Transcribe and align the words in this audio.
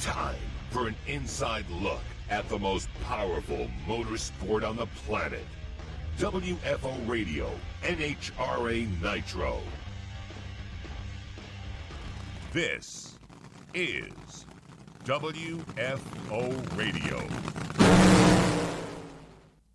Time 0.00 0.36
for 0.70 0.88
an 0.88 0.94
inside 1.06 1.68
look 1.68 2.00
at 2.30 2.48
the 2.48 2.58
most 2.58 2.88
powerful 3.04 3.68
motorsport 3.86 4.66
on 4.66 4.76
the 4.76 4.86
planet. 5.04 5.44
WFO 6.18 7.06
Radio, 7.06 7.50
NHRA 7.82 8.88
Nitro. 9.02 9.58
This 12.52 13.18
is 13.74 14.46
WFO 15.04 16.78
Radio. 16.78 17.89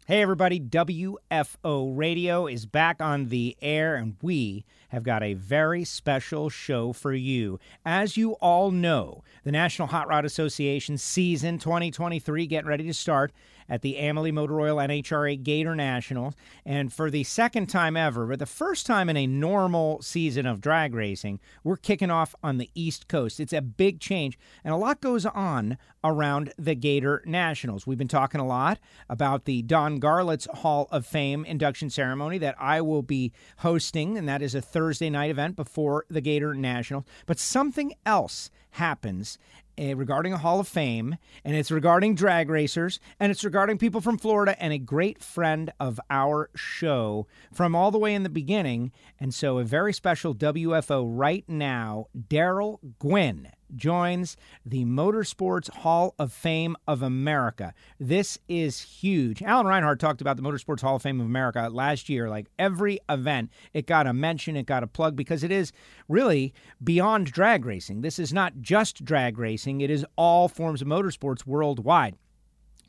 Hey, 0.08 0.22
everybody, 0.22 0.60
WFO 0.60 1.98
Radio 1.98 2.46
is 2.46 2.68
back 2.68 3.02
on 3.02 3.30
the 3.30 3.58
air, 3.60 3.96
and 3.96 4.16
we 4.22 4.64
have 4.90 5.02
got 5.02 5.24
a 5.24 5.34
very 5.34 5.84
special 5.84 6.48
show 6.48 6.94
for 6.94 7.12
you. 7.12 7.60
As 7.84 8.16
you 8.16 8.34
all 8.34 8.70
know, 8.70 9.24
the 9.44 9.52
National 9.52 9.88
Hot 9.88 10.08
Rod 10.08 10.24
Association 10.24 11.00
season 11.00 11.58
2023 11.58 12.46
getting 12.46 12.70
ready 12.70 12.84
to 12.84 12.94
start 12.94 13.32
at 13.70 13.82
the 13.82 13.98
Amalie 13.98 14.32
Motor 14.32 14.62
Oil 14.62 14.78
NHRA 14.78 15.42
Gator 15.42 15.76
Nationals. 15.76 16.34
And 16.66 16.92
for 16.92 17.10
the 17.10 17.24
second 17.24 17.68
time 17.68 17.98
ever, 17.98 18.26
but 18.26 18.40
the 18.40 18.46
first 18.46 18.86
time 18.86 19.10
in 19.10 19.18
a 19.18 19.28
normal 19.28 20.02
season 20.02 20.46
of 20.46 20.62
drag 20.62 20.94
racing, 20.94 21.40
we're 21.64 21.78
kicking 21.78 22.12
off 22.12 22.36
on 22.44 22.58
the 22.58 22.70
East 22.76 23.08
Coast. 23.08 23.40
It's 23.40 23.54
a 23.54 23.62
big 23.62 24.00
change, 24.00 24.38
and 24.64 24.74
a 24.74 24.78
lot 24.78 25.02
goes 25.02 25.26
on 25.26 25.78
around 26.04 26.54
the 26.58 26.76
Gator 26.76 27.24
Nationals. 27.26 27.88
We've 27.88 27.98
been 27.98 28.08
talking 28.08 28.40
a 28.40 28.46
lot 28.46 28.80
about 29.10 29.46
the 29.46 29.62
Don 29.64 30.00
Garlits 30.00 30.48
Hall 30.58 30.88
of 30.92 31.06
Fame 31.06 31.46
induction 31.46 31.90
ceremony 31.90 32.38
that 32.38 32.56
I 32.60 32.82
will 32.82 33.02
be 33.02 33.32
hosting, 33.58 34.18
and 34.18 34.30
that 34.30 34.42
is 34.42 34.54
a 34.54 34.62
Thursday 34.62 35.10
night 35.10 35.32
event 35.32 35.56
before 35.56 36.06
the 36.10 36.22
Gator 36.22 36.54
Nationals. 36.54 37.06
But 37.26 37.40
something 37.40 37.94
else 38.06 38.52
happens 38.72 39.38
uh, 39.80 39.96
regarding 39.96 40.34
a 40.34 40.38
Hall 40.38 40.60
of 40.60 40.68
Fame, 40.68 41.18
and 41.44 41.56
it's 41.56 41.72
regarding 41.72 42.16
drag 42.16 42.50
racers, 42.50 43.00
and 43.20 43.32
it's 43.32 43.44
regarding 43.44 43.78
people 43.78 44.02
from 44.02 44.18
Florida, 44.18 44.56
and 44.62 44.74
a 44.74 44.78
great 44.78 45.22
friend 45.22 45.72
of 45.80 46.00
our 46.10 46.50
show 46.56 47.28
from 47.54 47.76
all 47.76 47.92
the 47.92 48.00
way 48.00 48.14
in 48.14 48.24
the 48.24 48.30
beginning. 48.30 48.92
And 49.20 49.34
so, 49.34 49.58
a 49.58 49.64
very 49.64 49.94
special 49.94 50.36
WFO 50.36 51.06
right 51.08 51.44
now, 51.48 52.08
Darrell 52.30 52.80
Gwynn 53.00 53.50
joins 53.76 54.38
the 54.66 54.86
Motorsports 54.86 55.70
Hall 55.70 56.16
of 56.20 56.32
Fame 56.32 56.76
of 56.88 57.02
America. 57.02 57.74
This 58.00 58.38
is 58.48 58.82
huge. 58.82 59.42
Alan 59.42 59.66
Reinhart 59.68 60.00
talked 60.00 60.22
about 60.22 60.38
the 60.38 60.44
Motorsports 60.44 60.82
Hall 60.82 60.96
of 60.98 61.02
Fame 61.02 61.20
of 61.20 61.26
America 61.26 61.70
last 61.72 62.10
year. 62.10 62.30
Like 62.30 62.48
every 62.60 63.00
event, 63.10 63.52
it 63.74 63.88
got 63.88 64.08
a 64.08 64.14
mention, 64.14 64.56
it 64.56 64.66
got 64.66 64.84
a 64.84 64.88
plug 64.88 65.16
because 65.16 65.44
it 65.44 65.52
is 65.52 65.72
really 66.08 66.54
beyond 66.84 67.32
drag 67.32 67.66
racing. 67.66 68.02
This 68.02 68.20
is 68.20 68.34
not 68.34 68.62
just 68.62 69.06
drag 69.06 69.38
racing, 69.38 69.82
it 69.82 69.90
is 69.90 70.06
all 70.16 70.48
forms 70.48 70.82
of 70.82 70.88
motorsports 70.88 71.46
worldwide. 71.46 72.16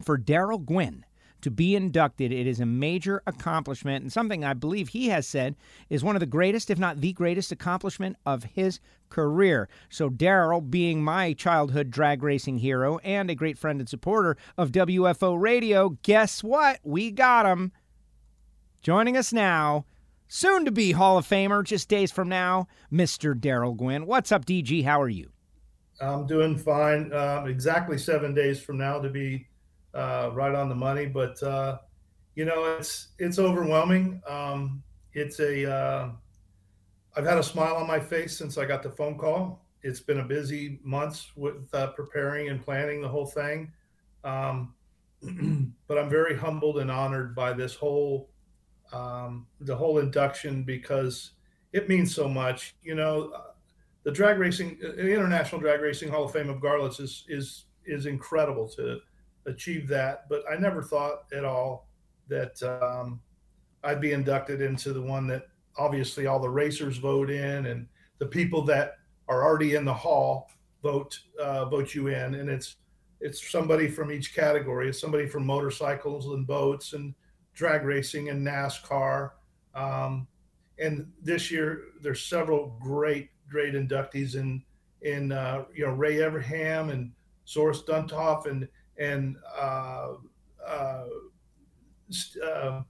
For 0.02 0.18
Darrell 0.18 0.58
Gwynn, 0.58 1.06
to 1.42 1.50
be 1.50 1.76
inducted. 1.76 2.32
It 2.32 2.46
is 2.46 2.60
a 2.60 2.66
major 2.66 3.22
accomplishment 3.26 4.02
and 4.02 4.12
something 4.12 4.44
I 4.44 4.54
believe 4.54 4.88
he 4.88 5.08
has 5.08 5.26
said 5.26 5.56
is 5.90 6.04
one 6.04 6.16
of 6.16 6.20
the 6.20 6.26
greatest, 6.26 6.70
if 6.70 6.78
not 6.78 7.00
the 7.00 7.12
greatest, 7.12 7.52
accomplishment 7.52 8.16
of 8.24 8.44
his 8.44 8.80
career. 9.08 9.68
So, 9.88 10.08
Darrell, 10.08 10.60
being 10.60 11.02
my 11.02 11.32
childhood 11.32 11.90
drag 11.90 12.22
racing 12.22 12.58
hero 12.58 12.98
and 12.98 13.30
a 13.30 13.34
great 13.34 13.58
friend 13.58 13.80
and 13.80 13.88
supporter 13.88 14.36
of 14.56 14.72
WFO 14.72 15.40
Radio, 15.40 15.90
guess 16.02 16.42
what? 16.42 16.80
We 16.82 17.10
got 17.10 17.46
him. 17.46 17.72
Joining 18.82 19.16
us 19.16 19.32
now, 19.32 19.84
soon 20.28 20.64
to 20.64 20.70
be 20.70 20.92
Hall 20.92 21.18
of 21.18 21.26
Famer, 21.26 21.64
just 21.64 21.88
days 21.88 22.12
from 22.12 22.28
now, 22.28 22.68
Mr. 22.92 23.38
Darrell 23.38 23.74
Gwynn. 23.74 24.06
What's 24.06 24.32
up, 24.32 24.44
DG? 24.44 24.84
How 24.84 25.00
are 25.00 25.08
you? 25.08 25.30
I'm 26.00 26.26
doing 26.26 26.56
fine. 26.56 27.12
Um, 27.12 27.48
exactly 27.48 27.98
seven 27.98 28.34
days 28.34 28.60
from 28.60 28.78
now 28.78 29.00
to 29.00 29.08
be 29.08 29.46
uh, 29.96 30.30
right 30.32 30.54
on 30.54 30.68
the 30.68 30.74
money. 30.74 31.06
But 31.06 31.42
uh, 31.42 31.78
you 32.34 32.44
know, 32.44 32.76
it's 32.76 33.08
it's 33.18 33.38
overwhelming. 33.38 34.22
Um, 34.28 34.82
it's 35.12 35.40
a 35.40 35.70
uh, 35.70 36.10
I've 37.16 37.24
had 37.24 37.38
a 37.38 37.42
smile 37.42 37.76
on 37.76 37.86
my 37.86 37.98
face 37.98 38.36
since 38.36 38.58
I 38.58 38.66
got 38.66 38.82
the 38.82 38.90
phone 38.90 39.16
call. 39.16 39.64
It's 39.82 40.00
been 40.00 40.20
a 40.20 40.24
busy 40.24 40.80
months 40.82 41.32
with 41.36 41.72
uh, 41.72 41.88
preparing 41.88 42.48
and 42.48 42.62
planning 42.62 43.00
the 43.00 43.08
whole 43.08 43.26
thing. 43.26 43.72
Um, 44.22 44.74
but 45.88 45.98
I'm 45.98 46.10
very 46.10 46.36
humbled 46.36 46.78
and 46.78 46.90
honored 46.90 47.34
by 47.34 47.52
this 47.54 47.74
whole 47.74 48.28
um, 48.92 49.46
the 49.60 49.74
whole 49.74 49.98
induction 49.98 50.62
because 50.62 51.32
it 51.72 51.88
means 51.88 52.14
so 52.14 52.28
much. 52.28 52.76
You 52.82 52.94
know, 52.94 53.30
uh, 53.34 53.52
the 54.02 54.12
drag 54.12 54.38
racing, 54.38 54.78
uh, 54.84 54.92
International 54.92 55.60
Drag 55.60 55.80
Racing 55.80 56.10
Hall 56.10 56.24
of 56.24 56.32
Fame 56.32 56.50
of 56.50 56.58
Garlits 56.58 57.00
is 57.00 57.24
is 57.28 57.64
is 57.86 58.04
incredible 58.06 58.68
to 58.68 59.00
achieve 59.46 59.88
that. 59.88 60.28
But 60.28 60.42
I 60.50 60.56
never 60.56 60.82
thought 60.82 61.24
at 61.32 61.44
all 61.44 61.88
that 62.28 62.62
um, 62.62 63.20
I'd 63.84 64.00
be 64.00 64.12
inducted 64.12 64.60
into 64.60 64.92
the 64.92 65.02
one 65.02 65.26
that 65.28 65.46
obviously 65.78 66.26
all 66.26 66.40
the 66.40 66.48
racers 66.48 66.98
vote 66.98 67.30
in 67.30 67.66
and 67.66 67.86
the 68.18 68.26
people 68.26 68.62
that 68.62 68.94
are 69.28 69.44
already 69.44 69.74
in 69.74 69.84
the 69.84 69.94
hall 69.94 70.50
vote 70.82 71.18
uh, 71.40 71.64
vote 71.64 71.94
you 71.94 72.08
in, 72.08 72.34
and 72.34 72.48
it's 72.48 72.76
it's 73.20 73.50
somebody 73.50 73.88
from 73.88 74.12
each 74.12 74.34
category. 74.34 74.88
It's 74.88 75.00
somebody 75.00 75.26
from 75.26 75.46
motorcycles 75.46 76.26
and 76.26 76.46
boats 76.46 76.92
and 76.92 77.14
drag 77.54 77.84
racing 77.84 78.28
and 78.28 78.46
NASCAR. 78.46 79.30
Um, 79.74 80.28
and 80.78 81.10
this 81.22 81.50
year, 81.50 81.84
there's 82.02 82.22
several 82.22 82.76
great 82.80 83.30
great 83.48 83.74
inductees 83.74 84.34
in 84.34 84.62
in 85.02 85.32
uh, 85.32 85.64
you 85.74 85.86
know 85.86 85.92
Ray 85.92 86.16
Evernham 86.16 86.92
and 86.92 87.12
Zoris 87.46 87.84
Duntov 87.84 88.46
and 88.46 88.68
and 88.98 89.36
uh, 89.56 90.14
uh, 90.66 91.04
uh, 92.44 92.82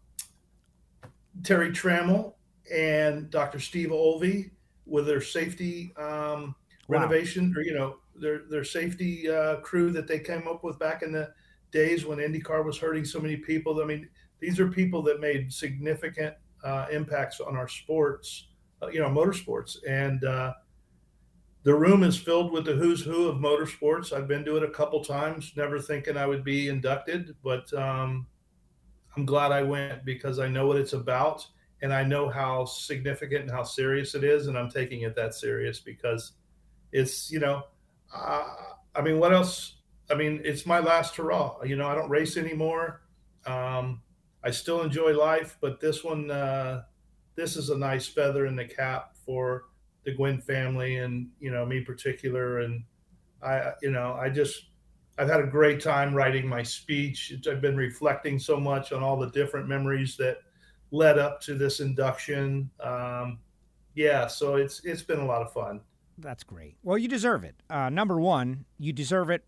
Terry 1.43 1.71
Trammell 1.71 2.35
and 2.73 3.31
Dr. 3.31 3.61
Steve 3.61 3.91
Olvey 3.91 4.51
with 4.87 5.07
their 5.07 5.21
safety 5.21 5.93
um, 5.97 6.55
wow. 6.89 7.01
renovation 7.01 7.55
or 7.57 7.63
you 7.63 7.75
know 7.75 7.97
their 8.15 8.43
their 8.49 8.65
safety 8.65 9.31
uh, 9.31 9.57
crew 9.57 9.91
that 9.93 10.07
they 10.07 10.19
came 10.19 10.49
up 10.49 10.65
with 10.65 10.79
back 10.79 11.03
in 11.03 11.13
the 11.13 11.33
days 11.73 12.07
when 12.07 12.19
IndyCar 12.19 12.65
was 12.65 12.79
hurting 12.79 13.05
so 13.05 13.21
many 13.21 13.37
people. 13.37 13.81
I 13.83 13.85
mean, 13.85 14.09
these 14.41 14.59
are 14.61 14.69
people 14.69 15.03
that 15.03 15.21
made 15.21 15.53
significant 15.53 16.35
uh, 16.65 16.87
impacts 16.91 17.41
on 17.41 17.57
our 17.57 17.69
sports, 17.69 18.47
uh, 18.83 18.89
you 18.89 19.01
know, 19.01 19.09
motorsports, 19.09 19.77
and 19.87 20.25
the 21.67 21.75
room 21.75 22.05
is 22.05 22.17
filled 22.17 22.53
with 22.53 22.65
the 22.65 22.75
who's 22.75 23.03
who 23.03 23.27
of 23.27 23.39
motorsports. 23.39 24.13
I've 24.13 24.29
been 24.29 24.45
to 24.45 24.57
it 24.57 24.63
a 24.63 24.71
couple 24.71 25.03
times, 25.03 25.53
never 25.57 25.81
thinking 25.81 26.17
I 26.17 26.25
would 26.25 26.45
be 26.45 26.69
inducted, 26.69 27.35
but 27.43 27.73
um, 27.73 28.29
I'm 29.17 29.27
glad 29.27 29.51
I 29.51 29.65
went 29.65 30.05
because 30.05 30.39
I 30.39 30.47
know 30.47 30.69
what 30.69 30.77
it's 30.77 30.93
about 30.93 31.45
and 31.83 31.93
I 31.93 32.05
know 32.05 32.29
how 32.29 32.67
significant 32.67 33.43
and 33.43 33.51
how 33.51 33.65
serious 33.65 34.15
it 34.15 34.23
is, 34.23 34.47
and 34.47 34.57
I'm 34.57 34.71
taking 34.71 35.01
it 35.01 35.17
that 35.17 35.35
serious 35.35 35.81
because 35.81 36.35
it's 36.93 37.33
you 37.33 37.41
know, 37.41 37.65
uh, 38.15 38.45
I 38.95 39.03
mean, 39.03 39.19
what 39.19 39.35
else? 39.35 39.79
I 40.09 40.15
mean, 40.15 40.43
it's 40.45 40.67
my 40.67 40.79
last 40.79 41.17
hurrah. 41.17 41.65
You 41.65 41.75
know, 41.75 41.89
I 41.89 41.97
don't 41.97 42.09
race 42.09 42.37
anymore. 42.37 43.03
Um, 43.45 44.03
I 44.45 44.53
still 44.53 44.83
enjoy 44.83 45.19
life, 45.19 45.59
but 45.61 45.81
this 45.81 46.05
one, 46.05 46.31
uh, 46.31 46.83
this 47.35 47.57
is 47.57 47.71
a 47.71 47.77
nice 47.77 48.07
feather 48.07 48.47
in 48.47 48.55
the 48.55 48.67
cap 48.67 49.17
for 49.27 49.65
the 50.07 50.15
Gwynn 50.15 50.41
family 50.41 50.97
and 50.97 51.29
you 51.41 51.51
know 51.51 51.67
me 51.67 51.81
particular 51.81 52.61
and 52.61 52.83
I 53.43 53.73
you 53.83 53.91
know 53.91 54.15
I 54.19 54.31
just 54.31 54.69
I've 55.19 55.29
had 55.29 55.41
a 55.41 55.47
great 55.47 55.83
time 55.83 56.15
writing 56.15 56.47
my 56.47 56.63
speech. 56.63 57.33
I've 57.51 57.61
been 57.61 57.77
reflecting 57.77 58.39
so 58.39 58.59
much 58.59 58.93
on 58.93 59.03
all 59.03 59.19
the 59.19 59.31
different 59.31 59.69
memories 59.69 60.17
that 60.19 60.39
led 60.91 61.19
up 61.19 61.41
to 61.43 61.55
this 61.55 61.81
induction. 61.81 62.71
Um, 62.81 63.39
yeah, 63.95 64.27
so 64.27 64.57
it's 64.57 64.81
it's 64.85 65.03
been 65.03 65.21
a 65.21 65.27
lot 65.27 65.43
of 65.43 65.53
fun. 65.53 65.81
That's 66.19 66.45
great. 66.45 66.77
Well, 66.83 66.97
you 66.97 67.09
deserve 67.09 67.45
it. 67.45 67.57
Uh, 67.69 67.91
number 67.91 68.21
one, 68.21 68.65
you 68.79 68.93
deserve 68.93 69.29
it 69.29 69.45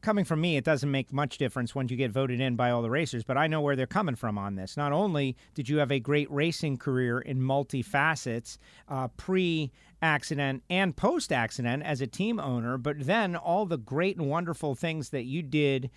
coming 0.00 0.24
from 0.24 0.40
me, 0.40 0.56
it 0.56 0.64
doesn't 0.64 0.90
make 0.90 1.12
much 1.12 1.38
difference 1.38 1.74
once 1.74 1.90
you 1.90 1.96
get 1.96 2.10
voted 2.10 2.40
in 2.40 2.56
by 2.56 2.70
all 2.70 2.82
the 2.82 2.90
racers, 2.90 3.24
but 3.24 3.36
I 3.36 3.46
know 3.46 3.60
where 3.60 3.76
they're 3.76 3.86
coming 3.86 4.14
from 4.14 4.38
on 4.38 4.54
this. 4.54 4.76
Not 4.76 4.92
only 4.92 5.36
did 5.54 5.68
you 5.68 5.78
have 5.78 5.90
a 5.90 6.00
great 6.00 6.30
racing 6.30 6.78
career 6.78 7.20
in 7.20 7.42
multi 7.42 7.82
facets, 7.82 8.58
uh, 8.88 9.08
pre 9.16 9.72
accident 10.00 10.62
and 10.70 10.96
post 10.96 11.32
accident 11.32 11.82
as 11.82 12.00
a 12.00 12.06
team 12.06 12.38
owner, 12.38 12.78
but 12.78 13.00
then 13.00 13.36
all 13.36 13.66
the 13.66 13.78
great 13.78 14.16
and 14.16 14.28
wonderful 14.28 14.74
things 14.74 15.10
that 15.10 15.24
you 15.24 15.42
did. 15.42 15.90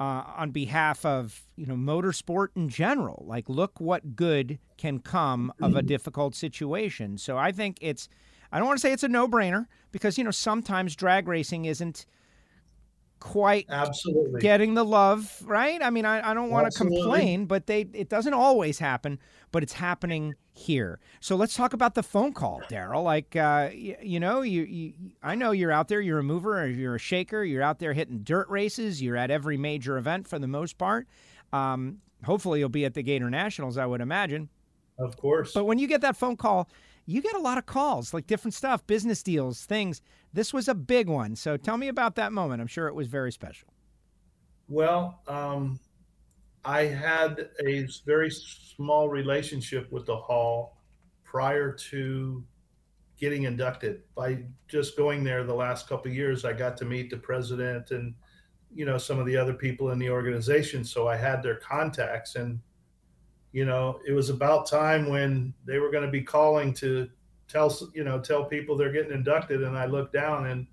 Uh, 0.00 0.22
on 0.36 0.52
behalf 0.52 1.04
of 1.04 1.42
you 1.56 1.66
know 1.66 1.74
motorsport 1.74 2.50
in 2.54 2.68
general, 2.68 3.24
like 3.26 3.48
look 3.48 3.80
what 3.80 4.14
good 4.14 4.60
can 4.76 5.00
come 5.00 5.52
of 5.60 5.74
a 5.74 5.82
difficult 5.82 6.36
situation. 6.36 7.18
So 7.18 7.36
I 7.36 7.50
think 7.50 7.78
it's, 7.80 8.08
I 8.52 8.58
don't 8.58 8.68
want 8.68 8.78
to 8.78 8.80
say 8.80 8.92
it's 8.92 9.02
a 9.02 9.08
no 9.08 9.26
brainer 9.26 9.66
because 9.90 10.16
you 10.16 10.22
know 10.22 10.30
sometimes 10.30 10.94
drag 10.94 11.26
racing 11.26 11.64
isn't 11.64 12.06
quite 13.20 13.66
absolutely 13.68 14.40
getting 14.40 14.74
the 14.74 14.84
love, 14.84 15.42
right? 15.44 15.82
I 15.82 15.90
mean, 15.90 16.04
I, 16.04 16.30
I 16.30 16.34
don't 16.34 16.50
want 16.50 16.70
to 16.70 16.76
complain, 16.76 17.46
but 17.46 17.66
they 17.66 17.82
it 17.92 18.08
doesn't 18.08 18.34
always 18.34 18.78
happen, 18.78 19.18
but 19.52 19.62
it's 19.62 19.72
happening 19.72 20.34
here. 20.52 20.98
So 21.20 21.36
let's 21.36 21.54
talk 21.54 21.72
about 21.72 21.94
the 21.94 22.02
phone 22.02 22.32
call, 22.32 22.62
Darrell. 22.68 23.02
Like, 23.02 23.36
uh, 23.36 23.70
you, 23.72 23.96
you, 24.02 24.20
know, 24.20 24.42
you, 24.42 24.62
you 24.62 24.92
I 25.22 25.34
know 25.34 25.52
you're 25.52 25.72
out 25.72 25.88
there. 25.88 26.00
You're 26.00 26.18
a 26.18 26.24
mover, 26.24 26.62
or 26.62 26.66
you're 26.66 26.96
a 26.96 27.00
shaker. 27.00 27.44
You're 27.44 27.62
out 27.62 27.78
there 27.78 27.92
hitting 27.92 28.20
dirt 28.22 28.48
races. 28.48 29.02
You're 29.02 29.16
at 29.16 29.30
every 29.30 29.56
major 29.56 29.98
event 29.98 30.28
for 30.28 30.38
the 30.38 30.48
most 30.48 30.78
part. 30.78 31.06
Um, 31.52 31.98
hopefully, 32.24 32.60
you'll 32.60 32.68
be 32.68 32.84
at 32.84 32.94
the 32.94 33.02
Gator 33.02 33.30
Nationals. 33.30 33.78
I 33.78 33.86
would 33.86 34.00
imagine. 34.00 34.48
Of 34.98 35.16
course. 35.16 35.52
But 35.52 35.64
when 35.64 35.78
you 35.78 35.86
get 35.86 36.00
that 36.00 36.16
phone 36.16 36.36
call, 36.36 36.68
you 37.08 37.22
get 37.22 37.34
a 37.34 37.38
lot 37.38 37.56
of 37.56 37.64
calls, 37.64 38.12
like 38.12 38.26
different 38.26 38.52
stuff, 38.52 38.86
business 38.86 39.22
deals, 39.22 39.64
things. 39.64 40.02
This 40.34 40.52
was 40.52 40.68
a 40.68 40.74
big 40.74 41.08
one. 41.08 41.36
So 41.36 41.56
tell 41.56 41.78
me 41.78 41.88
about 41.88 42.16
that 42.16 42.32
moment. 42.34 42.60
I'm 42.60 42.66
sure 42.66 42.86
it 42.86 42.94
was 42.94 43.06
very 43.06 43.32
special. 43.32 43.68
Well, 44.68 45.22
um, 45.26 45.80
I 46.66 46.82
had 46.84 47.48
a 47.66 47.88
very 48.04 48.30
small 48.30 49.08
relationship 49.08 49.90
with 49.90 50.04
the 50.04 50.16
hall 50.16 50.82
prior 51.24 51.72
to 51.72 52.44
getting 53.18 53.44
inducted. 53.44 54.02
By 54.14 54.44
just 54.68 54.94
going 54.94 55.24
there 55.24 55.44
the 55.44 55.54
last 55.54 55.88
couple 55.88 56.12
years, 56.12 56.44
I 56.44 56.52
got 56.52 56.76
to 56.76 56.84
meet 56.84 57.08
the 57.08 57.16
president 57.16 57.90
and 57.90 58.14
you 58.74 58.84
know 58.84 58.98
some 58.98 59.18
of 59.18 59.24
the 59.24 59.34
other 59.34 59.54
people 59.54 59.92
in 59.92 59.98
the 59.98 60.10
organization. 60.10 60.84
So 60.84 61.08
I 61.08 61.16
had 61.16 61.42
their 61.42 61.56
contacts, 61.56 62.34
and 62.34 62.60
you 63.52 63.64
know 63.64 64.00
it 64.06 64.12
was 64.12 64.30
about 64.30 64.68
time 64.68 65.08
when 65.08 65.54
they 65.64 65.78
were 65.78 65.90
going 65.90 66.04
to 66.04 66.10
be 66.10 66.22
calling 66.22 66.72
to 66.74 67.08
tell 67.48 67.74
you 67.94 68.04
know 68.04 68.20
tell 68.20 68.44
people 68.44 68.76
they're 68.76 68.92
getting 68.92 69.12
inducted. 69.12 69.62
And 69.62 69.76
I 69.76 69.86
looked 69.86 70.12
down, 70.12 70.46
and 70.46 70.66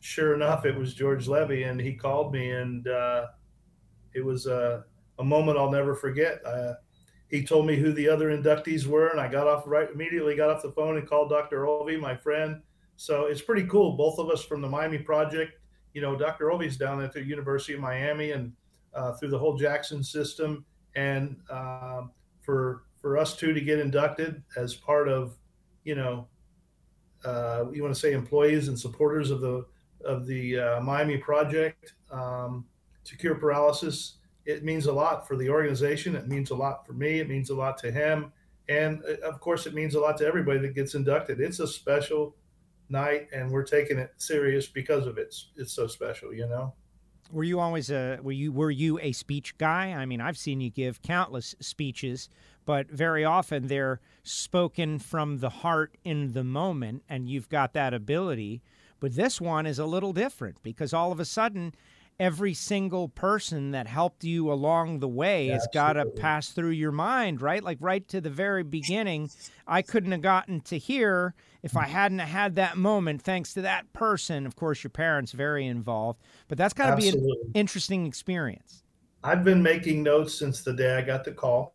sure 0.00 0.34
enough, 0.34 0.64
it 0.64 0.76
was 0.76 0.94
George 0.94 1.28
Levy, 1.28 1.64
and 1.64 1.80
he 1.80 1.94
called 1.94 2.32
me, 2.32 2.50
and 2.50 2.86
uh, 2.86 3.26
it 4.14 4.24
was 4.24 4.46
a, 4.46 4.84
a 5.18 5.24
moment 5.24 5.58
I'll 5.58 5.70
never 5.70 5.94
forget. 5.94 6.44
Uh, 6.44 6.74
he 7.28 7.44
told 7.44 7.66
me 7.66 7.76
who 7.76 7.92
the 7.92 8.08
other 8.08 8.30
inductees 8.30 8.86
were, 8.86 9.08
and 9.08 9.20
I 9.20 9.28
got 9.28 9.46
off 9.46 9.64
right 9.66 9.88
immediately. 9.92 10.34
Got 10.34 10.50
off 10.50 10.62
the 10.62 10.72
phone 10.72 10.96
and 10.96 11.06
called 11.06 11.28
Dr. 11.28 11.64
Olvey, 11.64 12.00
my 12.00 12.16
friend. 12.16 12.62
So 12.96 13.26
it's 13.26 13.42
pretty 13.42 13.64
cool. 13.64 13.96
Both 13.96 14.18
of 14.18 14.30
us 14.30 14.42
from 14.42 14.62
the 14.62 14.68
Miami 14.68 14.98
Project. 14.98 15.52
You 15.92 16.00
know, 16.00 16.16
Dr. 16.16 16.46
Olvey's 16.46 16.76
down 16.76 17.02
at 17.02 17.12
the 17.12 17.22
University 17.22 17.74
of 17.74 17.80
Miami 17.80 18.32
and 18.32 18.52
uh, 18.94 19.12
through 19.12 19.28
the 19.28 19.38
whole 19.38 19.56
Jackson 19.56 20.02
system, 20.02 20.64
and 20.94 21.36
uh, 21.50 22.02
for 22.40 22.82
for 23.00 23.16
us 23.16 23.36
two 23.36 23.52
to 23.52 23.60
get 23.60 23.78
inducted 23.78 24.42
as 24.56 24.74
part 24.74 25.08
of, 25.08 25.36
you 25.84 25.94
know, 25.94 26.26
uh, 27.24 27.64
you 27.72 27.82
want 27.82 27.94
to 27.94 28.00
say 28.00 28.12
employees 28.12 28.68
and 28.68 28.78
supporters 28.78 29.30
of 29.30 29.40
the 29.40 29.64
of 30.04 30.26
the 30.26 30.58
uh, 30.58 30.80
Miami 30.80 31.18
Project 31.18 31.94
um, 32.10 32.64
to 33.04 33.16
cure 33.16 33.34
paralysis 33.34 34.18
it 34.48 34.64
means 34.64 34.86
a 34.86 34.92
lot 34.92 35.28
for 35.28 35.36
the 35.36 35.50
organization. 35.50 36.16
It 36.16 36.26
means 36.26 36.50
a 36.50 36.54
lot 36.54 36.86
for 36.86 36.94
me. 36.94 37.20
It 37.20 37.28
means 37.28 37.50
a 37.50 37.54
lot 37.54 37.76
to 37.78 37.92
him. 37.92 38.32
And 38.70 39.02
uh, 39.06 39.28
of 39.28 39.40
course, 39.40 39.66
it 39.66 39.74
means 39.74 39.94
a 39.94 40.00
lot 40.00 40.16
to 40.18 40.26
everybody 40.26 40.58
that 40.60 40.74
gets 40.74 40.94
inducted. 40.94 41.38
It's 41.38 41.60
a 41.60 41.66
special 41.66 42.34
night, 42.88 43.28
and 43.30 43.50
we're 43.50 43.62
taking 43.62 43.98
it 43.98 44.14
serious 44.16 44.66
because 44.66 45.06
of 45.06 45.18
it. 45.18 45.34
It's 45.56 45.74
so 45.74 45.86
special, 45.86 46.32
you 46.32 46.48
know. 46.48 46.72
Were 47.30 47.44
you 47.44 47.60
always 47.60 47.90
a 47.90 48.18
were 48.22 48.32
you 48.32 48.52
were 48.52 48.70
you 48.70 48.98
a 49.00 49.12
speech 49.12 49.56
guy? 49.58 49.92
I 49.92 50.06
mean, 50.06 50.20
I've 50.20 50.38
seen 50.38 50.60
you 50.60 50.70
give 50.70 51.02
countless 51.02 51.54
speeches, 51.60 52.30
but 52.64 52.90
very 52.90 53.24
often 53.24 53.66
they're 53.66 54.00
spoken 54.22 54.98
from 54.98 55.38
the 55.38 55.50
heart 55.50 55.96
in 56.04 56.32
the 56.32 56.44
moment, 56.44 57.02
and 57.08 57.28
you've 57.28 57.48
got 57.48 57.74
that 57.74 57.92
ability. 57.92 58.62
But 59.00 59.14
this 59.14 59.40
one 59.40 59.66
is 59.66 59.78
a 59.78 59.86
little 59.86 60.12
different 60.12 60.62
because 60.62 60.92
all 60.92 61.12
of 61.12 61.20
a 61.20 61.24
sudden 61.24 61.74
every 62.20 62.52
single 62.52 63.08
person 63.08 63.70
that 63.70 63.86
helped 63.86 64.24
you 64.24 64.52
along 64.52 64.98
the 64.98 65.08
way 65.08 65.46
yeah, 65.46 65.54
has 65.54 65.68
got 65.72 65.92
to 65.92 66.04
pass 66.04 66.50
through 66.50 66.70
your 66.70 66.90
mind, 66.90 67.40
right? 67.40 67.62
Like 67.62 67.78
right 67.80 68.06
to 68.08 68.20
the 68.20 68.30
very 68.30 68.64
beginning, 68.64 69.30
I 69.66 69.82
couldn't 69.82 70.12
have 70.12 70.22
gotten 70.22 70.60
to 70.62 70.78
here 70.78 71.34
if 71.62 71.76
I 71.76 71.86
hadn't 71.86 72.18
had 72.18 72.56
that 72.56 72.76
moment 72.76 73.22
thanks 73.22 73.54
to 73.54 73.62
that 73.62 73.92
person. 73.92 74.46
Of 74.46 74.56
course, 74.56 74.82
your 74.82 74.90
parents 74.90 75.32
very 75.32 75.66
involved, 75.66 76.20
but 76.48 76.58
that's 76.58 76.74
got 76.74 76.90
to 76.90 76.96
be 76.96 77.08
an 77.08 77.52
interesting 77.54 78.06
experience. 78.06 78.82
I've 79.22 79.44
been 79.44 79.62
making 79.62 80.02
notes 80.02 80.34
since 80.34 80.62
the 80.62 80.72
day 80.72 80.96
I 80.96 81.02
got 81.02 81.24
the 81.24 81.32
call. 81.32 81.74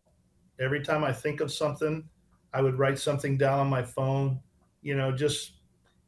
Every 0.60 0.82
time 0.82 1.04
I 1.04 1.12
think 1.12 1.42
of 1.42 1.52
something, 1.52 2.08
I 2.54 2.62
would 2.62 2.78
write 2.78 3.00
something 3.00 3.38
down 3.38 3.60
on 3.60 3.68
my 3.68 3.84
phone. 3.84 4.40
You 4.82 4.96
know, 4.96 5.12
just 5.12 5.54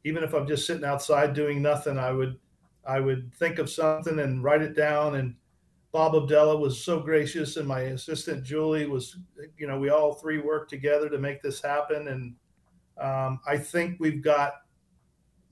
even 0.04 0.22
if 0.22 0.34
I'm 0.34 0.46
just 0.46 0.66
sitting 0.66 0.84
outside 0.84 1.34
doing 1.34 1.60
nothing, 1.60 1.98
I 1.98 2.12
would 2.12 2.38
I 2.86 3.00
would 3.00 3.34
think 3.34 3.58
of 3.58 3.70
something 3.70 4.18
and 4.18 4.42
write 4.42 4.62
it 4.62 4.76
down. 4.76 5.16
And 5.16 5.34
Bob 5.92 6.14
Abdella 6.14 6.56
was 6.56 6.82
so 6.82 7.00
gracious, 7.00 7.56
and 7.56 7.66
my 7.66 7.80
assistant 7.80 8.44
Julie 8.44 8.86
was, 8.86 9.16
you 9.56 9.66
know, 9.66 9.78
we 9.78 9.90
all 9.90 10.14
three 10.14 10.38
worked 10.38 10.70
together 10.70 11.08
to 11.08 11.18
make 11.18 11.42
this 11.42 11.62
happen. 11.62 12.08
And 12.08 12.34
um, 12.98 13.40
I 13.46 13.56
think 13.56 13.98
we've 13.98 14.22
got, 14.22 14.54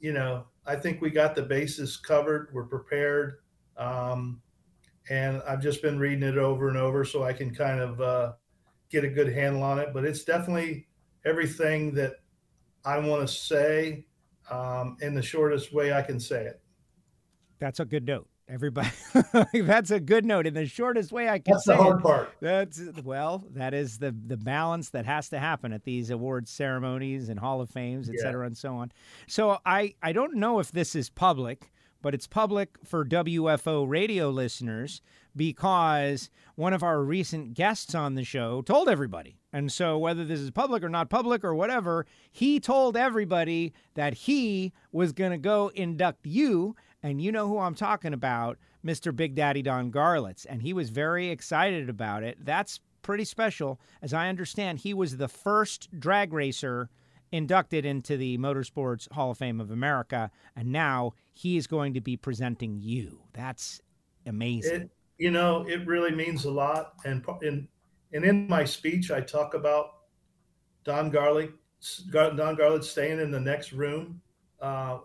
you 0.01 0.13
know, 0.13 0.47
I 0.67 0.77
think 0.77 1.01
we 1.01 1.11
got 1.11 1.35
the 1.35 1.43
bases 1.43 1.97
covered. 1.97 2.49
We're 2.53 2.65
prepared. 2.65 3.39
Um, 3.77 4.41
and 5.11 5.43
I've 5.47 5.63
just 5.63 5.83
been 5.83 5.99
reading 5.99 6.23
it 6.23 6.39
over 6.39 6.69
and 6.69 6.79
over 6.79 7.05
so 7.05 7.25
I 7.25 7.33
can 7.33 7.55
kind 7.55 7.81
of 7.81 8.01
uh, 8.01 8.33
get 8.91 9.05
a 9.05 9.09
good 9.09 9.33
handle 9.33 9.63
on 9.63 9.79
it. 9.79 9.91
But 9.93 10.05
it's 10.05 10.25
definitely 10.25 10.87
everything 11.25 11.95
that 11.95 12.15
I 12.85 12.99
want 12.99 13.27
to 13.27 13.35
say 13.35 14.07
um, 14.51 14.97
in 15.01 15.15
the 15.15 15.23
shortest 15.23 15.73
way 15.73 15.93
I 15.93 16.03
can 16.03 16.21
say 16.21 16.45
it. 16.45 16.61
That's 17.59 17.81
a 17.81 17.85
good 17.85 18.07
note. 18.07 18.29
Everybody, 18.47 18.91
that's 19.55 19.91
a 19.91 19.99
good 19.99 20.27
note 20.27 20.47
in 20.47 20.53
the 20.53 20.67
shortest 20.67 21.13
way 21.13 21.31
I 21.31 21.39
can 21.39 21.55
that's 21.55 21.65
say. 21.65 21.73
That's 21.73 21.79
the 21.79 21.83
hard 21.83 22.01
it. 22.01 22.03
part. 22.03 22.35
That's 22.43 22.81
well, 23.03 23.43
that 23.55 23.73
is 23.73 23.97
the 23.97 24.15
the 24.27 24.37
balance 24.37 24.91
that 24.91 25.07
has 25.07 25.31
to 25.31 25.39
happen 25.39 25.73
at 25.73 25.85
these 25.85 26.11
awards 26.11 26.51
ceremonies 26.51 27.31
and 27.31 27.41
Hall 27.41 27.63
of 27.63 27.71
Fames, 27.71 28.11
et 28.11 28.17
yeah. 28.19 28.23
cetera, 28.23 28.47
and 28.47 28.57
so 28.57 28.75
on. 28.75 28.93
So 29.27 29.59
I 29.65 29.95
I 30.03 30.13
don't 30.13 30.35
know 30.35 30.59
if 30.59 30.73
this 30.73 30.95
is 30.95 31.09
public, 31.09 31.73
but 32.03 32.13
it's 32.13 32.27
public 32.27 32.77
for 32.85 33.03
WFO 33.03 33.89
radio 33.89 34.29
listeners 34.29 35.01
because 35.35 36.29
one 36.55 36.75
of 36.75 36.83
our 36.83 37.03
recent 37.03 37.55
guests 37.55 37.95
on 37.95 38.15
the 38.15 38.25
show 38.25 38.61
told 38.61 38.91
everybody. 38.91 39.39
And 39.55 39.73
so, 39.73 39.97
whether 39.97 40.23
this 40.23 40.41
is 40.41 40.51
public 40.51 40.83
or 40.83 40.91
not 40.91 41.09
public 41.09 41.45
or 41.45 41.55
whatever, 41.55 42.05
he 42.31 42.61
told 42.61 42.95
everybody 42.95 43.73
that 43.95 44.13
he 44.13 44.75
was 44.93 45.13
going 45.13 45.31
to 45.31 45.39
go 45.39 45.69
induct 45.75 46.27
you 46.27 46.77
and 47.05 47.21
you 47.21 47.31
know 47.31 47.47
who 47.47 47.59
I'm 47.59 47.75
talking 47.75 48.15
about, 48.15 48.59
Mr. 48.85 49.15
Big 49.15 49.35
Daddy 49.35 49.61
Don 49.61 49.93
Garlits. 49.93 50.47
And 50.49 50.63
he 50.63 50.73
was 50.73 50.89
very 50.89 51.29
excited 51.29 51.91
about 51.91 52.23
it. 52.23 52.39
That's 52.43 52.81
pretty 53.03 53.27
special. 53.27 53.79
As 54.01 54.15
I 54.15 54.31
understand, 54.31 54.79
he 54.79 54.95
was 54.95 55.19
the 55.19 55.29
first 55.29 55.89
drag 56.01 56.33
racer 56.33 56.89
inducted 57.31 57.85
into 57.85 58.17
the 58.17 58.39
Motorsports 58.39 59.13
Hall 59.13 59.33
of 59.33 59.37
Fame 59.37 59.61
of 59.61 59.71
America. 59.71 60.31
And 60.57 60.73
now 60.73 61.13
he 61.35 61.59
is 61.59 61.67
going 61.67 61.93
to 61.93 62.01
be 62.01 62.17
presenting 62.17 62.81
you. 62.81 63.21
That's 63.35 63.83
amazing. 64.25 64.83
It, 64.83 64.91
you 65.19 65.31
know, 65.31 65.67
it 65.69 65.87
really 65.87 66.13
means 66.13 66.47
a 66.47 66.51
lot. 66.51 66.95
And 67.05 67.23
in, 67.43 67.69
and 68.15 68.25
in 68.25 68.49
my 68.49 68.65
speech, 68.65 69.11
I 69.11 69.21
talk 69.21 69.53
about 69.53 69.91
Don 70.85 71.11
Garlic, 71.11 71.51
Don 72.11 72.57
Garlits 72.57 72.85
staying 72.85 73.21
in 73.21 73.31
the 73.31 73.41
next 73.41 73.73
room 73.73 74.23
uh, 74.65 74.99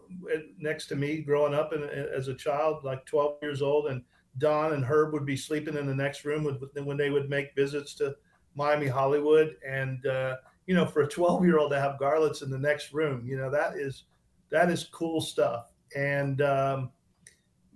next 0.58 0.86
to 0.88 0.96
me 0.96 1.18
growing 1.18 1.54
up 1.54 1.74
in, 1.74 1.84
as 1.84 2.30
a 2.30 2.34
child, 2.34 2.86
like 2.86 3.06
12 3.06 3.40
years 3.42 3.62
old. 3.62 3.88
And 3.88 4.02
Don 4.38 4.72
and 4.72 4.86
Herb 4.86 5.12
would 5.12 5.26
be 5.26 5.36
sleeping 5.36 5.76
in 5.76 5.86
the 5.86 5.94
next 5.94 6.24
room 6.24 6.46
with, 6.46 6.64
when 6.82 6.96
they 6.96 7.10
would 7.10 7.30
make 7.30 7.56
visits 7.56 7.94
to 7.96 8.16
Miami 8.56 8.88
Hollywood. 8.88 9.58
And, 9.68 10.06
uh, 10.06 10.38
you 10.66 10.76
know, 10.76 10.86
for 10.86 11.02
a 11.02 11.08
12 11.10 11.44
year 11.44 11.60
old 11.60 11.72
to 11.72 11.80
have 11.80 12.00
Garlits 12.00 12.42
in 12.42 12.50
the 12.50 12.58
next 12.58 12.94
room, 12.94 13.28
you 13.28 13.36
know, 13.36 13.52
that 13.52 13.76
is, 13.76 14.06
that 14.50 14.70
is 14.70 14.86
cool 14.86 15.20
stuff. 15.20 15.74
And, 15.94 16.42
um, 16.42 16.92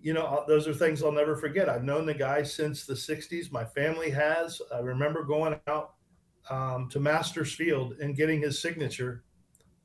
you 0.02 0.14
know, 0.14 0.46
those 0.48 0.70
are 0.70 0.74
things 0.74 1.04
I'll 1.04 1.12
never 1.12 1.36
forget. 1.36 1.68
I've 1.68 1.84
known 1.84 2.06
the 2.06 2.14
guy 2.14 2.44
since 2.44 2.86
the 2.86 2.94
60s. 2.94 3.52
My 3.52 3.66
family 3.66 4.10
has. 4.10 4.62
I 4.74 4.80
remember 4.80 5.24
going 5.24 5.60
out 5.68 5.96
um, 6.50 6.88
to 6.92 7.02
Masters 7.02 7.54
Field 7.54 7.96
and 8.00 8.16
getting 8.16 8.42
his 8.42 8.62
signature 8.62 9.24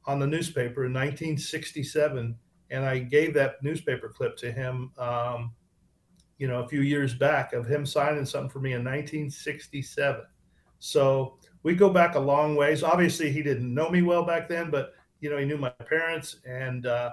on 0.09 0.19
the 0.19 0.27
newspaper 0.27 0.87
in 0.87 0.93
1967, 0.93 2.35
and 2.71 2.85
I 2.85 2.99
gave 2.99 3.35
that 3.35 3.62
newspaper 3.62 4.09
clip 4.09 4.38
to 4.38 4.50
him, 4.50 4.91
um, 4.97 5.53
you 6.38 6.49
know, 6.49 6.62
a 6.62 6.69
few 6.69 6.81
years 6.81 7.12
back 7.15 7.53
of 7.53 7.67
him 7.67 7.85
signing 7.85 8.25
something 8.25 8.49
for 8.49 8.59
me 8.59 8.73
in 8.73 8.83
1967. 8.83 10.23
So 10.79 11.37
we 11.62 11.75
go 11.75 11.91
back 11.91 12.15
a 12.15 12.19
long 12.19 12.57
ways. 12.57 12.83
Obviously, 12.83 13.31
he 13.31 13.43
didn't 13.43 13.73
know 13.73 13.91
me 13.91 14.00
well 14.00 14.25
back 14.25 14.49
then, 14.49 14.71
but 14.71 14.95
you 15.21 15.29
know, 15.29 15.37
he 15.37 15.45
knew 15.45 15.59
my 15.59 15.71
parents, 15.71 16.37
and 16.47 16.87
uh, 16.87 17.11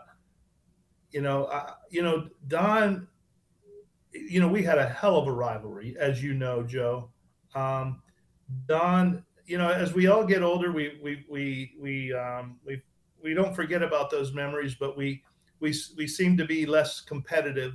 you 1.11 1.21
know, 1.21 1.47
I, 1.47 1.73
you 1.89 2.01
know, 2.01 2.29
Don. 2.47 3.07
You 4.13 4.39
know, 4.39 4.47
we 4.47 4.63
had 4.63 4.77
a 4.77 4.87
hell 4.87 5.17
of 5.17 5.27
a 5.27 5.31
rivalry, 5.31 5.97
as 5.99 6.23
you 6.23 6.33
know, 6.33 6.63
Joe. 6.63 7.09
Um, 7.53 8.01
Don 8.65 9.25
you 9.45 9.57
know, 9.57 9.69
as 9.69 9.93
we 9.93 10.07
all 10.07 10.25
get 10.25 10.41
older, 10.41 10.71
we 10.71 10.99
we 11.03 11.25
we 11.29 11.75
we 11.79 12.13
um, 12.13 12.57
we 12.65 12.81
we 13.23 13.33
don't 13.33 13.55
forget 13.55 13.83
about 13.83 14.09
those 14.09 14.33
memories, 14.33 14.75
but 14.75 14.97
we 14.97 15.23
we 15.59 15.73
we 15.97 16.07
seem 16.07 16.37
to 16.37 16.45
be 16.45 16.65
less 16.65 17.01
competitive 17.01 17.73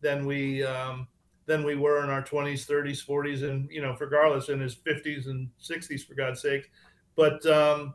than 0.00 0.26
we 0.26 0.64
um, 0.64 1.08
than 1.46 1.64
we 1.64 1.74
were 1.74 2.04
in 2.04 2.10
our 2.10 2.22
20s, 2.22 2.66
30s, 2.66 3.04
40s, 3.04 3.42
and 3.42 3.68
you 3.70 3.82
know, 3.82 3.96
for 3.96 4.06
in 4.50 4.60
his 4.60 4.76
50s 4.76 5.26
and 5.26 5.48
60s, 5.60 6.06
for 6.06 6.14
God's 6.14 6.42
sake. 6.42 6.70
But 7.16 7.44
um, 7.46 7.94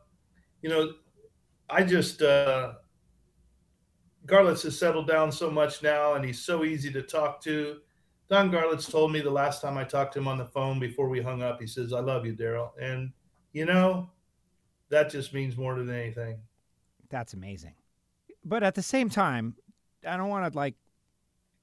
you 0.61 0.69
know, 0.69 0.93
I 1.69 1.83
just 1.83 2.21
uh, 2.21 2.73
Garlits 4.25 4.63
has 4.63 4.77
settled 4.77 5.07
down 5.07 5.31
so 5.31 5.49
much 5.49 5.81
now, 5.81 6.13
and 6.13 6.25
he's 6.25 6.43
so 6.43 6.63
easy 6.63 6.91
to 6.91 7.01
talk 7.01 7.41
to. 7.43 7.77
Don 8.29 8.49
Garlits 8.49 8.89
told 8.89 9.11
me 9.11 9.21
the 9.21 9.29
last 9.29 9.61
time 9.61 9.77
I 9.77 9.83
talked 9.83 10.13
to 10.13 10.19
him 10.19 10.27
on 10.27 10.37
the 10.37 10.45
phone 10.45 10.79
before 10.79 11.09
we 11.09 11.21
hung 11.21 11.41
up, 11.41 11.59
he 11.59 11.67
says, 11.67 11.93
"I 11.93 11.99
love 11.99 12.25
you, 12.25 12.33
Darrell," 12.33 12.73
and 12.81 13.11
you 13.51 13.65
know, 13.65 14.09
that 14.89 15.09
just 15.09 15.33
means 15.33 15.57
more 15.57 15.75
than 15.75 15.89
anything. 15.89 16.39
That's 17.09 17.33
amazing. 17.33 17.75
But 18.43 18.63
at 18.63 18.75
the 18.75 18.81
same 18.81 19.09
time, 19.09 19.55
I 20.07 20.17
don't 20.17 20.29
want 20.29 20.51
to 20.51 20.57
like 20.57 20.75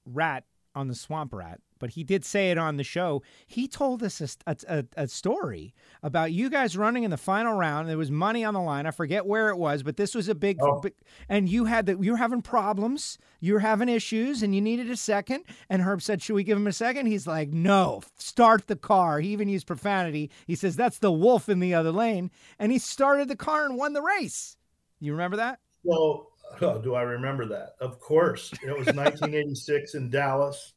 rat 0.04 0.44
on 0.74 0.88
the 0.88 0.94
swamp 0.94 1.32
rat 1.32 1.60
but 1.80 1.90
he 1.90 2.04
did 2.04 2.24
say 2.24 2.52
it 2.52 2.58
on 2.58 2.76
the 2.76 2.84
show. 2.84 3.22
He 3.46 3.66
told 3.66 4.04
us 4.04 4.38
a, 4.46 4.56
a, 4.68 4.84
a, 4.96 5.08
story 5.08 5.74
about 6.04 6.30
you 6.30 6.48
guys 6.48 6.76
running 6.76 7.02
in 7.02 7.10
the 7.10 7.16
final 7.16 7.54
round. 7.54 7.88
There 7.88 7.98
was 7.98 8.10
money 8.10 8.44
on 8.44 8.54
the 8.54 8.60
line. 8.60 8.86
I 8.86 8.92
forget 8.92 9.26
where 9.26 9.48
it 9.48 9.56
was, 9.56 9.82
but 9.82 9.96
this 9.96 10.14
was 10.14 10.28
a 10.28 10.34
big, 10.34 10.58
oh. 10.60 10.80
big 10.80 10.94
and 11.28 11.48
you 11.48 11.64
had 11.64 11.86
that 11.86 12.04
you 12.04 12.12
were 12.12 12.18
having 12.18 12.42
problems, 12.42 13.18
you 13.40 13.54
were 13.54 13.60
having 13.60 13.88
issues, 13.88 14.44
and 14.44 14.54
you 14.54 14.60
needed 14.60 14.88
a 14.90 14.96
second. 14.96 15.44
And 15.68 15.82
Herb 15.82 16.02
said, 16.02 16.22
"Should 16.22 16.34
we 16.34 16.44
give 16.44 16.58
him 16.58 16.68
a 16.68 16.72
second? 16.72 17.06
He's 17.06 17.26
like, 17.26 17.48
"No, 17.48 18.02
start 18.16 18.68
the 18.68 18.76
car." 18.76 19.18
He 19.18 19.30
even 19.30 19.48
used 19.48 19.66
profanity. 19.66 20.30
He 20.46 20.54
says, 20.54 20.76
"That's 20.76 20.98
the 20.98 21.10
wolf 21.10 21.48
in 21.48 21.58
the 21.58 21.74
other 21.74 21.90
lane," 21.90 22.30
and 22.58 22.70
he 22.70 22.78
started 22.78 23.28
the 23.28 23.36
car 23.36 23.64
and 23.64 23.76
won 23.76 23.94
the 23.94 24.02
race. 24.02 24.56
You 25.00 25.12
remember 25.12 25.38
that? 25.38 25.58
Well, 25.82 26.28
oh, 26.60 26.78
do 26.80 26.94
I 26.94 27.02
remember 27.02 27.46
that? 27.46 27.74
Of 27.80 27.98
course. 28.00 28.52
It 28.62 28.76
was 28.76 28.86
1986 28.86 29.94
in 29.94 30.10
Dallas 30.10 30.74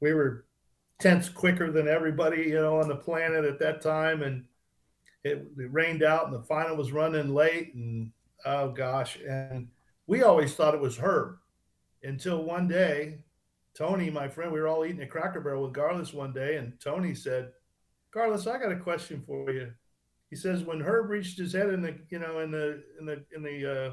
we 0.00 0.12
were 0.12 0.44
tenths 1.00 1.28
quicker 1.28 1.70
than 1.70 1.88
everybody, 1.88 2.42
you 2.42 2.54
know, 2.54 2.80
on 2.80 2.88
the 2.88 2.96
planet 2.96 3.44
at 3.44 3.58
that 3.58 3.80
time. 3.80 4.22
And 4.22 4.44
it, 5.24 5.46
it 5.58 5.72
rained 5.72 6.02
out 6.02 6.26
and 6.26 6.34
the 6.34 6.42
final 6.42 6.76
was 6.76 6.92
running 6.92 7.34
late. 7.34 7.74
And 7.74 8.12
oh 8.44 8.70
gosh. 8.70 9.18
And 9.26 9.68
we 10.06 10.22
always 10.22 10.54
thought 10.54 10.74
it 10.74 10.80
was 10.80 10.96
Herb 10.96 11.36
until 12.02 12.44
one 12.44 12.68
day, 12.68 13.18
Tony, 13.74 14.08
my 14.08 14.28
friend, 14.28 14.52
we 14.52 14.60
were 14.60 14.68
all 14.68 14.86
eating 14.86 15.02
a 15.02 15.06
cracker 15.06 15.40
barrel 15.40 15.64
with 15.64 15.74
Garlits 15.74 16.14
one 16.14 16.32
day. 16.32 16.56
And 16.56 16.78
Tony 16.80 17.14
said, 17.14 17.50
Garlits, 18.14 18.50
I 18.50 18.58
got 18.58 18.72
a 18.72 18.76
question 18.76 19.22
for 19.26 19.50
you. 19.50 19.72
He 20.30 20.36
says, 20.36 20.64
when 20.64 20.80
Herb 20.80 21.10
reached 21.10 21.38
his 21.38 21.52
head 21.52 21.68
in 21.68 21.82
the, 21.82 21.96
you 22.08 22.18
know, 22.18 22.40
in 22.40 22.50
the, 22.50 22.82
in 22.98 23.06
the, 23.06 23.24
in 23.34 23.42
the, 23.42 23.88
uh, 23.88 23.92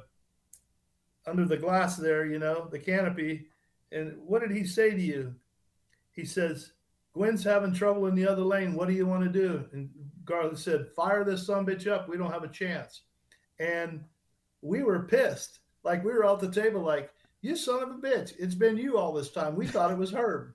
under 1.30 1.46
the 1.46 1.58
glass 1.58 1.98
there, 1.98 2.26
you 2.26 2.40
know, 2.40 2.68
the 2.72 2.80
canopy. 2.80 3.48
And 3.92 4.18
what 4.26 4.42
did 4.42 4.52
he 4.52 4.64
say 4.66 4.92
to 4.92 5.02
you? 5.02 5.36
He 6.14 6.26
says, 6.26 6.72
Gwynn's 7.14 7.44
having 7.44 7.74
trouble 7.74 8.08
in 8.08 8.16
the 8.16 8.28
other 8.28 8.42
lane. 8.44 8.74
What 8.74 8.88
do 8.88 8.94
you 8.94 9.06
want 9.06 9.24
to 9.24 9.30
do? 9.30 9.66
And 9.74 9.90
Garland 10.26 10.58
said, 10.58 10.88
Fire 10.96 11.24
this 11.24 11.46
son 11.46 11.66
bitch 11.66 11.88
up. 11.88 12.08
We 12.08 12.18
don't 12.18 12.32
have 12.32 12.44
a 12.44 12.48
chance. 12.48 13.02
And 13.60 14.04
we 14.62 14.84
were 14.84 15.04
pissed. 15.04 15.60
Like 15.84 16.04
we 16.04 16.14
were 16.14 16.26
off 16.26 16.40
the 16.40 16.52
table, 16.52 16.82
like, 16.82 17.12
you 17.42 17.56
son 17.58 17.84
of 17.84 17.90
a 17.90 17.96
bitch. 17.96 18.34
It's 18.40 18.56
been 18.56 18.78
you 18.78 18.98
all 18.98 19.12
this 19.12 19.30
time. 19.32 19.56
We 19.56 19.68
thought 19.68 19.92
it 19.92 19.98
was 19.98 20.14
Herb. 20.14 20.54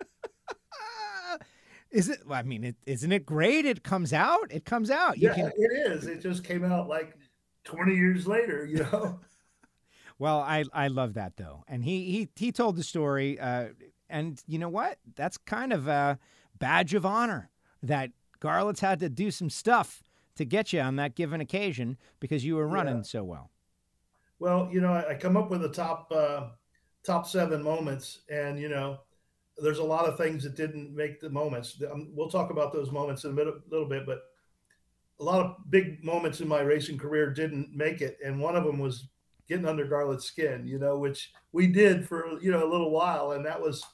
Is 1.90 2.08
it? 2.08 2.20
I 2.30 2.42
mean, 2.42 2.64
is 2.64 2.74
isn't 2.86 3.12
it 3.12 3.26
great? 3.26 3.66
It 3.66 3.82
comes 3.82 4.14
out. 4.14 4.50
It 4.50 4.64
comes 4.64 4.90
out. 4.90 5.18
You 5.18 5.28
yeah, 5.28 5.34
can... 5.34 5.52
it 5.54 5.92
is. 5.92 6.06
It 6.06 6.22
just 6.22 6.42
came 6.42 6.64
out 6.64 6.88
like 6.88 7.18
20 7.64 7.94
years 7.94 8.26
later, 8.26 8.64
you 8.64 8.78
know? 8.78 9.20
well, 10.18 10.38
I, 10.38 10.64
I 10.72 10.88
love 10.88 11.14
that 11.14 11.36
though. 11.36 11.64
And 11.68 11.84
he, 11.84 12.10
he, 12.10 12.28
he 12.34 12.50
told 12.50 12.76
the 12.76 12.82
story, 12.82 13.38
uh, 13.38 13.66
and 14.12 14.40
you 14.46 14.58
know 14.58 14.68
what? 14.68 14.98
That's 15.16 15.38
kind 15.38 15.72
of 15.72 15.88
a 15.88 16.18
badge 16.58 16.94
of 16.94 17.04
honor 17.04 17.50
that 17.82 18.10
Garlits 18.40 18.80
had 18.80 19.00
to 19.00 19.08
do 19.08 19.30
some 19.30 19.50
stuff 19.50 20.02
to 20.36 20.44
get 20.44 20.72
you 20.72 20.80
on 20.80 20.96
that 20.96 21.14
given 21.16 21.40
occasion 21.40 21.96
because 22.20 22.44
you 22.44 22.56
were 22.56 22.68
running 22.68 22.98
yeah. 22.98 23.02
so 23.02 23.24
well. 23.24 23.50
Well, 24.38 24.68
you 24.72 24.80
know, 24.80 24.92
I 24.92 25.14
come 25.14 25.36
up 25.36 25.50
with 25.50 25.62
the 25.62 25.68
top 25.68 26.12
uh, 26.14 26.48
top 27.04 27.26
seven 27.26 27.62
moments, 27.62 28.20
and 28.30 28.58
you 28.58 28.68
know, 28.68 28.98
there's 29.58 29.78
a 29.78 29.84
lot 29.84 30.06
of 30.06 30.18
things 30.18 30.44
that 30.44 30.56
didn't 30.56 30.94
make 30.94 31.20
the 31.20 31.30
moments. 31.30 31.80
Um, 31.90 32.10
we'll 32.14 32.30
talk 32.30 32.50
about 32.50 32.72
those 32.72 32.90
moments 32.90 33.24
in 33.24 33.32
a 33.32 33.34
little, 33.34 33.60
little 33.70 33.88
bit, 33.88 34.04
but 34.04 34.22
a 35.20 35.24
lot 35.24 35.44
of 35.44 35.56
big 35.70 36.02
moments 36.04 36.40
in 36.40 36.48
my 36.48 36.60
racing 36.60 36.98
career 36.98 37.30
didn't 37.30 37.74
make 37.74 38.00
it, 38.00 38.18
and 38.24 38.40
one 38.40 38.56
of 38.56 38.64
them 38.64 38.78
was 38.78 39.08
getting 39.48 39.66
under 39.66 39.86
Garlit's 39.86 40.24
skin. 40.24 40.66
You 40.66 40.78
know, 40.78 40.98
which 40.98 41.32
we 41.52 41.68
did 41.68 42.06
for 42.06 42.40
you 42.40 42.50
know 42.50 42.66
a 42.66 42.70
little 42.70 42.90
while, 42.90 43.32
and 43.32 43.46
that 43.46 43.60
was 43.60 43.84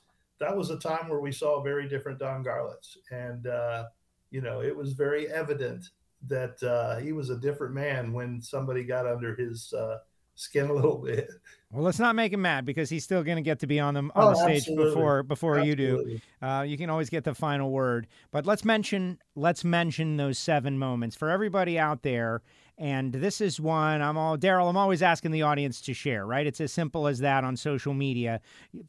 that 0.40 0.56
was 0.56 0.70
a 0.70 0.78
time 0.78 1.08
where 1.08 1.20
we 1.20 1.32
saw 1.32 1.60
a 1.60 1.62
very 1.62 1.88
different 1.88 2.18
Don 2.18 2.44
Garlits. 2.44 2.96
And, 3.10 3.46
uh, 3.46 3.84
you 4.30 4.40
know, 4.40 4.62
it 4.62 4.76
was 4.76 4.92
very 4.92 5.28
evident 5.28 5.90
that 6.26 6.62
uh, 6.62 6.98
he 6.98 7.12
was 7.12 7.30
a 7.30 7.36
different 7.36 7.74
man 7.74 8.12
when 8.12 8.40
somebody 8.40 8.84
got 8.84 9.06
under 9.06 9.34
his 9.34 9.72
uh, 9.72 9.98
skin 10.34 10.70
a 10.70 10.72
little 10.72 10.98
bit. 10.98 11.30
Well, 11.70 11.84
let's 11.84 11.98
not 11.98 12.16
make 12.16 12.32
him 12.32 12.42
mad 12.42 12.64
because 12.64 12.88
he's 12.88 13.04
still 13.04 13.22
going 13.22 13.36
to 13.36 13.42
get 13.42 13.58
to 13.60 13.66
be 13.66 13.78
on 13.78 13.94
the 13.94 14.00
on 14.00 14.10
oh, 14.14 14.30
the 14.30 14.36
stage 14.36 14.56
absolutely. 14.58 14.84
before 14.86 15.22
before 15.22 15.58
absolutely. 15.58 16.12
you 16.12 16.20
do. 16.40 16.46
Uh, 16.46 16.62
you 16.62 16.78
can 16.78 16.88
always 16.88 17.10
get 17.10 17.24
the 17.24 17.34
final 17.34 17.70
word, 17.70 18.06
but 18.30 18.46
let's 18.46 18.64
mention 18.64 19.18
let's 19.36 19.64
mention 19.64 20.16
those 20.16 20.38
seven 20.38 20.78
moments 20.78 21.14
for 21.14 21.28
everybody 21.28 21.78
out 21.78 22.02
there 22.02 22.42
and 22.78 23.12
this 23.12 23.40
is 23.40 23.60
one 23.60 24.00
I'm 24.00 24.16
all 24.16 24.36
Darrell. 24.36 24.68
I'm 24.68 24.76
always 24.76 25.02
asking 25.02 25.32
the 25.32 25.42
audience 25.42 25.80
to 25.82 25.94
share. 25.94 26.24
Right? 26.24 26.46
It's 26.46 26.60
as 26.60 26.72
simple 26.72 27.06
as 27.06 27.18
that 27.18 27.44
on 27.44 27.56
social 27.56 27.92
media. 27.92 28.40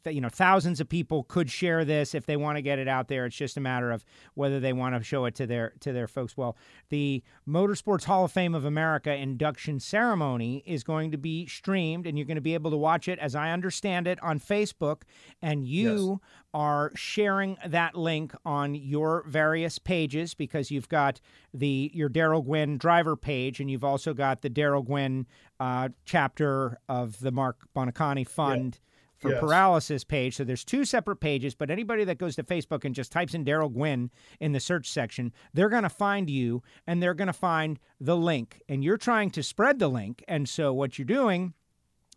You 0.06 0.20
know, 0.20 0.28
thousands 0.28 0.80
of 0.80 0.88
people 0.88 1.24
could 1.24 1.50
share 1.50 1.84
this 1.84 2.14
if 2.14 2.26
they 2.26 2.36
want 2.36 2.56
to 2.56 2.62
get 2.62 2.78
it 2.78 2.88
out 2.88 3.08
there. 3.08 3.26
It's 3.26 3.36
just 3.36 3.56
a 3.56 3.60
matter 3.60 3.90
of 3.90 4.04
whether 4.34 4.60
they 4.60 4.72
want 4.72 4.94
to 4.94 5.02
show 5.02 5.24
it 5.24 5.34
to 5.36 5.46
their 5.46 5.74
to 5.80 5.92
their 5.92 6.08
folks. 6.08 6.36
Well, 6.36 6.56
the 6.88 7.22
Motorsports 7.48 8.04
Hall 8.04 8.24
of 8.24 8.32
Fame 8.32 8.54
of 8.54 8.64
America 8.64 9.14
induction 9.14 9.80
ceremony 9.80 10.62
is 10.66 10.84
going 10.84 11.10
to 11.10 11.18
be 11.18 11.46
streamed, 11.46 12.06
and 12.06 12.16
you're 12.16 12.26
going 12.26 12.36
to 12.36 12.40
be 12.40 12.54
able 12.54 12.70
to 12.70 12.76
watch 12.76 13.08
it, 13.08 13.18
as 13.18 13.34
I 13.34 13.50
understand 13.50 14.06
it, 14.06 14.22
on 14.22 14.38
Facebook. 14.38 15.02
And 15.42 15.66
you 15.66 16.20
yes 16.22 16.30
are 16.52 16.92
sharing 16.94 17.56
that 17.66 17.94
link 17.94 18.34
on 18.44 18.74
your 18.74 19.24
various 19.26 19.78
pages 19.78 20.34
because 20.34 20.70
you've 20.70 20.88
got 20.88 21.20
the 21.54 21.90
your 21.94 22.08
Darrell 22.08 22.42
Gwynn 22.42 22.78
driver 22.78 23.16
page 23.16 23.60
and 23.60 23.70
you've 23.70 23.84
also 23.84 24.14
got 24.14 24.42
the 24.42 24.50
Darrell 24.50 24.82
Gwynn 24.82 25.26
uh, 25.58 25.90
chapter 26.04 26.78
of 26.88 27.20
the 27.20 27.30
Marc 27.30 27.56
Buoniconti 27.74 28.26
Fund. 28.26 28.78
Yeah. 28.80 28.86
For 29.20 29.32
yes. 29.32 29.40
paralysis 29.40 30.02
page. 30.02 30.34
So 30.36 30.44
there's 30.44 30.64
two 30.64 30.86
separate 30.86 31.16
pages, 31.16 31.54
but 31.54 31.70
anybody 31.70 32.04
that 32.04 32.16
goes 32.16 32.36
to 32.36 32.42
Facebook 32.42 32.86
and 32.86 32.94
just 32.94 33.12
types 33.12 33.34
in 33.34 33.44
Darrell 33.44 33.68
Gwynn 33.68 34.10
in 34.40 34.52
the 34.52 34.60
search 34.60 34.88
section, 34.90 35.34
they're 35.52 35.68
going 35.68 35.82
to 35.82 35.90
find 35.90 36.30
you 36.30 36.62
and 36.86 37.02
they're 37.02 37.12
going 37.12 37.26
to 37.26 37.34
find 37.34 37.78
the 38.00 38.16
link. 38.16 38.62
And 38.66 38.82
you're 38.82 38.96
trying 38.96 39.30
to 39.32 39.42
spread 39.42 39.78
the 39.78 39.88
link. 39.88 40.24
And 40.26 40.48
so 40.48 40.72
what 40.72 40.98
you're 40.98 41.04
doing 41.04 41.52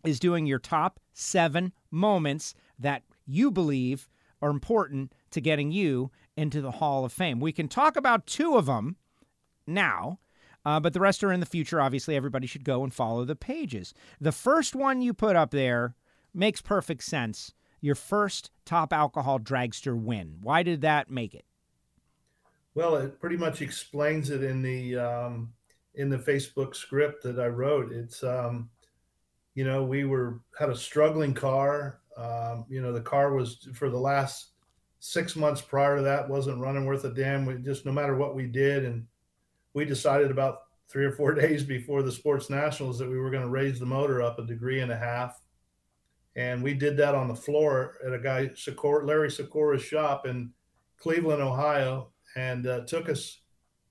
is 0.02 0.18
doing 0.18 0.46
your 0.46 0.58
top 0.58 0.98
seven 1.12 1.72
moments 1.90 2.54
that 2.78 3.02
you 3.26 3.50
believe 3.50 4.08
are 4.44 4.50
important 4.50 5.14
to 5.30 5.40
getting 5.40 5.72
you 5.72 6.10
into 6.36 6.60
the 6.60 6.72
Hall 6.72 7.04
of 7.06 7.12
Fame. 7.12 7.40
We 7.40 7.50
can 7.50 7.66
talk 7.66 7.96
about 7.96 8.26
two 8.26 8.56
of 8.56 8.66
them 8.66 8.96
now, 9.66 10.18
uh, 10.66 10.78
but 10.80 10.92
the 10.92 11.00
rest 11.00 11.24
are 11.24 11.32
in 11.32 11.40
the 11.40 11.46
future. 11.46 11.80
Obviously, 11.80 12.14
everybody 12.14 12.46
should 12.46 12.62
go 12.62 12.84
and 12.84 12.92
follow 12.92 13.24
the 13.24 13.34
pages. 13.34 13.94
The 14.20 14.32
first 14.32 14.74
one 14.76 15.00
you 15.00 15.14
put 15.14 15.34
up 15.34 15.50
there 15.50 15.96
makes 16.34 16.60
perfect 16.60 17.04
sense. 17.04 17.54
Your 17.80 17.94
first 17.94 18.50
top 18.66 18.92
alcohol 18.92 19.38
dragster 19.38 19.98
win. 19.98 20.36
Why 20.42 20.62
did 20.62 20.82
that 20.82 21.10
make 21.10 21.34
it? 21.34 21.46
Well, 22.74 22.96
it 22.96 23.18
pretty 23.20 23.38
much 23.38 23.62
explains 23.62 24.28
it 24.28 24.42
in 24.42 24.60
the 24.60 24.98
um, 24.98 25.54
in 25.94 26.10
the 26.10 26.18
Facebook 26.18 26.76
script 26.76 27.22
that 27.22 27.38
I 27.38 27.46
wrote. 27.46 27.92
It's 27.92 28.22
um, 28.22 28.68
you 29.54 29.64
know 29.64 29.84
we 29.84 30.04
were 30.04 30.40
had 30.58 30.68
a 30.68 30.76
struggling 30.76 31.32
car 31.32 32.00
um, 32.16 32.64
you 32.68 32.80
know, 32.80 32.92
the 32.92 33.00
car 33.00 33.34
was 33.34 33.68
for 33.74 33.90
the 33.90 33.98
last 33.98 34.50
six 35.00 35.36
months 35.36 35.60
prior 35.60 35.96
to 35.96 36.02
that 36.02 36.28
wasn't 36.28 36.58
running 36.58 36.86
worth 36.86 37.04
a 37.04 37.10
damn. 37.10 37.44
We 37.44 37.54
just 37.56 37.84
no 37.84 37.92
matter 37.92 38.16
what 38.16 38.34
we 38.34 38.46
did, 38.46 38.84
and 38.84 39.06
we 39.74 39.84
decided 39.84 40.30
about 40.30 40.60
three 40.88 41.04
or 41.04 41.12
four 41.12 41.34
days 41.34 41.62
before 41.62 42.02
the 42.02 42.12
sports 42.12 42.50
nationals 42.50 42.98
that 42.98 43.10
we 43.10 43.18
were 43.18 43.30
going 43.30 43.42
to 43.42 43.48
raise 43.48 43.78
the 43.78 43.86
motor 43.86 44.22
up 44.22 44.38
a 44.38 44.46
degree 44.46 44.80
and 44.80 44.92
a 44.92 44.96
half, 44.96 45.40
and 46.36 46.62
we 46.62 46.74
did 46.74 46.96
that 46.96 47.14
on 47.14 47.28
the 47.28 47.34
floor 47.34 47.98
at 48.06 48.14
a 48.14 48.18
guy 48.18 48.50
Sikora, 48.54 49.04
Larry 49.04 49.28
Sikora's 49.28 49.82
shop 49.82 50.26
in 50.26 50.50
Cleveland, 50.98 51.42
Ohio, 51.42 52.08
and 52.36 52.66
uh, 52.66 52.80
took 52.86 53.08
us 53.08 53.40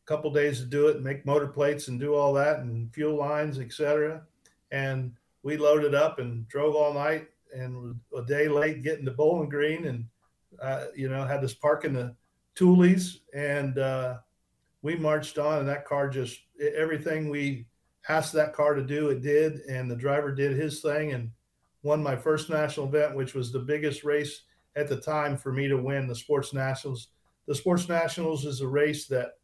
a 0.04 0.08
couple 0.08 0.32
days 0.32 0.60
to 0.60 0.66
do 0.66 0.88
it, 0.88 0.96
and 0.96 1.04
make 1.04 1.26
motor 1.26 1.48
plates 1.48 1.90
and 1.90 2.00
do 2.00 2.16
all 2.16 2.34
that, 2.34 2.60
and 2.60 2.94
fuel 2.94 3.18
lines, 3.18 3.60
etc. 3.60 4.24
And 4.72 5.14
we 5.44 5.58
loaded 5.58 5.94
up 5.94 6.20
and 6.20 6.48
drove 6.48 6.76
all 6.76 6.94
night 6.94 7.28
and 7.54 7.96
a 8.18 8.24
day 8.24 8.48
late 8.48 8.84
getting 8.84 9.06
to 9.06 9.12
Bowling 9.12 9.50
Green, 9.50 9.86
and 9.86 10.06
uh, 10.62 10.86
you 10.96 11.10
know 11.10 11.26
had 11.26 11.42
to 11.48 11.56
park 11.58 11.86
in 11.86 11.94
the 11.94 12.16
Toolies, 12.56 13.20
and 13.34 13.78
uh, 13.78 14.18
we 14.82 14.96
marched 14.96 15.38
on, 15.38 15.60
and 15.60 15.70
that 15.70 15.86
car 15.86 16.10
just 16.10 16.40
everything 16.76 17.30
we 17.30 17.66
asked 18.10 18.34
that 18.34 18.54
car 18.54 18.74
to 18.74 18.84
do, 18.84 19.10
it 19.10 19.22
did, 19.22 19.62
and 19.62 19.90
the 19.90 19.96
driver 19.96 20.34
did 20.34 20.58
his 20.58 20.82
thing 20.82 21.14
and 21.14 21.32
won 21.84 22.04
my 22.04 22.16
first 22.16 22.50
national 22.50 22.88
event, 22.88 23.16
which 23.16 23.34
was 23.34 23.52
the 23.52 23.60
biggest 23.60 24.04
race 24.04 24.44
at 24.76 24.88
the 24.88 25.00
time 25.00 25.38
for 25.38 25.52
me 25.52 25.68
to 25.68 25.78
win 25.78 26.08
the 26.08 26.16
Sports 26.16 26.54
Nationals. 26.54 27.10
The 27.48 27.56
Sports 27.56 27.88
Nationals 27.88 28.46
is 28.46 28.62
a 28.62 28.68
race 28.68 29.08
that, 29.08 29.38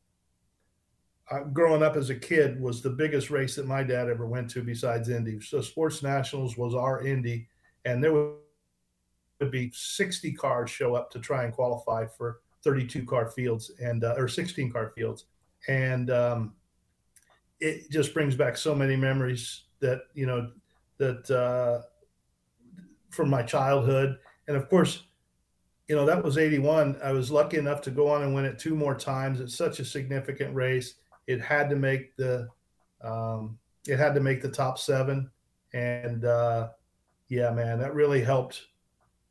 uh, 1.32 1.44
growing 1.54 1.84
up 1.84 1.96
as 1.96 2.10
a 2.10 2.16
kid, 2.16 2.60
was 2.60 2.82
the 2.82 2.90
biggest 2.90 3.30
race 3.30 3.56
that 3.56 3.68
my 3.68 3.84
dad 3.84 4.10
ever 4.10 4.26
went 4.26 4.50
to 4.52 4.64
besides 4.64 5.10
Indy. 5.10 5.40
So 5.42 5.62
Sports 5.62 6.02
Nationals 6.02 6.58
was 6.58 6.74
our 6.74 7.06
Indy, 7.06 7.48
and 7.86 8.04
there 8.04 8.14
would 8.14 9.52
be 9.52 9.72
60 9.74 10.34
cars 10.34 10.70
show 10.70 10.96
up 10.96 11.12
to 11.12 11.20
try 11.20 11.44
and 11.44 11.54
qualify 11.54 12.06
for 12.06 12.42
32 12.64 13.06
car 13.06 13.30
fields 13.32 13.72
and 13.82 14.04
uh, 14.04 14.16
or 14.18 14.28
16 14.28 14.72
car 14.72 14.92
fields, 14.96 15.26
and 15.68 16.12
um, 16.12 16.54
it 17.60 17.90
just 17.90 18.14
brings 18.14 18.36
back 18.36 18.58
so 18.58 18.76
many 18.76 18.96
memories 18.96 19.64
that 19.80 20.02
you 20.14 20.26
know 20.26 20.52
that 20.98 21.30
uh, 21.32 21.82
from 23.10 23.30
my 23.30 23.42
childhood, 23.42 24.18
and 24.48 24.58
of 24.58 24.70
course 24.70 25.04
you 25.90 25.96
know, 25.96 26.06
that 26.06 26.24
was 26.24 26.38
81. 26.38 26.98
I 27.04 27.12
was 27.12 27.32
lucky 27.32 27.58
enough 27.58 27.82
to 27.82 27.92
go 27.92 28.08
on 28.08 28.22
and 28.22 28.34
win 28.34 28.46
it 28.46 28.60
two 28.60 28.76
more 28.76 28.94
times. 28.94 29.42
It's 29.42 29.56
such 29.56 29.80
a 29.80 29.86
significant 29.86 30.54
race. 30.54 30.94
It 31.26 31.42
had 31.42 31.68
to 31.72 31.76
make 31.76 32.16
the, 32.16 32.48
um, 33.04 33.58
it 33.88 33.98
had 33.98 34.14
to 34.14 34.22
make 34.22 34.40
the 34.44 34.52
top 34.52 34.78
seven. 34.78 35.32
And 35.74 36.26
uh, 36.26 36.70
yeah, 37.30 37.52
man, 37.52 37.80
that 37.80 37.94
really 37.94 38.22
helped 38.22 38.68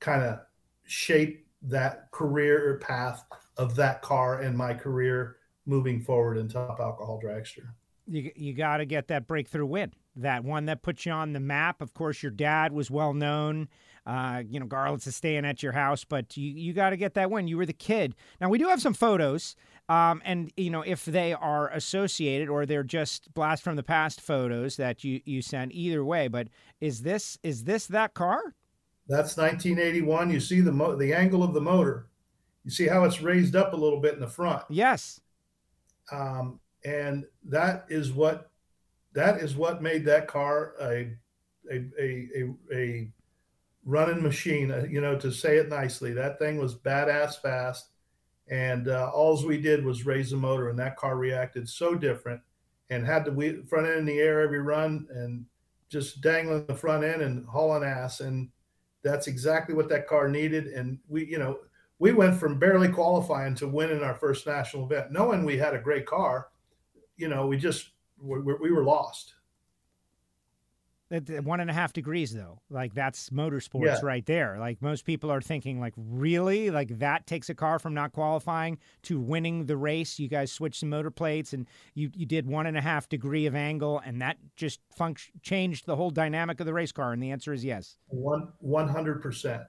kind 0.01 0.23
of 0.23 0.41
shape 0.85 1.47
that 1.63 2.11
career 2.13 2.81
path 2.81 3.25
of 3.57 3.75
that 3.75 4.01
car 4.03 4.41
and 4.41 4.57
my 4.57 4.73
career 4.73 5.37
moving 5.67 6.01
forward 6.01 6.39
in 6.39 6.49
top 6.49 6.81
alcohol 6.81 7.21
dragster. 7.23 7.67
You, 8.07 8.31
you 8.35 8.55
got 8.55 8.79
to 8.79 8.87
get 8.87 9.09
that 9.09 9.27
breakthrough 9.27 9.67
win, 9.67 9.93
that 10.17 10.45
one 10.45 10.67
that 10.67 10.83
puts 10.83 11.05
you 11.05 11.13
on 11.13 11.33
the 11.33 11.41
map. 11.41 11.83
Of 11.83 11.93
course, 11.93 12.23
your 12.23 12.33
dad 12.33 12.73
was 12.73 12.91
well 12.91 13.13
known 13.13 13.69
uh, 14.09 14.43
you 14.49 14.59
know, 14.59 14.65
Garlits 14.67 15.07
is 15.07 15.15
staying 15.15 15.45
at 15.45 15.63
your 15.63 15.73
house, 15.73 16.03
but 16.03 16.35
you, 16.35 16.51
you 16.51 16.73
got 16.73 16.91
to 16.91 16.97
get 16.97 17.13
that 17.15 17.31
win. 17.31 17.47
You 17.47 17.59
were 17.59 17.67
the 17.67 17.75
kid. 17.75 18.15
Now, 18.41 18.49
we 18.49 18.57
do 18.57 18.67
have 18.69 18.81
some 18.81 18.95
photos, 18.95 19.55
um, 19.89 20.21
and, 20.25 20.53
you 20.57 20.71
know, 20.71 20.83
if 20.83 21.05
they 21.07 21.33
are 21.33 21.69
associated 21.71 22.49
or 22.49 22.67
they're 22.67 22.83
just 22.83 23.33
blast 23.33 23.63
from 23.63 23.77
the 23.77 23.83
past 23.83 24.21
photos 24.21 24.77
that 24.77 25.03
you, 25.03 25.21
you 25.25 25.41
sent, 25.41 25.73
either 25.73 26.05
way, 26.05 26.29
but 26.29 26.49
is 26.81 27.03
this 27.03 27.39
is 27.43 27.65
this 27.65 27.87
that 27.87 28.15
car? 28.15 28.55
That's 29.09 29.37
1981. 29.37 30.31
You 30.31 30.41
see 30.41 30.61
the 30.61 30.73
mo- 30.73 30.97
the 30.97 31.15
angle 31.15 31.43
of 31.43 31.55
the 31.55 31.61
motor. 31.61 32.07
You 32.65 32.71
see 32.71 32.87
how 32.87 33.05
it's 33.05 33.23
raised 33.23 33.57
up 33.57 33.73
a 33.73 33.77
little 33.77 34.01
bit 34.01 34.15
in 34.15 34.21
the 34.21 34.29
front. 34.29 34.63
Yes. 34.69 35.21
Um, 36.13 36.61
and 36.85 37.25
that 37.45 37.87
is 37.89 38.13
what 38.13 38.51
that 39.15 39.39
is 39.39 39.57
what 39.57 39.83
made 39.83 40.05
that 40.05 40.29
car 40.29 40.75
a 40.83 41.17
a 41.71 41.85
a, 41.99 42.29
a, 42.37 42.55
a 42.73 43.09
running 43.87 44.23
machine, 44.23 44.71
uh, 44.71 44.87
you 44.89 45.01
know, 45.01 45.17
to 45.19 45.33
say 45.33 45.57
it 45.57 45.71
nicely. 45.71 46.13
That 46.13 46.39
thing 46.39 46.59
was 46.59 46.75
badass 46.75 47.41
fast. 47.41 47.89
And 48.51 48.89
uh, 48.89 49.11
all 49.13 49.45
we 49.47 49.61
did 49.61 49.85
was 49.85 50.07
raise 50.07 50.31
the 50.31 50.37
motor, 50.37 50.71
and 50.71 50.79
that 50.79 50.97
car 50.97 51.17
reacted 51.17 51.69
so 51.69 51.95
different 51.95 52.41
and 52.91 53.05
had 53.05 53.25
the 53.25 53.65
front 53.69 53.87
end 53.87 53.99
in 53.99 54.07
the 54.07 54.19
air 54.19 54.41
every 54.41 54.61
run 54.61 55.07
and 55.11 55.45
just 55.89 56.21
dangling 56.21 56.67
the 56.67 56.75
front 56.75 57.05
end 57.05 57.23
and 57.23 57.47
hauling 57.47 57.85
ass. 57.85 58.21
And 58.21 58.49
that's 59.03 59.27
exactly 59.27 59.75
what 59.75 59.89
that 59.91 60.07
car 60.07 60.29
needed. 60.29 60.69
And 60.69 60.99
we, 61.09 61.27
you 61.27 61.39
know, 61.39 61.59
we 61.99 62.13
went 62.13 62.39
from 62.39 62.59
barely 62.59 62.89
qualifying 62.89 63.55
to 63.57 63.69
winning 63.69 64.03
our 64.03 64.15
first 64.15 64.47
national 64.47 64.85
event, 64.85 65.13
knowing 65.13 65.45
we 65.45 65.59
had 65.59 65.75
a 65.75 65.81
great 65.81 66.07
car. 66.07 66.49
You 67.17 67.29
know, 67.29 67.47
we 67.47 67.59
just 67.59 67.91
we, 68.21 68.39
we 68.39 68.71
were 68.71 68.85
lost. 68.85 69.35
At 71.11 71.43
one 71.43 71.61
and 71.61 71.71
a 71.71 71.73
half 71.73 71.95
degrees, 71.95 72.35
though, 72.35 72.61
like 72.69 72.93
that's 72.93 73.31
motorsports 73.31 73.87
yeah. 73.87 74.01
right 74.03 74.27
there. 74.27 74.59
Like 74.59 74.83
most 74.83 75.07
people 75.07 75.33
are 75.33 75.41
thinking, 75.41 75.81
like 75.81 75.95
really, 75.97 76.71
like 76.71 76.99
that 76.99 77.27
takes 77.27 77.49
a 77.49 77.55
car 77.55 77.79
from 77.79 77.95
not 77.95 78.13
qualifying 78.13 78.77
to 79.05 79.19
winning 79.19 79.65
the 79.65 79.79
race. 79.79 80.19
You 80.19 80.29
guys 80.29 80.53
switched 80.53 80.81
some 80.81 80.91
motor 80.91 81.11
plates, 81.11 81.55
and 81.55 81.67
you 81.95 82.11
you 82.15 82.27
did 82.27 82.47
one 82.47 82.67
and 82.67 82.77
a 82.77 82.83
half 82.83 83.09
degree 83.09 83.47
of 83.47 83.55
angle, 83.55 84.03
and 84.05 84.21
that 84.21 84.37
just 84.55 84.81
function 84.95 85.33
changed 85.41 85.87
the 85.87 85.97
whole 85.97 86.11
dynamic 86.11 86.61
of 86.61 86.67
the 86.67 86.75
race 86.75 86.93
car. 86.93 87.15
And 87.15 87.23
the 87.23 87.31
answer 87.31 87.55
is 87.55 87.65
yes. 87.65 87.97
One 88.09 88.53
one 88.59 88.89
hundred 88.89 89.23
percent. 89.23 89.63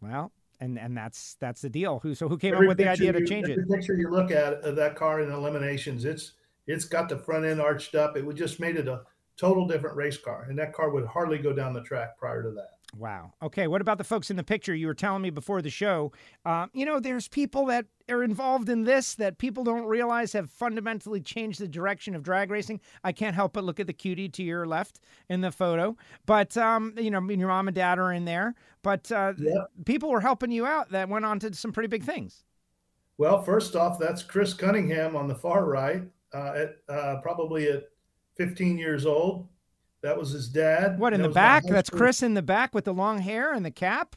Wow. 0.00 0.08
Well, 0.10 0.32
and 0.58 0.76
and 0.76 0.96
that's 0.96 1.36
that's 1.38 1.60
the 1.60 1.70
deal. 1.70 2.00
Who 2.00 2.16
so 2.16 2.28
who 2.28 2.36
came 2.36 2.54
every 2.54 2.66
up 2.66 2.70
with 2.70 2.78
the 2.78 2.88
idea 2.88 3.12
to 3.12 3.24
change 3.24 3.48
it? 3.48 3.60
Picture 3.70 3.94
you 3.94 4.10
look 4.10 4.32
at 4.32 4.54
of 4.64 4.74
that 4.74 4.96
car 4.96 5.20
in 5.20 5.30
eliminations, 5.30 6.04
it's 6.04 6.32
it's 6.66 6.84
got 6.84 7.08
the 7.08 7.16
front 7.16 7.44
end 7.44 7.60
arched 7.60 7.94
up. 7.94 8.16
It 8.16 8.28
just 8.34 8.58
made 8.58 8.76
it 8.76 8.88
a 8.88 9.02
total 9.36 9.66
different 9.66 9.96
race 9.96 10.18
car, 10.18 10.46
and 10.48 10.58
that 10.58 10.72
car 10.72 10.90
would 10.90 11.06
hardly 11.06 11.38
go 11.38 11.52
down 11.52 11.72
the 11.72 11.82
track 11.82 12.18
prior 12.18 12.42
to 12.42 12.50
that. 12.50 12.76
Wow. 12.96 13.32
Okay. 13.42 13.66
What 13.66 13.80
about 13.80 13.98
the 13.98 14.04
folks 14.04 14.30
in 14.30 14.36
the 14.36 14.44
picture? 14.44 14.74
You 14.74 14.86
were 14.86 14.94
telling 14.94 15.20
me 15.20 15.30
before 15.30 15.60
the 15.60 15.70
show. 15.70 16.12
Uh, 16.44 16.66
you 16.72 16.86
know, 16.86 16.98
there's 16.98 17.28
people 17.28 17.66
that 17.66 17.84
are 18.08 18.22
involved 18.22 18.68
in 18.68 18.84
this 18.84 19.14
that 19.16 19.38
people 19.38 19.64
don't 19.64 19.84
realize 19.84 20.32
have 20.32 20.50
fundamentally 20.50 21.20
changed 21.20 21.60
the 21.60 21.68
direction 21.68 22.14
of 22.14 22.22
drag 22.22 22.50
racing. 22.50 22.80
I 23.04 23.12
can't 23.12 23.34
help 23.34 23.52
but 23.52 23.64
look 23.64 23.80
at 23.80 23.86
the 23.86 23.92
cutie 23.92 24.28
to 24.30 24.42
your 24.42 24.66
left 24.66 25.00
in 25.28 25.40
the 25.40 25.52
photo. 25.52 25.96
But 26.24 26.56
um, 26.56 26.94
you 26.96 27.10
know, 27.10 27.20
your 27.28 27.48
mom 27.48 27.68
and 27.68 27.74
dad 27.74 27.98
are 27.98 28.12
in 28.12 28.24
there. 28.24 28.54
But 28.82 29.10
uh, 29.12 29.34
yep. 29.36 29.70
people 29.84 30.08
were 30.10 30.20
helping 30.20 30.50
you 30.50 30.64
out 30.64 30.90
that 30.90 31.08
went 31.08 31.24
on 31.24 31.38
to 31.40 31.52
some 31.54 31.72
pretty 31.72 31.88
big 31.88 32.04
things. 32.04 32.44
Well, 33.18 33.42
first 33.42 33.76
off, 33.76 33.98
that's 33.98 34.22
Chris 34.22 34.54
Cunningham 34.54 35.16
on 35.16 35.26
the 35.26 35.34
far 35.34 35.64
right, 35.64 36.02
uh, 36.34 36.52
at 36.54 36.76
uh, 36.88 37.16
probably 37.22 37.68
at 37.68 37.84
15 38.36 38.78
years 38.78 39.06
old. 39.06 39.48
That 40.02 40.16
was 40.16 40.30
his 40.30 40.48
dad. 40.48 40.98
What 40.98 41.12
in 41.12 41.22
the 41.22 41.28
back? 41.28 41.64
That's 41.64 41.90
Chris 41.90 42.22
in 42.22 42.34
the 42.34 42.42
back 42.42 42.74
with 42.74 42.84
the 42.84 42.94
long 42.94 43.18
hair 43.18 43.52
and 43.52 43.64
the 43.64 43.70
cap. 43.70 44.14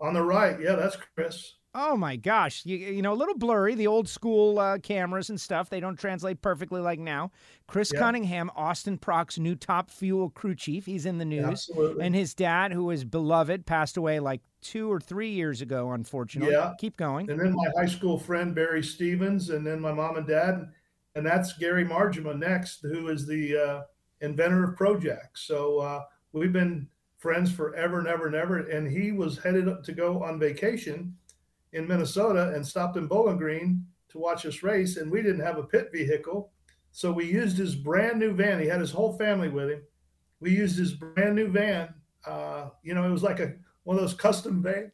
On 0.00 0.14
the 0.14 0.22
right, 0.22 0.60
yeah, 0.60 0.74
that's 0.74 0.96
Chris. 1.16 1.54
Oh 1.76 1.96
my 1.96 2.14
gosh, 2.14 2.64
you, 2.64 2.76
you 2.76 3.02
know 3.02 3.12
a 3.12 3.16
little 3.16 3.36
blurry. 3.36 3.74
The 3.74 3.88
old 3.88 4.08
school 4.08 4.60
uh, 4.60 4.78
cameras 4.78 5.28
and 5.28 5.40
stuff 5.40 5.70
they 5.70 5.80
don't 5.80 5.98
translate 5.98 6.40
perfectly 6.40 6.80
like 6.80 7.00
now. 7.00 7.32
Chris 7.66 7.90
yeah. 7.92 7.98
Cunningham, 7.98 8.48
Austin 8.54 8.96
Prock's 8.96 9.38
new 9.38 9.56
top 9.56 9.90
fuel 9.90 10.30
crew 10.30 10.54
chief. 10.54 10.86
He's 10.86 11.04
in 11.04 11.18
the 11.18 11.24
news, 11.24 11.68
Absolutely. 11.68 12.06
and 12.06 12.14
his 12.14 12.32
dad, 12.32 12.72
who 12.72 12.90
is 12.90 13.04
beloved, 13.04 13.66
passed 13.66 13.96
away 13.96 14.20
like 14.20 14.40
two 14.60 14.90
or 14.92 15.00
three 15.00 15.30
years 15.30 15.62
ago. 15.62 15.90
Unfortunately, 15.90 16.54
yeah. 16.54 16.74
Keep 16.78 16.96
going. 16.96 17.28
And 17.28 17.40
then 17.40 17.54
my 17.54 17.66
high 17.76 17.86
school 17.86 18.20
friend 18.20 18.54
Barry 18.54 18.82
Stevens, 18.82 19.50
and 19.50 19.66
then 19.66 19.80
my 19.80 19.92
mom 19.92 20.16
and 20.16 20.28
dad 20.28 20.68
and 21.14 21.24
that's 21.24 21.56
Gary 21.58 21.84
Margema 21.84 22.36
next, 22.36 22.82
who 22.82 23.08
is 23.08 23.26
the 23.26 23.56
uh, 23.56 23.82
inventor 24.20 24.64
of 24.64 24.76
Projac. 24.76 25.28
So 25.34 25.78
uh, 25.78 26.02
we've 26.32 26.52
been 26.52 26.88
friends 27.18 27.52
forever 27.52 27.98
and 27.98 28.08
ever 28.08 28.26
and 28.26 28.34
ever. 28.34 28.58
And 28.68 28.90
he 28.90 29.12
was 29.12 29.38
headed 29.38 29.68
up 29.68 29.82
to 29.84 29.92
go 29.92 30.22
on 30.22 30.38
vacation 30.38 31.16
in 31.72 31.86
Minnesota 31.86 32.52
and 32.54 32.66
stopped 32.66 32.96
in 32.96 33.06
Bowling 33.06 33.38
Green 33.38 33.84
to 34.10 34.18
watch 34.18 34.44
us 34.44 34.62
race. 34.62 34.96
And 34.96 35.10
we 35.10 35.22
didn't 35.22 35.44
have 35.44 35.58
a 35.58 35.62
pit 35.62 35.90
vehicle. 35.92 36.50
So 36.90 37.12
we 37.12 37.24
used 37.24 37.56
his 37.56 37.74
brand 37.74 38.18
new 38.18 38.32
van. 38.32 38.60
He 38.60 38.66
had 38.66 38.80
his 38.80 38.90
whole 38.90 39.16
family 39.16 39.48
with 39.48 39.70
him. 39.70 39.82
We 40.40 40.50
used 40.50 40.78
his 40.78 40.92
brand 40.92 41.34
new 41.34 41.48
van. 41.48 41.94
Uh, 42.26 42.70
you 42.82 42.94
know, 42.94 43.04
it 43.04 43.10
was 43.10 43.22
like 43.22 43.40
a 43.40 43.54
one 43.84 43.96
of 43.96 44.02
those 44.02 44.14
custom 44.14 44.62
vans. 44.62 44.90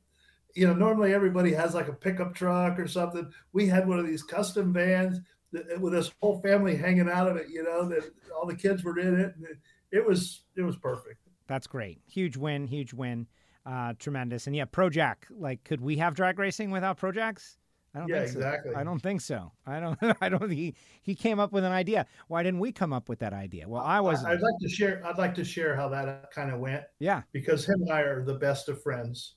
You 0.54 0.66
know, 0.66 0.74
normally 0.74 1.14
everybody 1.14 1.52
has 1.52 1.74
like 1.74 1.88
a 1.88 1.92
pickup 1.92 2.35
truck 2.35 2.78
or 2.78 2.88
something. 2.88 3.30
We 3.52 3.66
had 3.66 3.87
one 3.87 3.98
of 3.98 4.06
these 4.06 4.22
custom 4.22 4.72
vans 4.72 5.20
with 5.52 5.92
this 5.92 6.12
whole 6.20 6.40
family 6.40 6.76
hanging 6.76 7.08
out 7.08 7.28
of 7.28 7.36
it. 7.36 7.48
You 7.50 7.62
know 7.62 7.88
that 7.88 8.10
all 8.34 8.46
the 8.46 8.56
kids 8.56 8.84
were 8.84 8.98
in 8.98 9.18
it. 9.18 9.34
it, 9.40 9.58
it 9.92 10.06
was 10.06 10.42
it 10.56 10.62
was 10.62 10.76
perfect. 10.76 11.20
That's 11.46 11.66
great. 11.66 12.00
Huge 12.06 12.36
win. 12.36 12.66
Huge 12.66 12.92
win. 12.92 13.26
Uh, 13.66 13.92
tremendous. 13.98 14.46
And 14.46 14.56
yeah, 14.56 14.64
Projac. 14.64 15.16
Like, 15.30 15.62
could 15.64 15.80
we 15.80 15.96
have 15.96 16.14
drag 16.14 16.38
racing 16.38 16.70
without 16.70 16.98
Projacs? 16.98 17.56
I 17.94 17.98
don't 17.98 18.08
yeah, 18.08 18.20
think 18.20 18.32
so. 18.32 18.38
exactly. 18.38 18.74
I 18.76 18.84
don't 18.84 19.00
think 19.00 19.20
so. 19.20 19.52
I 19.66 19.80
don't. 19.80 19.98
I 20.20 20.28
don't. 20.28 20.50
He 20.50 20.74
he 21.02 21.14
came 21.14 21.40
up 21.40 21.52
with 21.52 21.64
an 21.64 21.72
idea. 21.72 22.06
Why 22.28 22.42
didn't 22.42 22.60
we 22.60 22.72
come 22.72 22.92
up 22.92 23.08
with 23.08 23.18
that 23.18 23.32
idea? 23.32 23.68
Well, 23.68 23.82
I 23.82 24.00
was. 24.00 24.24
I'd 24.24 24.40
like 24.40 24.54
to 24.62 24.68
share. 24.68 25.02
I'd 25.04 25.18
like 25.18 25.34
to 25.34 25.44
share 25.44 25.74
how 25.74 25.88
that 25.88 26.30
kind 26.32 26.52
of 26.52 26.60
went. 26.60 26.84
Yeah. 27.00 27.22
Because 27.32 27.66
him 27.66 27.80
and 27.82 27.92
I 27.92 28.00
are 28.02 28.24
the 28.24 28.34
best 28.34 28.68
of 28.68 28.80
friends, 28.82 29.34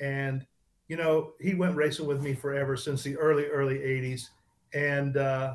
and 0.00 0.46
you 0.88 0.96
know 0.96 1.32
he 1.40 1.54
went 1.54 1.74
racing 1.74 2.06
with 2.06 2.20
me 2.20 2.34
forever 2.34 2.76
since 2.76 3.02
the 3.02 3.16
early 3.16 3.46
early 3.46 3.78
'80s, 3.78 4.28
and 4.74 5.16
uh, 5.16 5.54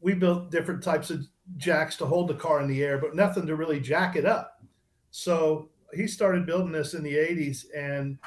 we 0.00 0.14
built 0.14 0.50
different 0.50 0.82
types 0.82 1.10
of 1.10 1.26
jacks 1.56 1.96
to 1.96 2.06
hold 2.06 2.28
the 2.28 2.34
car 2.34 2.60
in 2.60 2.68
the 2.68 2.82
air, 2.82 2.98
but 2.98 3.14
nothing 3.14 3.46
to 3.46 3.56
really 3.56 3.80
jack 3.80 4.16
it 4.16 4.26
up. 4.26 4.62
So 5.10 5.70
he 5.94 6.06
started 6.06 6.46
building 6.46 6.72
this 6.72 6.94
in 6.94 7.02
the 7.02 7.14
80s, 7.14 7.66
and 7.76 8.18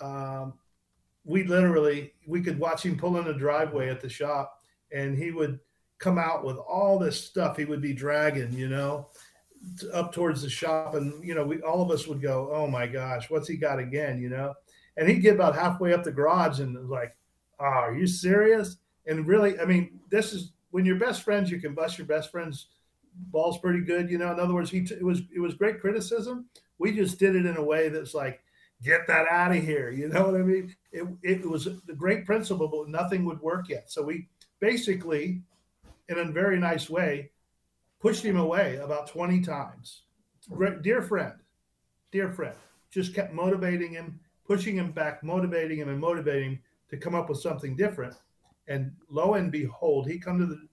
um, 0.00 0.54
we 1.24 1.44
literally 1.44 2.12
we 2.26 2.40
could 2.40 2.58
watch 2.58 2.84
him 2.84 2.96
pull 2.96 3.18
in 3.18 3.24
the 3.24 3.34
driveway 3.34 3.88
at 3.90 4.00
the 4.00 4.08
shop, 4.08 4.60
and 4.92 5.16
he 5.16 5.30
would 5.30 5.58
come 5.98 6.18
out 6.18 6.44
with 6.44 6.56
all 6.56 6.98
this 6.98 7.22
stuff 7.22 7.56
he 7.56 7.64
would 7.64 7.80
be 7.80 7.94
dragging, 7.94 8.52
you 8.52 8.68
know, 8.68 9.08
up 9.92 10.12
towards 10.12 10.42
the 10.42 10.50
shop, 10.50 10.94
and 10.94 11.24
you 11.24 11.34
know, 11.34 11.44
we 11.44 11.60
all 11.62 11.82
of 11.82 11.90
us 11.90 12.06
would 12.06 12.22
go, 12.22 12.50
"Oh 12.52 12.66
my 12.66 12.86
gosh, 12.86 13.30
what's 13.30 13.48
he 13.48 13.56
got 13.56 13.78
again?" 13.78 14.20
You 14.20 14.28
know, 14.28 14.54
and 14.96 15.08
he'd 15.08 15.20
get 15.20 15.34
about 15.34 15.54
halfway 15.54 15.92
up 15.92 16.04
the 16.04 16.12
garage 16.12 16.60
and 16.60 16.88
like, 16.88 17.16
oh, 17.58 17.64
"Are 17.64 17.94
you 17.94 18.06
serious?" 18.06 18.76
And 19.06 19.26
really, 19.26 19.58
I 19.60 19.64
mean, 19.64 20.00
this 20.10 20.32
is 20.32 20.52
when 20.70 20.84
you're 20.84 20.98
best 20.98 21.22
friends, 21.22 21.50
you 21.50 21.60
can 21.60 21.74
bust 21.74 21.98
your 21.98 22.06
best 22.06 22.30
friend's 22.30 22.68
balls 23.30 23.58
pretty 23.58 23.80
good. 23.80 24.10
You 24.10 24.18
know, 24.18 24.32
in 24.32 24.40
other 24.40 24.54
words, 24.54 24.70
he 24.70 24.82
t- 24.84 24.94
it 24.94 25.04
was 25.04 25.22
it 25.34 25.40
was 25.40 25.54
great 25.54 25.80
criticism. 25.80 26.46
We 26.78 26.92
just 26.92 27.18
did 27.18 27.36
it 27.36 27.46
in 27.46 27.56
a 27.56 27.62
way 27.62 27.88
that's 27.88 28.14
like, 28.14 28.40
get 28.82 29.06
that 29.06 29.26
out 29.28 29.56
of 29.56 29.62
here. 29.62 29.90
You 29.90 30.08
know 30.08 30.26
what 30.26 30.34
I 30.34 30.42
mean? 30.42 30.74
It, 30.92 31.06
it 31.22 31.48
was 31.48 31.64
the 31.64 31.94
great 31.94 32.26
principle, 32.26 32.68
but 32.68 32.88
nothing 32.88 33.24
would 33.24 33.40
work 33.40 33.68
yet. 33.68 33.90
So 33.90 34.02
we 34.02 34.28
basically, 34.60 35.42
in 36.08 36.18
a 36.18 36.24
very 36.24 36.58
nice 36.58 36.90
way, 36.90 37.30
pushed 38.00 38.24
him 38.24 38.36
away 38.36 38.76
about 38.76 39.06
20 39.06 39.40
times. 39.40 40.02
Dear 40.82 41.00
friend, 41.00 41.34
dear 42.12 42.30
friend, 42.30 42.56
just 42.90 43.14
kept 43.14 43.32
motivating 43.32 43.92
him, 43.92 44.20
pushing 44.46 44.76
him 44.76 44.92
back, 44.92 45.22
motivating 45.22 45.78
him, 45.78 45.88
and 45.88 45.98
motivating 45.98 46.50
him 46.50 46.62
to 46.90 46.96
come 46.96 47.14
up 47.14 47.28
with 47.28 47.40
something 47.40 47.76
different. 47.76 48.14
And 48.68 48.92
lo 49.10 49.34
and 49.34 49.52
behold, 49.52 50.08
he 50.08 50.18
come 50.18 50.38
to 50.38 50.46
the 50.46 50.66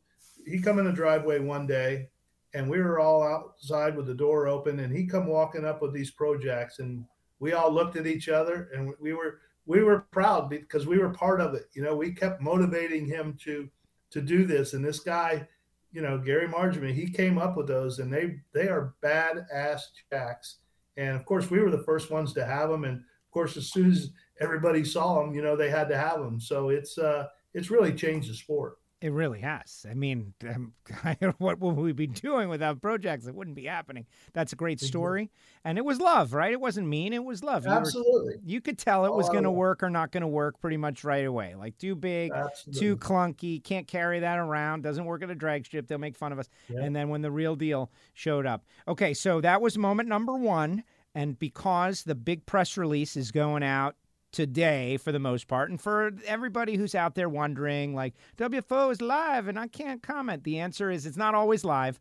he 0.45 0.59
come 0.59 0.79
in 0.79 0.85
the 0.85 0.91
driveway 0.91 1.39
one 1.39 1.67
day, 1.67 2.09
and 2.53 2.69
we 2.69 2.79
were 2.79 2.99
all 2.99 3.23
outside 3.23 3.95
with 3.95 4.07
the 4.07 4.13
door 4.13 4.47
open, 4.47 4.79
and 4.79 4.95
he 4.95 5.05
come 5.05 5.27
walking 5.27 5.65
up 5.65 5.81
with 5.81 5.93
these 5.93 6.11
Projacs, 6.11 6.79
and 6.79 7.05
we 7.39 7.53
all 7.53 7.71
looked 7.71 7.95
at 7.95 8.07
each 8.07 8.29
other, 8.29 8.69
and 8.73 8.93
we 8.99 9.13
were 9.13 9.39
we 9.65 9.83
were 9.83 10.01
proud 10.11 10.49
because 10.49 10.87
we 10.87 10.97
were 10.97 11.09
part 11.09 11.39
of 11.41 11.53
it. 11.53 11.69
You 11.73 11.83
know, 11.83 11.95
we 11.95 12.11
kept 12.11 12.41
motivating 12.41 13.05
him 13.05 13.37
to 13.43 13.69
to 14.11 14.21
do 14.21 14.45
this, 14.45 14.73
and 14.73 14.83
this 14.83 14.99
guy, 14.99 15.47
you 15.91 16.01
know, 16.01 16.17
Gary 16.17 16.47
Margeman, 16.47 16.93
he 16.93 17.09
came 17.09 17.37
up 17.37 17.55
with 17.55 17.67
those, 17.67 17.99
and 17.99 18.11
they 18.11 18.39
they 18.53 18.67
are 18.67 18.95
badass 19.03 19.81
jacks. 20.11 20.57
And 20.97 21.15
of 21.15 21.25
course, 21.25 21.49
we 21.49 21.59
were 21.59 21.71
the 21.71 21.83
first 21.83 22.11
ones 22.11 22.33
to 22.33 22.45
have 22.45 22.69
them, 22.69 22.83
and 22.83 22.97
of 22.97 23.31
course, 23.31 23.55
as 23.57 23.71
soon 23.71 23.91
as 23.91 24.09
everybody 24.39 24.83
saw 24.83 25.21
them, 25.21 25.33
you 25.33 25.41
know, 25.41 25.55
they 25.55 25.69
had 25.69 25.87
to 25.89 25.97
have 25.97 26.19
them. 26.19 26.39
So 26.39 26.69
it's 26.69 26.97
uh, 26.97 27.27
it's 27.53 27.69
really 27.69 27.93
changed 27.93 28.29
the 28.29 28.35
sport. 28.35 28.77
It 29.01 29.11
really 29.11 29.39
has. 29.39 29.83
I 29.89 29.95
mean, 29.95 30.35
um, 30.47 30.73
what 31.39 31.59
would 31.59 31.75
we 31.75 31.91
be 31.91 32.05
doing 32.05 32.49
without 32.49 32.81
Projacs? 32.81 33.27
It 33.27 33.33
wouldn't 33.33 33.55
be 33.55 33.65
happening. 33.65 34.05
That's 34.33 34.53
a 34.53 34.55
great 34.55 34.79
story, 34.79 35.31
and 35.65 35.79
it 35.79 35.83
was 35.83 35.99
love, 35.99 36.33
right? 36.33 36.51
It 36.51 36.61
wasn't 36.61 36.87
mean. 36.87 37.11
It 37.11 37.23
was 37.23 37.43
love. 37.43 37.65
You 37.65 37.71
Absolutely. 37.71 38.35
Were, 38.35 38.41
you, 38.45 38.61
could 38.61 38.77
tell 38.77 39.05
it 39.05 39.13
was 39.13 39.27
going 39.29 39.45
to 39.45 39.51
work 39.51 39.81
or 39.81 39.89
not 39.89 40.11
going 40.11 40.21
to 40.21 40.27
work 40.27 40.61
pretty 40.61 40.77
much 40.77 41.03
right 41.03 41.25
away. 41.25 41.55
Like 41.55 41.79
too 41.79 41.95
big, 41.95 42.31
Absolutely. 42.31 42.79
too 42.79 42.97
clunky, 42.97 43.63
can't 43.63 43.87
carry 43.87 44.19
that 44.19 44.37
around. 44.37 44.83
Doesn't 44.83 45.05
work 45.05 45.23
at 45.23 45.31
a 45.31 45.35
drag 45.35 45.65
strip. 45.65 45.87
They'll 45.87 45.97
make 45.97 46.15
fun 46.15 46.31
of 46.31 46.37
us. 46.37 46.47
Yep. 46.69 46.83
And 46.83 46.95
then 46.95 47.09
when 47.09 47.23
the 47.23 47.31
real 47.31 47.55
deal 47.55 47.91
showed 48.13 48.45
up, 48.45 48.65
okay, 48.87 49.15
so 49.15 49.41
that 49.41 49.61
was 49.63 49.79
moment 49.79 50.09
number 50.09 50.35
one. 50.35 50.83
And 51.15 51.37
because 51.39 52.03
the 52.03 52.15
big 52.15 52.45
press 52.45 52.77
release 52.77 53.17
is 53.17 53.31
going 53.31 53.63
out 53.63 53.95
today 54.31 54.97
for 54.97 55.11
the 55.11 55.19
most 55.19 55.47
part. 55.47 55.69
And 55.69 55.79
for 55.79 56.11
everybody 56.25 56.75
who's 56.75 56.95
out 56.95 57.15
there 57.15 57.29
wondering, 57.29 57.93
like, 57.93 58.13
WFO 58.37 58.91
is 58.91 59.01
live 59.01 59.47
and 59.47 59.59
I 59.59 59.67
can't 59.67 60.01
comment, 60.01 60.43
the 60.43 60.59
answer 60.59 60.89
is 60.89 61.05
it's 61.05 61.17
not 61.17 61.35
always 61.35 61.63
live. 61.63 61.99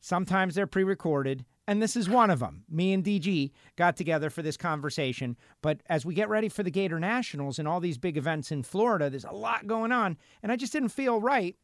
Sometimes 0.00 0.54
they're 0.54 0.66
pre 0.66 0.84
recorded. 0.84 1.44
And 1.66 1.80
this 1.80 1.94
is 1.94 2.08
one 2.08 2.30
of 2.30 2.40
them. 2.40 2.64
Me 2.68 2.92
and 2.92 3.04
DG 3.04 3.52
got 3.76 3.96
together 3.96 4.28
for 4.28 4.42
this 4.42 4.56
conversation. 4.56 5.36
But 5.62 5.82
as 5.86 6.04
we 6.04 6.14
get 6.14 6.28
ready 6.28 6.48
for 6.48 6.64
the 6.64 6.70
Gator 6.70 6.98
Nationals 6.98 7.60
and 7.60 7.68
all 7.68 7.78
these 7.78 7.96
big 7.96 8.16
events 8.16 8.50
in 8.50 8.64
Florida, 8.64 9.08
there's 9.08 9.24
a 9.24 9.30
lot 9.30 9.68
going 9.68 9.92
on. 9.92 10.16
And 10.42 10.50
I 10.50 10.56
just 10.56 10.72
didn't 10.72 10.88
feel 10.88 11.20
right 11.20 11.54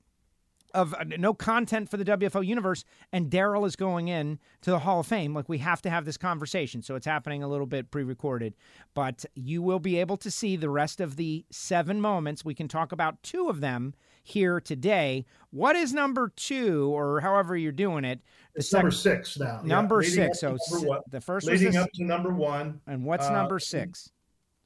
of 0.77 0.95
uh, 0.95 1.05
no 1.19 1.35
content 1.35 1.89
for 1.89 1.97
the 1.97 2.05
WFO 2.05 2.47
universe, 2.47 2.85
and 3.11 3.31
Darrell 3.31 3.65
is 3.65 3.75
going 3.75 4.09
in 4.09 4.39
to 4.61 4.71
the 4.71 4.81
Hall 4.81 5.01
of 5.01 5.07
Fame. 5.07 5.35
Like 5.35 5.49
we 5.49 5.59
have 5.59 5.83
to 5.83 5.91
have 5.91 6.05
this 6.05 6.19
conversation, 6.19 6.83
so 6.83 6.95
it's 6.95 7.07
happening 7.07 7.43
a 7.43 7.49
little 7.49 7.67
bit 7.67 7.91
pre-recorded, 7.91 8.55
but 8.95 9.25
you 9.35 9.63
will 9.63 9.81
be 9.81 9.99
able 9.99 10.19
to 10.19 10.31
see 10.31 10.55
the 10.55 10.69
rest 10.69 11.01
of 11.01 11.17
the 11.17 11.45
seven 11.51 12.01
moments. 12.01 12.45
We 12.45 12.55
can 12.55 12.69
talk 12.69 12.93
about 12.93 13.23
two 13.23 13.49
of 13.49 13.61
them 13.61 13.95
here 14.23 14.61
today. 14.61 15.25
What 15.51 15.77
is 15.77 15.95
number 15.95 16.31
two, 16.37 16.91
or 16.95 17.21
however 17.21 17.57
you're 17.57 17.73
doing 17.73 18.05
it? 18.05 18.21
It's 18.55 18.73
number 18.73 18.91
six 18.91 19.39
now. 19.39 19.63
Number 19.65 20.03
yeah, 20.03 20.11
six. 20.11 20.41
So 20.41 20.59
number 20.71 21.01
the 21.11 21.21
first 21.23 21.47
leading 21.47 21.73
the, 21.73 21.83
up 21.83 21.93
to 21.95 22.05
number 22.05 22.31
one. 22.31 22.81
And 22.87 23.03
what's 23.03 23.27
uh, 23.27 23.33
number 23.33 23.59
six? 23.59 24.11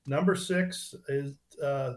Number 0.07 0.35
six 0.35 0.93
is 1.09 1.35
uh, 1.63 1.95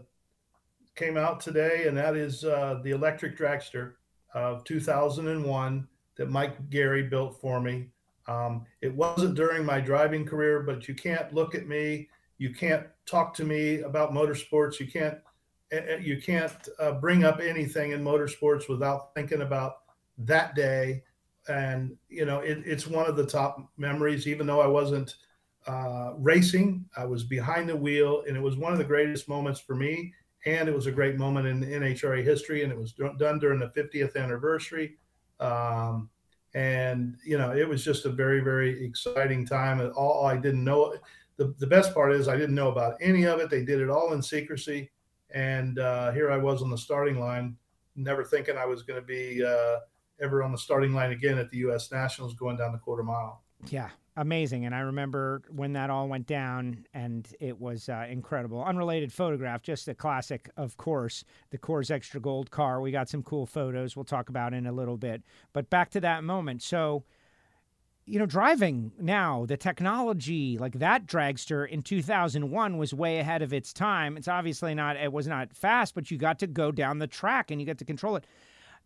came 0.94 1.16
out 1.16 1.40
today, 1.40 1.88
and 1.88 1.96
that 1.96 2.14
is 2.14 2.44
uh, 2.44 2.78
the 2.84 2.92
electric 2.92 3.36
dragster 3.36 3.94
of 4.34 4.64
2001 4.64 5.88
that 6.16 6.30
Mike 6.30 6.70
Gary 6.70 7.04
built 7.04 7.40
for 7.40 7.60
me. 7.60 7.86
Um, 8.26 8.66
it 8.80 8.94
wasn't 8.94 9.34
during 9.34 9.64
my 9.64 9.80
driving 9.80 10.24
career, 10.24 10.60
but 10.60 10.88
you 10.88 10.94
can't 10.94 11.32
look 11.32 11.54
at 11.54 11.66
me, 11.66 12.08
you 12.38 12.52
can't 12.52 12.86
talk 13.06 13.34
to 13.34 13.44
me 13.44 13.80
about 13.80 14.12
motorsports, 14.12 14.80
you 14.80 14.86
can't 14.86 15.18
eh, 15.72 15.80
eh, 15.88 15.98
you 15.98 16.20
can't 16.20 16.68
uh, 16.78 16.92
bring 16.92 17.24
up 17.24 17.40
anything 17.40 17.92
in 17.92 18.02
motorsports 18.02 18.68
without 18.68 19.14
thinking 19.14 19.42
about 19.42 19.82
that 20.18 20.54
day. 20.54 21.02
And 21.48 21.96
you 22.08 22.24
know, 22.24 22.40
it, 22.40 22.62
it's 22.64 22.86
one 22.86 23.06
of 23.06 23.16
the 23.16 23.26
top 23.26 23.70
memories. 23.76 24.26
Even 24.26 24.46
though 24.46 24.60
I 24.60 24.66
wasn't 24.66 25.16
uh, 25.66 26.12
racing, 26.16 26.86
I 26.96 27.04
was 27.04 27.24
behind 27.24 27.68
the 27.68 27.76
wheel, 27.76 28.24
and 28.26 28.36
it 28.36 28.42
was 28.42 28.56
one 28.56 28.72
of 28.72 28.78
the 28.78 28.84
greatest 28.84 29.28
moments 29.28 29.60
for 29.60 29.74
me 29.74 30.14
and 30.46 30.68
it 30.68 30.74
was 30.74 30.86
a 30.86 30.92
great 30.92 31.16
moment 31.16 31.46
in 31.46 31.62
NHRA 31.62 32.22
history, 32.22 32.62
and 32.62 32.72
it 32.72 32.78
was 32.78 32.92
done 32.92 33.38
during 33.38 33.58
the 33.58 33.68
50th 33.68 34.16
anniversary. 34.16 34.96
Um, 35.40 36.10
and 36.54 37.16
you 37.24 37.38
know, 37.38 37.52
it 37.52 37.68
was 37.68 37.84
just 37.84 38.04
a 38.04 38.10
very, 38.10 38.40
very 38.40 38.84
exciting 38.84 39.46
time. 39.46 39.80
And 39.80 39.92
all 39.92 40.26
I 40.26 40.36
didn't 40.36 40.62
know, 40.62 40.96
the, 41.36 41.54
the 41.58 41.66
best 41.66 41.94
part 41.94 42.12
is 42.12 42.28
I 42.28 42.36
didn't 42.36 42.54
know 42.54 42.70
about 42.70 42.96
any 43.00 43.24
of 43.24 43.40
it. 43.40 43.50
They 43.50 43.64
did 43.64 43.80
it 43.80 43.90
all 43.90 44.12
in 44.12 44.22
secrecy, 44.22 44.90
and 45.30 45.78
uh, 45.78 46.12
here 46.12 46.30
I 46.30 46.36
was 46.36 46.62
on 46.62 46.70
the 46.70 46.78
starting 46.78 47.18
line, 47.18 47.56
never 47.96 48.22
thinking 48.22 48.56
I 48.56 48.66
was 48.66 48.82
going 48.82 49.00
to 49.00 49.06
be 49.06 49.42
uh, 49.44 49.78
ever 50.20 50.42
on 50.42 50.52
the 50.52 50.58
starting 50.58 50.92
line 50.92 51.12
again 51.12 51.38
at 51.38 51.50
the 51.50 51.58
U.S. 51.58 51.90
Nationals 51.90 52.34
going 52.34 52.56
down 52.56 52.72
the 52.72 52.78
quarter 52.78 53.02
mile. 53.02 53.42
Yeah, 53.68 53.90
amazing. 54.16 54.64
And 54.64 54.74
I 54.74 54.80
remember 54.80 55.42
when 55.50 55.72
that 55.72 55.90
all 55.90 56.08
went 56.08 56.26
down, 56.26 56.86
and 56.94 57.26
it 57.40 57.60
was 57.60 57.88
uh, 57.88 58.06
incredible. 58.08 58.62
Unrelated 58.62 59.12
photograph, 59.12 59.62
just 59.62 59.88
a 59.88 59.94
classic, 59.94 60.48
of 60.56 60.76
course. 60.76 61.24
The 61.50 61.58
Coors 61.58 61.90
Extra 61.90 62.20
Gold 62.20 62.50
car. 62.50 62.80
We 62.80 62.90
got 62.90 63.08
some 63.08 63.22
cool 63.22 63.46
photos. 63.46 63.96
We'll 63.96 64.04
talk 64.04 64.28
about 64.28 64.54
in 64.54 64.66
a 64.66 64.72
little 64.72 64.96
bit. 64.96 65.22
But 65.52 65.70
back 65.70 65.90
to 65.90 66.00
that 66.00 66.22
moment. 66.22 66.62
So, 66.62 67.04
you 68.06 68.18
know, 68.18 68.26
driving 68.26 68.92
now, 69.00 69.46
the 69.46 69.56
technology 69.56 70.58
like 70.58 70.78
that 70.78 71.06
dragster 71.06 71.66
in 71.66 71.82
2001 71.82 72.76
was 72.76 72.92
way 72.92 73.18
ahead 73.18 73.42
of 73.42 73.52
its 73.52 73.72
time. 73.72 74.16
It's 74.16 74.28
obviously 74.28 74.74
not, 74.74 74.96
it 74.96 75.12
was 75.12 75.26
not 75.26 75.54
fast, 75.54 75.94
but 75.94 76.10
you 76.10 76.18
got 76.18 76.38
to 76.40 76.46
go 76.46 76.70
down 76.70 76.98
the 76.98 77.06
track 77.06 77.50
and 77.50 77.60
you 77.60 77.66
got 77.66 77.78
to 77.78 77.84
control 77.84 78.16
it. 78.16 78.26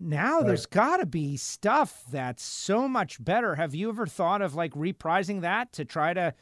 Now 0.01 0.39
right. 0.39 0.47
there's 0.47 0.67
got 0.67 0.99
to 0.99 1.07
be 1.07 1.37
stuff 1.37 2.05
that's 2.11 2.43
so 2.43 2.87
much 2.87 3.23
better. 3.23 3.55
Have 3.57 3.75
you 3.75 3.89
ever 3.89 4.07
thought 4.07 4.43
of 4.43 4.55
like 4.55 4.73
reprising 4.73 5.41
that 5.41 5.73
to 5.73 5.85
try 5.85 6.15
to 6.15 6.35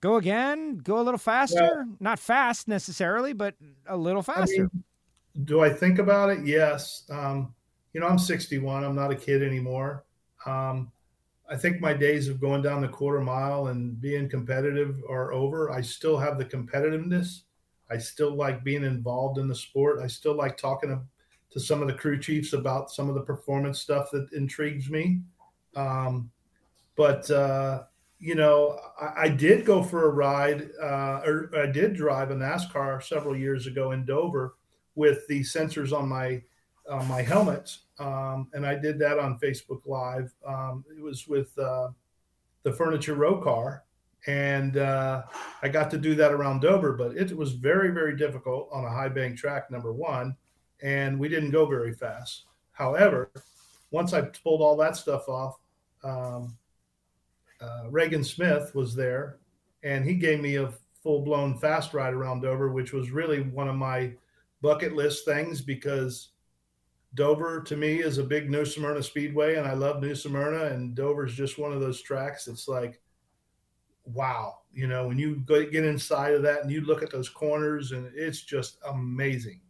go 0.00 0.16
again, 0.16 0.78
go 0.78 0.98
a 0.98 1.02
little 1.02 1.18
faster? 1.18 1.60
Well, 1.60 1.96
Not 2.00 2.18
fast 2.18 2.66
necessarily, 2.66 3.32
but 3.32 3.54
a 3.86 3.96
little 3.96 4.22
faster. 4.22 4.54
I 4.54 4.58
mean, 4.58 4.84
do 5.44 5.60
I 5.60 5.70
think 5.70 5.98
about 5.98 6.30
it? 6.30 6.46
Yes. 6.46 7.04
Um, 7.10 7.54
you 7.92 8.00
know, 8.00 8.06
I'm 8.06 8.18
61. 8.18 8.84
I'm 8.84 8.94
not 8.94 9.10
a 9.10 9.16
kid 9.16 9.42
anymore. 9.42 10.04
Um, 10.46 10.90
I 11.50 11.56
think 11.56 11.80
my 11.80 11.92
days 11.92 12.28
of 12.28 12.40
going 12.40 12.62
down 12.62 12.80
the 12.80 12.88
quarter 12.88 13.20
mile 13.20 13.66
and 13.66 14.00
being 14.00 14.28
competitive 14.30 15.02
are 15.08 15.32
over. 15.32 15.70
I 15.70 15.82
still 15.82 16.16
have 16.16 16.38
the 16.38 16.44
competitiveness. 16.44 17.42
I 17.90 17.98
still 17.98 18.34
like 18.34 18.64
being 18.64 18.82
involved 18.82 19.38
in 19.38 19.46
the 19.46 19.54
sport. 19.54 20.00
I 20.02 20.06
still 20.06 20.34
like 20.34 20.56
talking 20.56 20.90
to 21.54 21.60
some 21.60 21.80
of 21.80 21.86
the 21.86 21.94
crew 21.94 22.18
chiefs 22.18 22.52
about 22.52 22.90
some 22.90 23.08
of 23.08 23.14
the 23.14 23.20
performance 23.20 23.78
stuff 23.78 24.10
that 24.10 24.28
intrigues 24.32 24.90
me. 24.90 25.20
Um, 25.76 26.30
but 26.96 27.30
uh, 27.30 27.84
you 28.18 28.34
know, 28.34 28.78
I, 29.00 29.24
I, 29.24 29.28
did 29.28 29.64
go 29.64 29.82
for 29.82 30.08
a 30.08 30.12
ride, 30.12 30.68
uh, 30.82 31.20
or 31.24 31.50
I 31.56 31.66
did 31.66 31.94
drive 31.94 32.30
a 32.30 32.34
NASCAR 32.34 33.02
several 33.02 33.36
years 33.36 33.66
ago 33.66 33.92
in 33.92 34.04
Dover 34.04 34.56
with 34.96 35.26
the 35.28 35.40
sensors 35.40 35.96
on 35.96 36.08
my 36.08 36.42
uh, 36.88 37.02
my 37.04 37.22
helmet, 37.22 37.78
um, 37.98 38.48
and 38.52 38.66
I 38.66 38.74
did 38.74 38.98
that 38.98 39.18
on 39.18 39.38
Facebook 39.38 39.86
Live. 39.86 40.32
Um, 40.46 40.84
it 40.96 41.02
was 41.02 41.26
with 41.26 41.56
uh, 41.58 41.88
the 42.62 42.72
Furniture 42.72 43.14
Row 43.14 43.40
car, 43.40 43.84
and 44.26 44.76
uh, 44.76 45.22
I 45.62 45.68
got 45.68 45.90
to 45.92 45.98
do 45.98 46.14
that 46.16 46.32
around 46.32 46.60
Dover, 46.60 46.92
but 46.92 47.16
it 47.16 47.36
was 47.36 47.52
very 47.52 47.90
very 47.90 48.16
difficult 48.16 48.68
on 48.72 48.84
a 48.84 48.90
high 48.90 49.08
bank 49.08 49.38
track. 49.38 49.70
Number 49.70 49.92
one, 49.92 50.36
and 50.84 51.18
we 51.18 51.28
didn't 51.28 51.50
go 51.50 51.66
very 51.66 51.94
fast. 51.94 52.44
However, 52.72 53.30
once 53.90 54.12
I 54.12 54.20
pulled 54.20 54.60
all 54.60 54.76
that 54.76 54.96
stuff 54.96 55.28
off, 55.28 55.58
um, 56.04 56.56
uh, 57.60 57.88
Regan 57.90 58.22
Smith 58.22 58.72
was 58.74 58.94
there, 58.94 59.38
and 59.82 60.04
he 60.04 60.14
gave 60.14 60.40
me 60.40 60.56
a 60.56 60.72
full 61.02 61.22
blown 61.22 61.58
fast 61.58 61.94
ride 61.94 62.12
around 62.12 62.42
Dover, 62.42 62.70
which 62.70 62.92
was 62.92 63.10
really 63.10 63.40
one 63.40 63.68
of 63.68 63.76
my 63.76 64.12
bucket 64.60 64.94
list 64.94 65.24
things 65.24 65.62
because 65.62 66.30
Dover 67.14 67.62
to 67.62 67.76
me 67.76 68.00
is 68.00 68.18
a 68.18 68.24
big 68.24 68.50
New 68.50 68.66
Smyrna 68.66 69.02
Speedway, 69.02 69.56
and 69.56 69.66
I 69.66 69.72
love 69.72 70.02
New 70.02 70.14
Smyrna, 70.14 70.66
and 70.66 70.94
Dover's 70.94 71.34
just 71.34 71.58
one 71.58 71.72
of 71.72 71.80
those 71.80 72.02
tracks. 72.02 72.46
It's 72.46 72.68
like, 72.68 73.00
wow, 74.04 74.58
you 74.72 74.86
know, 74.86 75.08
when 75.08 75.18
you 75.18 75.36
go, 75.46 75.64
get 75.64 75.84
inside 75.84 76.34
of 76.34 76.42
that 76.42 76.62
and 76.62 76.70
you 76.70 76.82
look 76.82 77.02
at 77.02 77.10
those 77.10 77.30
corners, 77.30 77.92
and 77.92 78.10
it's 78.14 78.42
just 78.42 78.78
amazing. 78.86 79.60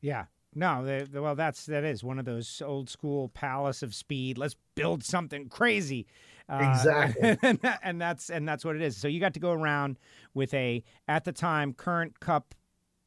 Yeah, 0.00 0.24
no, 0.54 0.84
they, 0.84 1.04
well, 1.18 1.34
that's 1.34 1.66
that 1.66 1.84
is 1.84 2.02
one 2.02 2.18
of 2.18 2.24
those 2.24 2.62
old 2.64 2.88
school 2.88 3.28
palace 3.28 3.82
of 3.82 3.94
speed. 3.94 4.38
Let's 4.38 4.56
build 4.74 5.04
something 5.04 5.48
crazy, 5.48 6.06
Uh, 6.48 6.68
Exactly. 6.74 7.36
and, 7.42 7.58
that- 7.60 7.80
and 7.82 8.00
that's 8.00 8.30
and 8.30 8.48
that's 8.48 8.64
what 8.64 8.74
it 8.76 8.82
is. 8.82 8.96
So 8.96 9.08
you 9.08 9.20
got 9.20 9.34
to 9.34 9.40
go 9.40 9.52
around 9.52 9.98
with 10.34 10.52
a 10.54 10.82
at 11.06 11.24
the 11.24 11.32
time 11.32 11.72
current 11.74 12.18
Cup 12.20 12.54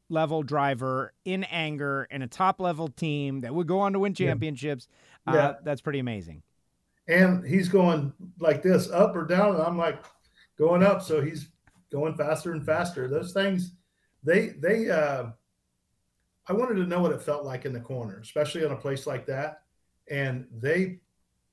level 0.10 0.44
driver 0.44 1.14
in 1.26 1.44
anger 1.46 2.06
and 2.12 2.22
a 2.22 2.28
top 2.28 2.60
level 2.60 2.90
team 2.90 3.42
that 3.42 3.56
would 3.56 3.66
go 3.68 3.80
on 3.80 3.94
to 3.94 4.00
win 4.00 4.14
Yeah. 4.18 4.28
championships. 4.28 4.88
Uh, 5.26 5.32
Yeah. 5.34 5.54
that's 5.64 5.82
pretty 5.82 6.00
amazing. 6.00 6.44
and 7.08 7.46
he's 7.46 7.68
going 7.70 8.14
like 8.40 8.62
this 8.62 8.90
up 8.92 9.16
or 9.16 9.26
down 9.26 9.56
and 9.56 9.64
i'm 9.64 9.78
like 9.78 10.04
going 10.58 10.84
up 10.84 11.02
so 11.02 11.20
he's 11.22 11.50
going 11.92 12.14
faster 12.16 12.52
and 12.52 12.64
faster 12.66 13.08
those 13.08 13.34
things 13.34 13.72
they 14.24 14.50
they 14.50 14.90
uh 14.90 15.26
i 16.52 16.54
wanted 16.54 16.76
to 16.76 16.86
know 16.86 17.02
what 17.02 17.12
it 17.12 17.22
felt 17.22 17.46
like 17.46 17.66
in 17.66 17.74
the 17.74 17.80
corner 17.80 18.20
especially 18.22 18.66
on 18.66 18.72
a 18.72 18.76
place 18.76 19.08
like 19.08 19.26
that 19.26 19.64
and 20.10 20.46
they 20.60 21.00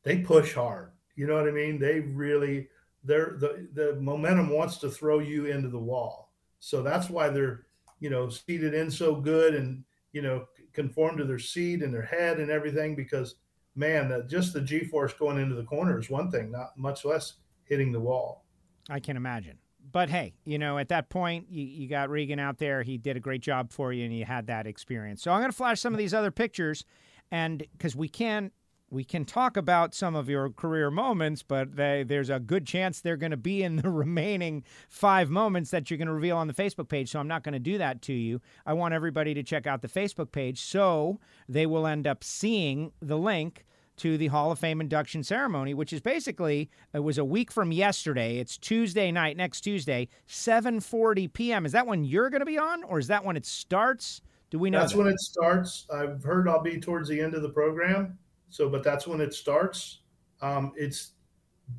they 0.03 0.19
push 0.19 0.55
hard 0.55 0.91
you 1.17 1.27
know 1.27 1.35
what 1.35 1.49
i 1.49 1.53
mean 1.53 1.79
they 1.79 2.01
really 2.01 2.69
they're 3.05 3.37
the 3.39 3.69
the 3.75 3.95
momentum 4.01 4.51
wants 4.51 4.79
to 4.79 4.91
throw 4.91 5.19
you 5.19 5.47
into 5.47 5.69
the 5.69 5.79
wall 5.79 6.33
so 6.61 6.83
that's 6.83 7.09
why 7.09 7.29
they're 7.29 7.67
you 8.01 8.11
know 8.11 8.29
seated 8.29 8.75
in 8.75 8.91
so 8.91 9.15
good 9.15 9.55
and 9.55 9.85
you 10.13 10.23
know 10.23 10.47
conform 10.73 11.17
to 11.17 11.25
their 11.25 11.39
seat 11.39 11.83
and 11.83 11.95
their 11.95 12.03
head 12.03 12.39
and 12.41 12.51
everything 12.51 12.95
because 12.95 13.37
man, 13.79 14.11
uh, 14.11 14.23
just 14.23 14.53
the 14.53 14.61
G 14.61 14.85
force 14.85 15.15
going 15.15 15.39
into 15.39 15.55
the 15.55 15.63
corner 15.63 15.99
is 15.99 16.11
one 16.11 16.31
thing, 16.31 16.51
not 16.51 16.77
much 16.77 17.05
less 17.05 17.35
hitting 17.65 17.93
the 17.93 18.01
wall. 18.01 18.45
I 18.91 18.99
can 18.99 19.17
imagine. 19.17 19.59
But 19.91 20.11
hey, 20.11 20.35
you 20.45 20.59
know, 20.59 20.79
at 20.79 20.89
that 20.89 21.09
point, 21.09 21.47
you, 21.51 21.65
you 21.65 21.89
got 21.89 22.11
Regan 22.11 22.39
out 22.39 22.59
there. 22.59 22.83
He 22.83 22.99
did 22.99 23.17
a 23.17 23.21
great 23.21 23.43
job 23.43 23.73
for 23.73 23.93
you, 23.93 24.05
and 24.05 24.17
you 24.17 24.25
had 24.25 24.47
that 24.49 24.67
experience. 24.67 25.23
So 25.23 25.33
I'm 25.33 25.41
going 25.41 25.51
to 25.51 25.57
flash 25.57 25.81
some 25.81 25.95
of 25.95 25.99
these 25.99 26.15
other 26.15 26.31
pictures, 26.31 26.85
and 27.31 27.65
because 27.73 27.97
we 27.97 28.09
can 28.09 28.51
we 28.91 29.05
can 29.05 29.25
talk 29.25 29.57
about 29.57 29.95
some 29.95 30.15
of 30.15 30.29
your 30.29 30.51
career 30.51 30.91
moments, 30.91 31.43
but 31.43 31.77
they, 31.77 32.05
there's 32.07 32.31
a 32.31 32.41
good 32.41 32.67
chance 32.67 33.01
they're 33.01 33.17
going 33.17 33.31
to 33.31 33.37
be 33.37 33.63
in 33.63 33.77
the 33.83 33.91
remaining 33.91 34.65
five 34.89 35.31
moments 35.31 35.71
that 35.71 35.91
you're 35.91 35.99
going 35.99 36.09
to 36.09 36.15
reveal 36.15 36.37
on 36.37 36.47
the 36.47 36.55
Facebook 36.55 36.89
page. 36.89 37.11
So 37.11 37.21
I'm 37.21 37.29
not 37.29 37.43
going 37.43 37.53
to 37.53 37.59
do 37.59 37.79
that 37.79 38.03
to 38.03 38.13
you. 38.13 38.41
I 38.65 38.73
want 38.73 38.95
everybody 38.95 39.35
to 39.35 39.43
check 39.43 39.67
out 39.67 39.83
the 39.83 39.89
Facebook 39.89 40.33
page 40.33 40.61
so 40.61 41.21
they 41.49 41.67
will 41.67 41.87
end 41.87 42.07
up 42.07 42.25
seeing 42.25 42.93
the 43.01 43.19
link 43.19 43.67
to 43.99 44.19
the 44.19 44.29
Hall 44.29 44.51
of 44.51 44.59
Fame 44.59 44.81
induction 44.81 45.23
ceremony, 45.23 45.75
which 45.75 45.93
is 45.93 46.01
basically 46.01 46.71
it 46.93 47.01
was 47.01 47.19
a 47.19 47.25
week 47.25 47.51
from 47.51 47.73
yesterday. 47.73 48.39
It's 48.39 48.57
Tuesday 48.57 49.13
night, 49.13 49.37
next 49.37 49.63
Tuesday, 49.63 50.09
7:40 50.29 51.33
p.m. 51.33 51.67
Is 51.67 51.73
that 51.73 51.87
when 51.87 52.05
you're 52.05 52.31
going 52.31 52.41
to 52.41 52.47
be 52.47 52.59
on, 52.59 52.85
or 52.85 52.99
is 52.99 53.09
that 53.09 53.25
when 53.25 53.37
it 53.37 53.47
starts? 53.47 54.23
Do 54.51 54.59
we 54.59 54.71
know? 54.71 54.81
That's 54.81 54.93
that? 54.93 54.99
when 54.99 55.09
it 55.09 55.21
starts. 55.21 55.87
I've 55.93 56.23
heard 56.25 56.49
I'll 56.49 56.63
be 56.63 56.81
towards 56.81 57.09
the 57.09 57.21
end 57.21 57.35
of 57.35 57.43
the 57.43 57.51
program. 57.51 58.19
So, 58.51 58.69
but 58.69 58.83
that's 58.83 59.07
when 59.07 59.21
it 59.21 59.35
starts. 59.35 60.01
Um, 60.41 60.73
it's 60.77 61.13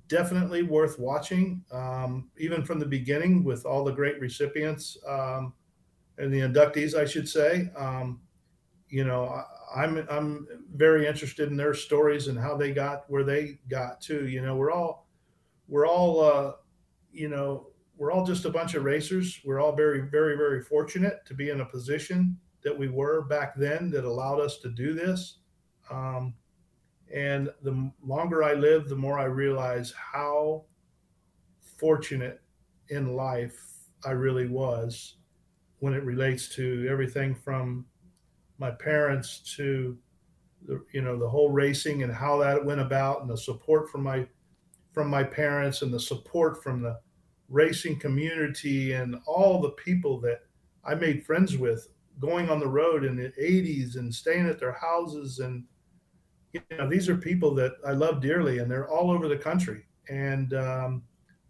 definitely 0.08 0.64
worth 0.64 1.00
watching, 1.00 1.64
um, 1.72 2.30
even 2.38 2.64
from 2.64 2.80
the 2.80 2.86
beginning 2.86 3.44
with 3.44 3.66
all 3.66 3.84
the 3.84 3.92
great 3.92 4.20
recipients 4.20 4.98
um, 5.08 5.54
and 6.18 6.32
the 6.32 6.40
inductees, 6.40 6.96
I 6.96 7.06
should 7.06 7.28
say. 7.28 7.72
Um, 7.76 8.22
you 8.90 9.04
know, 9.04 9.44
I'm 9.76 10.06
I'm 10.10 10.48
very 10.74 11.08
interested 11.08 11.50
in 11.50 11.58
their 11.58 11.74
stories 11.74 12.28
and 12.28 12.38
how 12.38 12.58
they 12.58 12.72
got 12.72 13.04
where 13.08 13.24
they 13.24 13.60
got 13.70 14.02
to. 14.02 14.28
You 14.28 14.42
know, 14.42 14.56
we're 14.56 14.72
all 14.72 15.08
we're 15.68 15.88
all 15.88 16.22
uh, 16.22 16.54
you 17.12 17.30
know 17.30 17.68
we're 17.98 18.12
all 18.12 18.26
just 18.26 18.46
a 18.46 18.50
bunch 18.50 18.74
of 18.74 18.84
racers. 18.84 19.40
We're 19.46 19.60
all 19.60 19.76
very 19.76 20.02
very 20.02 20.36
very 20.36 20.62
fortunate 20.62 21.26
to 21.28 21.34
be 21.34 21.50
in 21.50 21.62
a 21.62 21.66
position 21.66 22.38
that 22.64 22.78
we 22.78 22.90
were 22.90 23.22
back 23.22 23.56
then 23.56 23.90
that 23.92 24.04
allowed 24.04 24.40
us 24.40 24.58
to 24.60 24.70
do 24.70 24.94
this. 24.94 25.40
Um, 25.90 26.34
and 27.14 27.50
the 27.64 27.92
longer 28.04 28.44
I 28.44 28.54
live, 28.54 28.90
the 28.90 28.96
more 28.96 29.18
I 29.18 29.24
realize 29.26 29.94
how 30.14 30.66
fortunate 31.78 32.42
in 32.90 33.16
life 33.16 33.58
I 34.06 34.12
really 34.12 34.48
was 34.48 35.16
when 35.80 35.94
it 35.94 36.04
relates 36.04 36.50
to 36.56 36.88
everything 36.90 37.34
from 37.34 37.86
my 38.60 38.72
parents 38.72 39.40
to 39.56 39.98
the 40.66 40.84
you 40.92 41.02
know 41.02 41.18
the 41.18 41.30
whole 41.30 41.50
racing 41.50 42.04
and 42.04 42.14
how 42.14 42.38
that 42.38 42.64
went 42.64 42.82
about 42.82 43.22
and 43.22 43.30
the 43.30 43.38
support 43.38 43.90
from 43.90 44.04
my 44.04 44.28
from 44.92 45.10
my 45.10 45.24
parents 45.24 45.82
and 45.82 45.94
the 45.94 46.00
support 46.00 46.62
from 46.62 46.82
the 46.82 47.00
racing 47.48 47.98
community 47.98 48.94
and 48.94 49.16
all 49.26 49.62
the 49.62 49.72
people 49.72 50.20
that 50.20 50.42
I 50.84 50.96
made 50.96 51.26
friends 51.26 51.58
with 51.58 51.88
going 52.20 52.50
on 52.50 52.60
the 52.60 52.68
road 52.68 53.06
in 53.06 53.16
the 53.16 53.32
80s 53.42 53.96
and 53.96 54.14
staying 54.14 54.48
at 54.48 54.60
their 54.60 54.74
houses 54.74 55.40
and 55.40 55.64
you 56.54 56.62
know 56.78 56.90
these 56.90 57.08
are 57.10 57.16
people 57.16 57.54
that 57.56 57.74
I 57.86 57.92
love 57.92 58.22
dearly 58.22 58.60
and 58.60 58.70
they're 58.70 58.90
all 58.90 59.12
over 59.12 59.28
the 59.28 59.38
country. 59.38 59.86
And 60.10 60.54
um, 60.54 61.04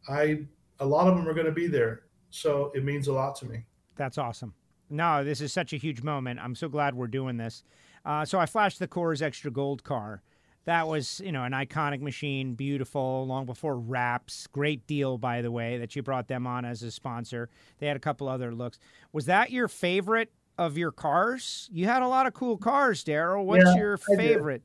I 0.08 0.46
a 0.80 0.86
lot 0.86 1.08
of 1.08 1.16
them 1.16 1.28
are 1.28 1.34
going 1.34 1.46
to 1.46 1.52
be 1.52 1.68
there. 1.68 2.04
So 2.30 2.72
it 2.76 2.84
means 2.84 3.08
a 3.08 3.14
lot 3.14 3.36
to 3.38 3.46
me. 3.46 3.66
That's 3.96 4.18
awesome. 4.18 4.54
No, 4.90 5.24
this 5.24 5.42
is 5.42 5.54
such 5.54 5.74
a 5.74 5.78
huge 5.78 6.02
moment. 6.02 6.40
I'm 6.40 6.56
so 6.56 6.68
glad 6.68 6.96
we're 6.96 7.08
doing 7.08 7.38
this. 7.38 7.64
Uh, 8.06 8.26
so 8.26 8.40
I 8.40 8.46
flashed 8.46 8.80
the 8.80 8.88
Coors 8.88 9.22
Extra 9.22 9.52
Gold 9.52 9.84
car. 9.84 10.22
That 10.66 10.88
was, 10.88 11.22
you 11.24 11.32
know, 11.32 11.44
an 11.44 11.52
iconic 11.54 12.02
machine, 12.02 12.54
beautiful, 12.54 13.26
long 13.26 13.46
before 13.46 13.78
Wraps. 13.80 14.48
Great 14.48 14.86
deal, 14.88 15.18
by 15.18 15.42
the 15.42 15.52
way, 15.52 15.78
that 15.78 15.96
you 15.96 16.04
brought 16.04 16.28
them 16.28 16.46
on 16.46 16.66
as 16.66 16.84
a 16.84 16.92
sponsor. 16.92 17.50
They 17.80 17.88
had 17.88 17.96
a 17.98 18.00
couple 18.00 18.28
other 18.28 18.54
looks. 18.54 18.80
Was 19.12 19.26
that 19.26 19.52
your 19.52 19.68
favorite 19.68 20.32
of 20.58 20.78
your 20.78 20.92
cars? 20.92 21.70
You 21.72 21.86
had 21.86 22.02
a 22.02 22.08
lot 22.08 22.28
of 22.28 22.34
cool 22.34 22.58
cars, 22.58 23.04
Darrell. 23.04 23.46
What's 23.46 23.66
Yeah, 23.66 23.78
your 23.78 23.98
favorite? 23.98 24.62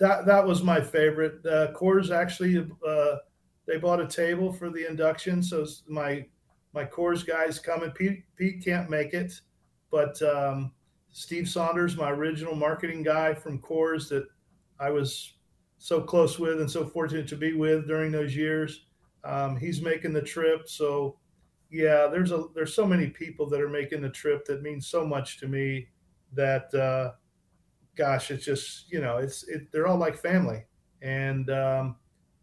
that 0.00 0.26
that 0.26 0.46
was 0.46 0.62
my 0.62 0.80
favorite. 0.80 1.44
Uh, 1.44 1.72
Coors 1.72 2.10
actually, 2.10 2.66
uh, 2.86 3.16
they 3.66 3.76
bought 3.76 4.00
a 4.00 4.06
table 4.06 4.52
for 4.52 4.70
the 4.70 4.88
induction, 4.88 5.42
so 5.42 5.66
my 5.88 6.24
my 6.72 6.84
Coors 6.84 7.26
guys 7.26 7.58
coming. 7.58 7.90
Pete 7.90 8.24
Pete 8.36 8.64
can't 8.64 8.88
make 8.88 9.12
it, 9.12 9.40
but 9.90 10.20
um, 10.22 10.72
Steve 11.10 11.48
Saunders, 11.48 11.96
my 11.96 12.10
original 12.10 12.54
marketing 12.54 13.02
guy 13.02 13.34
from 13.34 13.60
Coors, 13.60 14.08
that 14.08 14.26
I 14.78 14.90
was 14.90 15.34
so 15.78 16.00
close 16.00 16.38
with 16.38 16.60
and 16.60 16.70
so 16.70 16.84
fortunate 16.84 17.28
to 17.28 17.36
be 17.36 17.52
with 17.52 17.86
during 17.86 18.12
those 18.12 18.34
years. 18.34 18.86
Um, 19.24 19.56
he's 19.56 19.80
making 19.80 20.12
the 20.12 20.22
trip, 20.22 20.68
so 20.68 21.16
yeah, 21.70 22.08
there's 22.10 22.32
a 22.32 22.44
there's 22.54 22.74
so 22.74 22.86
many 22.86 23.08
people 23.08 23.48
that 23.50 23.60
are 23.60 23.68
making 23.68 24.00
the 24.00 24.08
trip 24.08 24.44
that 24.46 24.62
means 24.62 24.86
so 24.86 25.06
much 25.06 25.38
to 25.40 25.48
me. 25.48 25.88
That 26.34 26.72
uh, 26.74 27.12
gosh, 27.96 28.30
it's 28.30 28.44
just 28.44 28.90
you 28.90 29.00
know, 29.00 29.18
it's 29.18 29.46
it, 29.48 29.70
they're 29.72 29.86
all 29.86 29.98
like 29.98 30.16
family, 30.16 30.64
and 31.02 31.50
um, 31.50 31.96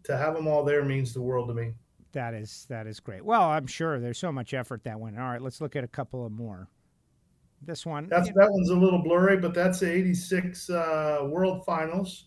to 0.03 0.17
have 0.17 0.35
them 0.35 0.47
all 0.47 0.63
there 0.63 0.83
means 0.83 1.13
the 1.13 1.21
world 1.21 1.47
to 1.49 1.53
me. 1.53 1.73
That 2.11 2.33
is 2.33 2.65
that 2.69 2.87
is 2.87 2.99
great. 2.99 3.23
Well, 3.23 3.43
I'm 3.43 3.67
sure 3.67 3.99
there's 3.99 4.19
so 4.19 4.31
much 4.31 4.53
effort 4.53 4.83
that 4.83 4.99
went. 4.99 5.19
All 5.19 5.29
right, 5.29 5.41
let's 5.41 5.61
look 5.61 5.75
at 5.75 5.83
a 5.83 5.87
couple 5.87 6.25
of 6.25 6.31
more. 6.31 6.69
This 7.65 7.85
one, 7.85 8.07
That's 8.07 8.27
that 8.27 8.51
one's 8.51 8.69
a 8.69 8.75
little 8.75 9.01
blurry, 9.01 9.37
but 9.37 9.53
that's 9.53 9.79
the 9.79 9.91
'86 9.91 10.69
uh, 10.69 11.19
World 11.29 11.65
Finals. 11.65 12.25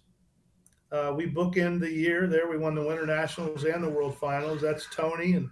Uh, 0.91 1.13
we 1.17 1.27
bookend 1.27 1.81
the 1.81 1.93
year 1.93 2.27
there. 2.27 2.49
We 2.49 2.57
won 2.59 2.75
the 2.75 2.85
Winter 2.85 3.07
Nationals 3.07 3.65
and 3.65 3.85
the 3.85 3.91
World 3.91 4.17
Finals. 4.17 4.63
That's 4.63 4.87
Tony 4.91 5.35
and 5.35 5.49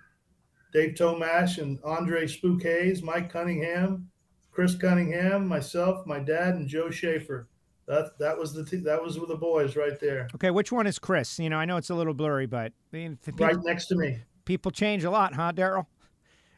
Dave 0.73 0.95
Tomash 0.95 1.59
and 1.59 1.79
Andre 1.85 2.27
Spook 2.27 2.63
Hayes, 2.63 3.03
Mike 3.03 3.31
Cunningham, 3.31 4.09
Chris 4.51 4.75
Cunningham, 4.75 5.47
myself, 5.47 6.07
my 6.07 6.19
dad, 6.19 6.55
and 6.55 6.67
Joe 6.69 6.91
Schaefer. 6.91 7.49
That 7.87 8.19
that 8.19 8.37
was 8.37 8.53
the 8.53 8.65
t- 8.65 8.79
that 8.79 9.01
was 9.01 9.19
with 9.21 9.29
the 9.29 9.37
boys 9.37 9.77
right 9.77 9.99
there, 10.01 10.29
Okay, 10.35 10.51
which 10.51 10.73
one 10.73 10.89
is 10.89 10.99
Chris? 10.99 11.39
You 11.39 11.51
know, 11.51 11.59
I 11.59 11.65
know 11.67 11.77
it's 11.77 11.91
a 11.91 11.95
little 11.95 12.15
blurry, 12.15 12.47
but 12.47 12.73
the 12.91 13.17
right 13.39 13.57
next 13.63 13.87
to 13.87 13.95
me. 13.95 14.19
people 14.45 14.73
change 14.73 15.05
a 15.05 15.11
lot, 15.11 15.35
huh, 15.35 15.53
Darrell? 15.53 15.87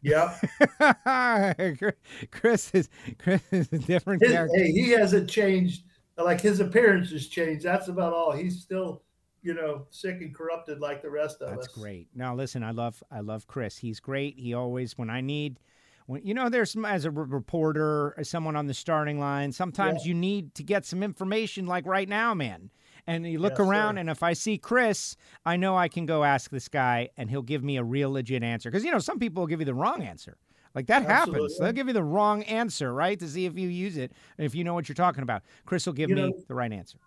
Yep. 0.03 0.41
Chris 2.31 2.71
is 2.73 2.89
Chris 3.19 3.43
is 3.51 3.69
a 3.73 3.79
different 3.79 4.23
His, 4.23 4.33
character. 4.33 4.59
hey, 4.59 4.71
he 4.73 4.91
hasn't 4.91 5.29
changed. 5.29 5.85
Like 6.17 6.41
his 6.41 6.61
appearance 6.61 7.11
has 7.13 7.27
changed. 7.29 7.65
That's 7.65 7.89
about 7.89 8.13
all. 8.13 8.33
He's 8.33 8.61
still, 8.61 9.03
you 9.43 9.55
know, 9.55 9.87
sick 9.91 10.21
and 10.21 10.35
corrupted 10.35 10.81
like 10.81 11.01
the 11.03 11.11
rest 11.11 11.41
of 11.43 11.51
That's 11.51 11.69
us. 11.69 11.75
great. 11.75 12.09
Now, 12.15 12.35
listen, 12.35 12.63
I 12.63 12.73
love 12.73 13.03
I 13.11 13.21
love 13.21 13.47
Chris. 13.47 13.77
He's 13.79 14.01
great. 14.01 14.37
He 14.39 14.55
always 14.55 14.99
when 14.99 15.11
I 15.11 15.21
need. 15.21 15.61
When, 16.07 16.25
you 16.25 16.33
know, 16.33 16.49
there's 16.49 16.71
some, 16.73 16.87
as 16.87 17.05
a 17.05 17.11
reporter, 17.11 18.15
as 18.17 18.31
someone 18.31 18.57
on 18.57 18.67
the 18.67 18.73
starting 18.73 19.21
line. 19.21 19.53
Sometimes 19.53 20.07
you 20.07 20.15
need 20.15 20.55
to 20.55 20.63
get 20.63 20.87
some 20.87 21.03
information, 21.03 21.67
like 21.67 21.87
right 21.87 22.09
now, 22.09 22.33
man. 22.33 22.71
And 23.09 23.27
you 23.27 23.39
look 23.39 23.53
Yes, 23.59 23.61
around, 23.61 23.95
sir. 23.95 24.01
and 24.01 24.11
if 24.11 24.23
I 24.23 24.35
see 24.35 24.59
Chris, 24.59 25.17
I 25.47 25.57
know 25.57 25.77
I 25.77 25.89
can 25.89 26.05
go 26.05 26.25
ask 26.25 26.51
this 26.51 26.69
guy, 26.69 27.09
and 27.17 27.31
he'll 27.31 27.43
give 27.43 27.65
me 27.65 27.79
a 27.79 27.83
real 27.83 28.11
legit 28.13 28.43
answer. 28.43 28.71
Because 28.71 28.85
you 28.85 28.91
know, 28.93 28.99
some 28.99 29.19
people 29.19 29.41
will 29.43 29.47
give 29.49 29.61
you 29.61 29.67
the 29.67 29.75
wrong 29.75 30.03
answer. 30.03 30.37
Like 30.75 30.87
that 30.89 31.05
happens. 31.07 31.59
They'll 31.59 31.73
give 31.73 31.87
you 31.89 31.95
the 31.95 32.03
wrong 32.05 32.43
answer, 32.45 32.93
right, 32.93 33.19
to 33.19 33.27
see 33.27 33.47
if 33.47 33.59
you 33.59 33.69
use 33.69 33.97
it, 33.97 34.13
if 34.37 34.55
you 34.55 34.63
know 34.63 34.75
what 34.75 34.89
you're 34.89 34.95
talking 34.95 35.23
about. 35.23 35.43
Chris 35.65 35.87
will 35.87 35.95
give 35.95 36.11
You 36.11 36.17
me 36.17 36.23
know- 36.29 36.33
the 36.47 36.55
right 36.55 36.71
answer. 36.73 36.99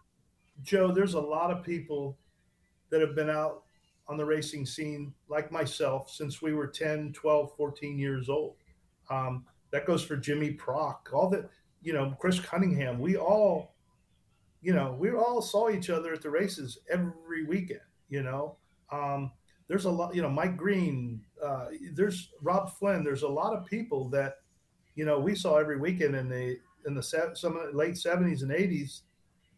Joe, 0.64 0.92
there's 0.92 1.14
a 1.14 1.20
lot 1.22 1.52
of 1.52 1.64
people 1.64 2.18
that 2.90 3.00
have 3.02 3.16
been 3.16 3.30
out 3.30 3.64
on 4.08 4.18
the 4.18 4.26
racing 4.26 4.66
scene 4.66 5.14
like 5.30 5.52
myself 5.52 6.10
since 6.10 6.42
we 6.42 6.54
were 6.54 6.68
10, 6.68 7.14
12, 7.14 7.56
14 7.56 7.98
years 8.00 8.28
old. 8.28 8.56
Um, 9.10 9.46
that 9.72 9.86
goes 9.86 10.04
for 10.04 10.18
Jimmy 10.18 10.52
Prock, 10.52 11.10
all 11.14 11.30
the, 11.30 11.48
you 11.82 11.94
know, 11.94 12.16
Chris 12.20 12.40
Cunningham. 12.40 13.00
We 13.00 13.16
all, 13.16 13.76
you 14.62 14.74
know, 14.74 14.96
we 14.98 15.12
all 15.12 15.42
saw 15.42 15.70
each 15.70 15.90
other 15.90 16.14
at 16.14 16.22
the 16.22 16.30
races 16.30 16.78
every 16.90 17.46
weekend, 17.46 17.82
you 18.10 18.22
know. 18.22 18.58
Um, 18.92 19.32
there's 19.68 19.86
a 19.86 19.90
lot, 19.90 20.14
you 20.14 20.22
know, 20.22 20.30
Mike 20.30 20.58
Green, 20.58 21.22
uh, 21.44 21.68
there's 21.94 22.30
Rob 22.42 22.72
Flynn. 22.78 23.04
There's 23.04 23.24
a 23.24 23.28
lot 23.28 23.54
of 23.54 23.66
people 23.66 24.10
that, 24.10 24.36
you 24.96 25.06
know, 25.06 25.20
we 25.20 25.34
saw 25.34 25.58
every 25.58 25.78
weekend 25.78 26.16
in 26.16 26.30
the 26.30 26.58
in 26.86 26.94
the 26.94 27.02
some 27.02 27.54
the 27.54 27.72
late 27.76 27.94
70s 27.94 28.42
and 28.42 28.52
80s, 28.52 29.02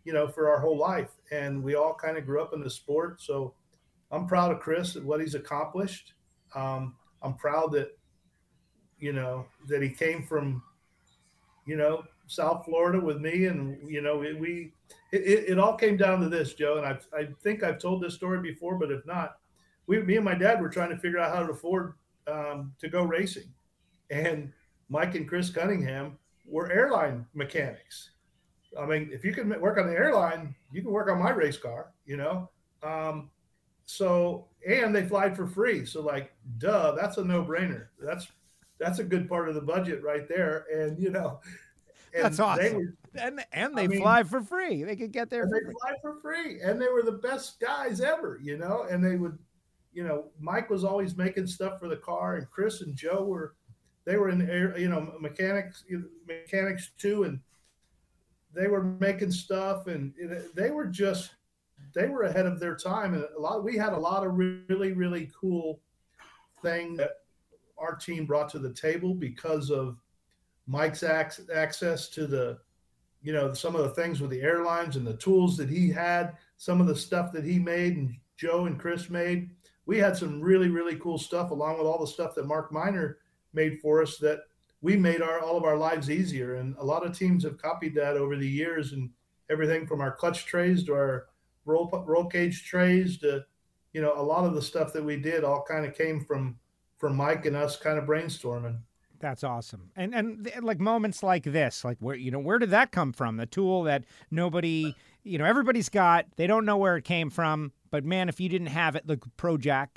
you 0.03 0.13
know, 0.13 0.27
for 0.27 0.49
our 0.49 0.59
whole 0.59 0.77
life, 0.77 1.09
and 1.31 1.63
we 1.63 1.75
all 1.75 1.93
kind 1.95 2.17
of 2.17 2.25
grew 2.25 2.41
up 2.41 2.53
in 2.53 2.61
the 2.61 2.69
sport. 2.69 3.21
So 3.21 3.55
I'm 4.11 4.27
proud 4.27 4.51
of 4.51 4.59
Chris 4.59 4.95
and 4.95 5.05
what 5.05 5.19
he's 5.19 5.35
accomplished. 5.35 6.13
Um, 6.53 6.95
I'm 7.23 7.33
proud 7.33 7.71
that, 7.71 7.97
you 8.99 9.13
know, 9.13 9.47
that 9.67 9.81
he 9.81 9.89
came 9.89 10.23
from, 10.23 10.61
you 11.65 11.75
know, 11.75 12.03
South 12.27 12.65
Florida 12.65 12.99
with 12.99 13.19
me, 13.19 13.45
and 13.45 13.77
you 13.89 14.01
know, 14.01 14.17
we, 14.17 14.33
we 14.33 14.73
it, 15.11 15.49
it, 15.49 15.59
all 15.59 15.75
came 15.75 15.97
down 15.97 16.21
to 16.21 16.29
this, 16.29 16.53
Joe. 16.53 16.77
And 16.77 16.85
I 16.85 16.97
I 17.17 17.27
think 17.41 17.63
I've 17.63 17.79
told 17.79 18.01
this 18.01 18.15
story 18.15 18.41
before, 18.41 18.75
but 18.77 18.91
if 18.91 19.05
not, 19.05 19.37
we 19.87 20.01
me 20.01 20.15
and 20.15 20.25
my 20.25 20.35
dad 20.35 20.61
were 20.61 20.69
trying 20.69 20.89
to 20.89 20.97
figure 20.97 21.19
out 21.19 21.35
how 21.35 21.45
to 21.45 21.51
afford 21.51 21.93
um, 22.27 22.73
to 22.79 22.89
go 22.89 23.03
racing, 23.03 23.51
and 24.09 24.51
Mike 24.89 25.15
and 25.15 25.27
Chris 25.27 25.49
Cunningham 25.49 26.17
were 26.45 26.71
airline 26.71 27.25
mechanics. 27.33 28.11
I 28.79 28.85
mean, 28.85 29.09
if 29.11 29.23
you 29.23 29.33
can 29.33 29.49
work 29.61 29.77
on 29.77 29.87
the 29.87 29.93
airline, 29.93 30.55
you 30.71 30.81
can 30.81 30.91
work 30.91 31.09
on 31.09 31.21
my 31.21 31.29
race 31.29 31.57
car, 31.57 31.91
you 32.05 32.17
know. 32.17 32.49
Um, 32.81 33.29
so 33.85 34.47
and 34.67 34.95
they 34.95 35.05
fly 35.05 35.29
for 35.29 35.47
free. 35.47 35.85
So 35.85 36.01
like, 36.01 36.33
duh, 36.57 36.93
that's 36.93 37.17
a 37.17 37.23
no 37.23 37.43
brainer. 37.43 37.87
That's 37.99 38.27
that's 38.79 38.99
a 38.99 39.03
good 39.03 39.29
part 39.29 39.49
of 39.49 39.55
the 39.55 39.61
budget 39.61 40.03
right 40.03 40.27
there. 40.27 40.65
And 40.73 41.01
you 41.01 41.09
know, 41.09 41.39
and 42.13 42.23
That's 42.23 42.39
awesome. 42.39 42.75
Were, 42.75 42.95
and 43.15 43.45
and 43.51 43.77
they 43.77 43.85
I 43.85 43.97
fly 43.97 44.17
mean, 44.17 44.29
for 44.29 44.41
free. 44.41 44.83
They 44.83 44.95
could 44.95 45.11
get 45.11 45.29
there. 45.29 45.45
they 45.45 45.65
free. 45.65 45.73
fly 45.81 45.93
for 46.01 46.19
free, 46.21 46.61
and 46.61 46.81
they 46.81 46.87
were 46.87 47.03
the 47.03 47.11
best 47.11 47.59
guys 47.59 48.01
ever. 48.01 48.39
You 48.41 48.57
know, 48.57 48.85
and 48.89 49.03
they 49.03 49.15
would, 49.15 49.37
you 49.93 50.03
know, 50.03 50.25
Mike 50.39 50.69
was 50.69 50.83
always 50.83 51.17
making 51.17 51.47
stuff 51.47 51.79
for 51.79 51.87
the 51.87 51.97
car, 51.97 52.35
and 52.35 52.49
Chris 52.49 52.81
and 52.81 52.95
Joe 52.95 53.23
were, 53.23 53.55
they 54.05 54.17
were 54.17 54.29
in 54.29 54.49
air, 54.49 54.77
you 54.77 54.89
know, 54.89 55.13
mechanics, 55.19 55.83
mechanics 56.27 56.91
too, 56.97 57.23
and 57.23 57.39
they 58.53 58.67
were 58.67 58.83
making 58.83 59.31
stuff, 59.31 59.87
and 59.87 60.13
they 60.53 60.69
were 60.71 60.85
just, 60.85 61.31
they 61.95 62.07
were 62.07 62.23
ahead 62.23 62.45
of 62.45 62.59
their 62.59 62.75
time, 62.75 63.13
and 63.13 63.25
a 63.35 63.39
lot. 63.39 63.63
We 63.63 63.77
had 63.77 63.93
a 63.93 63.99
lot 63.99 64.25
of 64.25 64.33
really, 64.35 64.93
really 64.93 65.31
cool 65.39 65.79
thing 66.61 66.95
that 66.97 67.11
our 67.77 67.95
team 67.95 68.25
brought 68.25 68.49
to 68.49 68.59
the 68.59 68.73
table 68.73 69.13
because 69.13 69.69
of 69.69 69.97
Mike's 70.67 71.03
ac- 71.03 71.43
access 71.53 72.07
to 72.09 72.27
the, 72.27 72.59
you 73.21 73.33
know, 73.33 73.53
some 73.53 73.75
of 73.75 73.83
the 73.83 73.89
things 73.89 74.21
with 74.21 74.29
the 74.31 74.41
airlines 74.41 74.95
and 74.95 75.05
the 75.05 75.17
tools 75.17 75.57
that 75.57 75.69
he 75.69 75.89
had, 75.89 76.37
some 76.57 76.81
of 76.81 76.87
the 76.87 76.95
stuff 76.95 77.31
that 77.31 77.43
he 77.43 77.59
made 77.59 77.97
and 77.97 78.15
Joe 78.37 78.65
and 78.65 78.79
Chris 78.79 79.09
made. 79.09 79.49
We 79.85 79.97
had 79.97 80.15
some 80.15 80.41
really, 80.41 80.69
really 80.69 80.95
cool 80.95 81.17
stuff 81.17 81.51
along 81.51 81.77
with 81.77 81.87
all 81.87 81.99
the 81.99 82.07
stuff 82.07 82.35
that 82.35 82.47
Mark 82.47 82.71
Miner 82.71 83.17
made 83.53 83.79
for 83.81 84.01
us 84.01 84.17
that 84.17 84.41
we 84.81 84.97
made 84.97 85.21
our 85.21 85.39
all 85.39 85.57
of 85.57 85.63
our 85.63 85.77
lives 85.77 86.09
easier. 86.09 86.55
And 86.55 86.75
a 86.77 86.83
lot 86.83 87.05
of 87.05 87.17
teams 87.17 87.43
have 87.43 87.57
copied 87.57 87.95
that 87.95 88.17
over 88.17 88.35
the 88.35 88.47
years 88.47 88.93
and 88.93 89.09
everything 89.49 89.85
from 89.87 90.01
our 90.01 90.11
clutch 90.11 90.45
trays 90.45 90.83
to 90.85 90.93
our 90.93 91.27
roll 91.65 91.89
roll 92.05 92.25
cage 92.25 92.65
trays 92.65 93.17
to, 93.19 93.45
you 93.93 94.01
know, 94.01 94.13
a 94.15 94.21
lot 94.21 94.45
of 94.45 94.55
the 94.55 94.61
stuff 94.61 94.93
that 94.93 95.03
we 95.03 95.17
did 95.17 95.43
all 95.43 95.63
kind 95.67 95.85
of 95.85 95.95
came 95.95 96.23
from 96.23 96.57
from 96.97 97.15
Mike 97.15 97.45
and 97.45 97.55
us 97.55 97.75
kind 97.77 97.97
of 97.97 98.05
brainstorming. 98.05 98.77
That's 99.23 99.45
awesome. 99.45 99.89
And 99.95 100.13
and 100.13 100.49
like 100.61 100.81
moments 100.81 101.23
like 101.23 101.45
this, 101.45 101.85
like 101.85 101.97
where 102.01 102.13
you 102.13 102.29
know 102.29 102.39
where 102.39 102.59
did 102.59 102.71
that 102.71 102.91
come 102.91 103.13
from? 103.13 103.37
The 103.37 103.45
tool 103.45 103.83
that 103.83 104.03
nobody, 104.29 104.93
you 105.23 105.37
know, 105.37 105.45
everybody's 105.45 105.87
got. 105.87 106.25
They 106.35 106.45
don't 106.45 106.65
know 106.65 106.75
where 106.75 106.97
it 106.97 107.05
came 107.05 107.29
from, 107.29 107.71
but 107.89 108.03
man, 108.03 108.27
if 108.27 108.41
you 108.41 108.49
didn't 108.49 108.67
have 108.67 108.97
it, 108.97 109.07
the 109.07 109.15
Projac. 109.37 109.87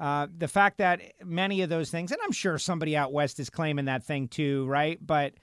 Uh, 0.00 0.28
the 0.34 0.48
fact 0.48 0.78
that 0.78 1.02
many 1.22 1.60
of 1.60 1.68
those 1.68 1.90
things, 1.90 2.10
and 2.10 2.18
I'm 2.24 2.32
sure 2.32 2.56
somebody 2.56 2.96
out 2.96 3.12
west 3.12 3.38
is 3.38 3.50
claiming 3.50 3.84
that 3.84 4.02
thing 4.02 4.28
too, 4.28 4.64
right? 4.64 4.98
But 4.98 5.34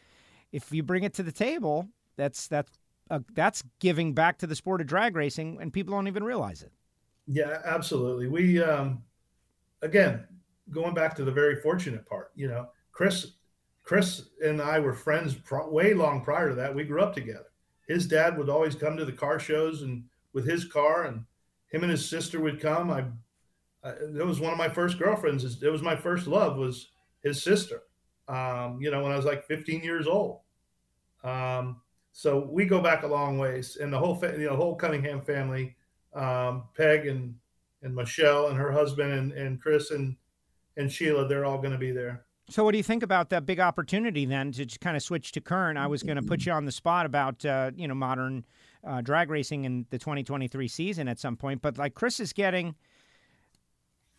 if 0.51 0.71
you 0.71 0.81
bring 0.81 1.03
it 1.03 1.13
to 1.13 1.23
the 1.23 1.31
table, 1.31 1.89
that's 2.17 2.47
that's 2.47 2.71
uh, 3.12 3.19
that's 3.36 3.63
giving 3.77 4.15
back 4.15 4.39
to 4.39 4.47
the 4.47 4.55
sport 4.55 4.81
of 4.81 4.88
drag 4.88 5.15
racing, 5.15 5.60
and 5.62 5.71
people 5.71 5.93
don't 5.93 6.07
even 6.07 6.23
realize 6.23 6.63
it. 6.63 6.71
Yeah, 7.27 7.60
absolutely. 7.65 8.27
We 8.27 8.63
um, 8.63 9.03
again 9.84 10.25
going 10.71 10.95
back 10.95 11.15
to 11.17 11.23
the 11.23 11.31
very 11.31 11.57
fortunate 11.57 12.07
part, 12.07 12.31
you 12.34 12.47
know 12.47 12.67
Chris, 13.01 13.31
Chris 13.81 14.29
and 14.45 14.61
I 14.61 14.79
were 14.79 14.93
friends 14.93 15.33
pro- 15.33 15.71
way 15.71 15.95
long 15.95 16.23
prior 16.23 16.49
to 16.49 16.55
that. 16.55 16.75
We 16.75 16.83
grew 16.83 17.01
up 17.01 17.15
together. 17.15 17.47
His 17.87 18.05
dad 18.05 18.37
would 18.37 18.47
always 18.47 18.75
come 18.75 18.95
to 18.95 19.05
the 19.05 19.11
car 19.11 19.39
shows 19.39 19.81
and 19.81 20.03
with 20.33 20.47
his 20.47 20.65
car, 20.65 21.05
and 21.05 21.25
him 21.71 21.81
and 21.81 21.89
his 21.89 22.07
sister 22.07 22.39
would 22.39 22.61
come. 22.61 22.91
I, 22.91 23.05
I 23.83 23.93
it 23.93 24.23
was 24.23 24.39
one 24.39 24.51
of 24.51 24.59
my 24.59 24.69
first 24.69 24.99
girlfriends. 24.99 25.63
It 25.63 25.71
was 25.71 25.81
my 25.81 25.95
first 25.95 26.27
love 26.27 26.57
was 26.57 26.89
his 27.23 27.41
sister. 27.41 27.81
Um, 28.27 28.77
you 28.79 28.91
know, 28.91 29.01
when 29.01 29.11
I 29.11 29.15
was 29.15 29.25
like 29.25 29.47
15 29.47 29.81
years 29.81 30.05
old. 30.05 30.41
Um, 31.23 31.81
so 32.11 32.47
we 32.51 32.65
go 32.65 32.81
back 32.81 33.01
a 33.01 33.07
long 33.07 33.39
ways, 33.39 33.77
and 33.81 33.91
the 33.91 33.97
whole 33.97 34.13
fa- 34.13 34.35
you 34.37 34.45
know 34.45 34.55
whole 34.55 34.75
Cunningham 34.75 35.21
family, 35.21 35.75
um, 36.13 36.65
Peg 36.77 37.07
and 37.07 37.33
and 37.81 37.95
Michelle 37.95 38.49
and 38.49 38.59
her 38.59 38.71
husband 38.71 39.11
and, 39.11 39.31
and 39.31 39.59
Chris 39.59 39.89
and 39.89 40.15
and 40.77 40.91
Sheila, 40.91 41.27
they're 41.27 41.45
all 41.45 41.57
going 41.57 41.71
to 41.71 41.79
be 41.79 41.91
there. 41.91 42.25
So, 42.51 42.65
what 42.65 42.71
do 42.73 42.77
you 42.77 42.83
think 42.83 43.01
about 43.01 43.29
that 43.29 43.45
big 43.45 43.61
opportunity 43.61 44.25
then 44.25 44.51
to 44.51 44.65
kind 44.79 44.97
of 44.97 45.03
switch 45.03 45.31
to 45.31 45.41
current? 45.41 45.77
I 45.77 45.87
was 45.87 46.03
going 46.03 46.17
to 46.17 46.21
put 46.21 46.45
you 46.45 46.51
on 46.51 46.65
the 46.65 46.71
spot 46.73 47.05
about 47.05 47.45
uh, 47.45 47.71
you 47.77 47.87
know 47.87 47.95
modern 47.95 48.43
uh, 48.85 48.99
drag 48.99 49.29
racing 49.29 49.63
in 49.63 49.85
the 49.89 49.97
2023 49.97 50.67
season 50.67 51.07
at 51.07 51.17
some 51.17 51.37
point, 51.37 51.61
but 51.61 51.77
like 51.77 51.93
Chris 51.93 52.19
is 52.19 52.33
getting, 52.33 52.75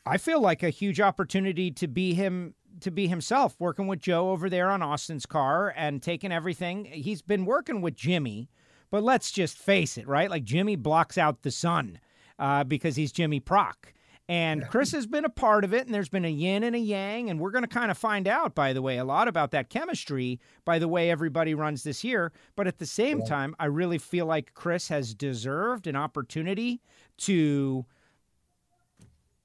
I 0.06 0.16
feel 0.16 0.40
like 0.40 0.62
a 0.62 0.70
huge 0.70 0.98
opportunity 0.98 1.70
to 1.72 1.86
be 1.86 2.14
him 2.14 2.54
to 2.80 2.90
be 2.90 3.06
himself, 3.06 3.54
working 3.58 3.86
with 3.86 4.00
Joe 4.00 4.30
over 4.30 4.48
there 4.48 4.70
on 4.70 4.80
Austin's 4.80 5.26
car 5.26 5.74
and 5.76 6.02
taking 6.02 6.32
everything. 6.32 6.86
He's 6.86 7.20
been 7.20 7.44
working 7.44 7.82
with 7.82 7.96
Jimmy, 7.96 8.48
but 8.90 9.02
let's 9.02 9.30
just 9.30 9.58
face 9.58 9.98
it, 9.98 10.08
right? 10.08 10.30
Like 10.30 10.44
Jimmy 10.44 10.76
blocks 10.76 11.18
out 11.18 11.42
the 11.42 11.50
sun 11.50 12.00
uh, 12.38 12.64
because 12.64 12.96
he's 12.96 13.12
Jimmy 13.12 13.40
Prock. 13.40 13.92
And 14.28 14.66
Chris 14.68 14.92
has 14.92 15.06
been 15.06 15.24
a 15.24 15.30
part 15.30 15.64
of 15.64 15.74
it, 15.74 15.84
and 15.84 15.94
there's 15.94 16.08
been 16.08 16.24
a 16.24 16.30
yin 16.30 16.62
and 16.62 16.76
a 16.76 16.78
yang. 16.78 17.28
And 17.28 17.40
we're 17.40 17.50
going 17.50 17.64
to 17.64 17.68
kind 17.68 17.90
of 17.90 17.98
find 17.98 18.28
out, 18.28 18.54
by 18.54 18.72
the 18.72 18.80
way, 18.80 18.98
a 18.98 19.04
lot 19.04 19.28
about 19.28 19.50
that 19.50 19.68
chemistry 19.68 20.40
by 20.64 20.78
the 20.78 20.88
way 20.88 21.10
everybody 21.10 21.54
runs 21.54 21.82
this 21.82 22.04
year. 22.04 22.32
But 22.56 22.66
at 22.66 22.78
the 22.78 22.86
same 22.86 23.18
yeah. 23.18 23.26
time, 23.26 23.56
I 23.58 23.66
really 23.66 23.98
feel 23.98 24.26
like 24.26 24.54
Chris 24.54 24.88
has 24.88 25.14
deserved 25.14 25.86
an 25.86 25.96
opportunity 25.96 26.80
to 27.18 27.84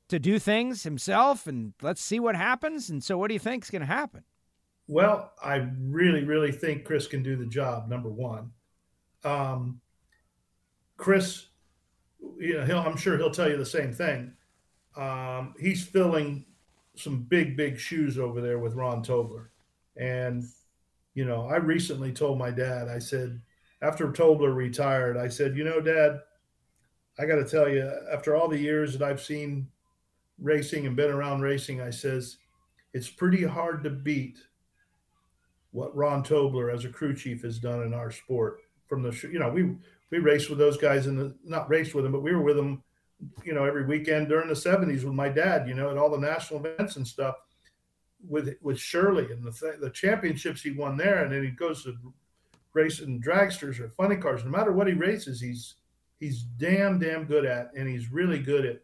to 0.09 0.19
do 0.19 0.39
things 0.39 0.83
himself 0.83 1.47
and 1.47 1.73
let's 1.81 2.01
see 2.01 2.19
what 2.19 2.35
happens 2.35 2.89
and 2.89 3.03
so 3.03 3.17
what 3.17 3.27
do 3.27 3.33
you 3.33 3.39
think 3.39 3.63
is 3.63 3.69
going 3.69 3.81
to 3.81 3.85
happen 3.85 4.23
well 4.87 5.33
i 5.43 5.67
really 5.81 6.23
really 6.23 6.51
think 6.51 6.85
chris 6.85 7.07
can 7.07 7.21
do 7.21 7.35
the 7.35 7.45
job 7.45 7.89
number 7.89 8.09
one 8.09 8.51
um, 9.25 9.81
chris 10.95 11.47
you 12.37 12.53
know, 12.53 12.79
i'm 12.79 12.95
sure 12.95 13.17
he'll 13.17 13.31
tell 13.31 13.49
you 13.49 13.57
the 13.57 13.65
same 13.65 13.91
thing 13.91 14.31
um, 14.97 15.53
he's 15.59 15.85
filling 15.85 16.45
some 16.95 17.23
big, 17.23 17.55
big 17.55 17.79
shoes 17.79 18.17
over 18.17 18.41
there 18.41 18.59
with 18.59 18.73
Rahn 18.73 19.03
Tobler. 19.03 19.47
And, 19.95 20.43
you 21.13 21.25
know, 21.25 21.45
I 21.45 21.57
recently 21.57 22.11
told 22.11 22.37
my 22.37 22.51
dad, 22.51 22.87
I 22.87 22.99
said, 22.99 23.39
after 23.81 24.07
Tobler 24.07 24.55
retired, 24.55 25.17
I 25.17 25.27
said, 25.27 25.55
you 25.55 25.63
know, 25.63 25.79
dad, 25.79 26.19
I 27.19 27.25
got 27.25 27.35
to 27.35 27.45
tell 27.45 27.69
you, 27.69 27.91
after 28.11 28.35
all 28.35 28.47
the 28.47 28.59
years 28.59 28.97
that 28.97 29.07
I've 29.07 29.21
seen 29.21 29.67
racing 30.39 30.85
and 30.85 30.95
been 30.95 31.11
around 31.11 31.41
racing, 31.41 31.81
I 31.81 31.91
says, 31.91 32.37
it's 32.93 33.09
pretty 33.09 33.43
hard 33.43 33.83
to 33.83 33.89
beat 33.89 34.37
what 35.71 35.95
Rahn 35.95 36.23
Tobler 36.23 36.73
as 36.73 36.85
a 36.85 36.89
crew 36.89 37.15
chief 37.15 37.43
has 37.43 37.59
done 37.59 37.83
in 37.83 37.93
our 37.93 38.09
sport. 38.09 38.61
From 38.87 39.03
the, 39.03 39.11
you 39.31 39.37
know, 39.37 39.49
we 39.49 39.75
we 40.09 40.19
raced 40.19 40.49
with 40.49 40.57
those 40.57 40.77
guys 40.77 41.07
in 41.07 41.17
the 41.17 41.35
not 41.43 41.69
raced 41.69 41.93
with 41.93 42.03
them, 42.03 42.13
but 42.13 42.23
we 42.23 42.33
were 42.33 42.41
with 42.41 42.55
them 42.55 42.81
you 43.43 43.53
know, 43.53 43.65
every 43.65 43.85
weekend 43.85 44.27
during 44.27 44.47
the 44.47 44.53
70s 44.53 45.03
with 45.03 45.13
my 45.13 45.29
dad, 45.29 45.67
you 45.67 45.73
know, 45.73 45.89
at 45.89 45.97
all 45.97 46.09
the 46.09 46.17
national 46.17 46.65
events 46.65 46.95
and 46.97 47.07
stuff 47.07 47.35
with 48.27 48.55
with 48.61 48.79
Shirley 48.79 49.31
and 49.31 49.43
the 49.43 49.77
the 49.79 49.89
championships 49.89 50.61
he 50.61 50.71
won 50.71 50.97
there, 50.97 51.23
and 51.23 51.31
then 51.31 51.43
he 51.43 51.49
goes 51.49 51.83
to 51.83 51.95
racing 52.73 53.21
dragsters 53.21 53.79
or 53.79 53.89
funny 53.89 54.15
cars. 54.15 54.43
No 54.43 54.51
matter 54.51 54.71
what 54.71 54.87
he 54.87 54.93
races, 54.93 55.39
he's 55.41 55.75
he's 56.19 56.43
damn 56.43 56.99
damn 56.99 57.25
good 57.25 57.45
at, 57.45 57.71
and 57.75 57.87
he's 57.87 58.11
really 58.11 58.39
good 58.39 58.65
at, 58.65 58.81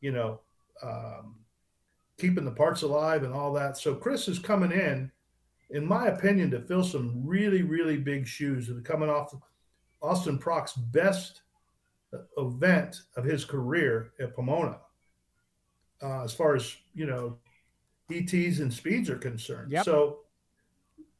you 0.00 0.12
know, 0.12 0.40
um, 0.82 1.36
keeping 2.18 2.44
the 2.44 2.50
parts 2.50 2.82
alive 2.82 3.22
and 3.22 3.34
all 3.34 3.52
that. 3.54 3.76
So 3.76 3.94
Chris 3.94 4.28
is 4.28 4.38
coming 4.38 4.72
in, 4.72 5.10
in 5.70 5.86
my 5.86 6.08
opinion, 6.08 6.50
to 6.52 6.60
fill 6.60 6.84
some 6.84 7.22
really 7.24 7.62
really 7.62 7.96
big 7.96 8.26
shoes. 8.26 8.68
And 8.68 8.84
coming 8.84 9.10
off 9.10 9.34
Austin 10.02 10.38
Prock's 10.38 10.74
best 10.74 11.42
event 12.36 12.96
of 13.16 13.24
his 13.24 13.44
career 13.44 14.12
at 14.20 14.34
Pomona, 14.34 14.78
uh, 16.02 16.22
as 16.22 16.34
far 16.34 16.54
as 16.54 16.76
you 16.94 17.06
know, 17.06 17.38
ETs 18.10 18.60
and 18.60 18.72
speeds 18.72 19.08
are 19.10 19.16
concerned. 19.16 19.72
Yep. 19.72 19.84
So 19.84 20.18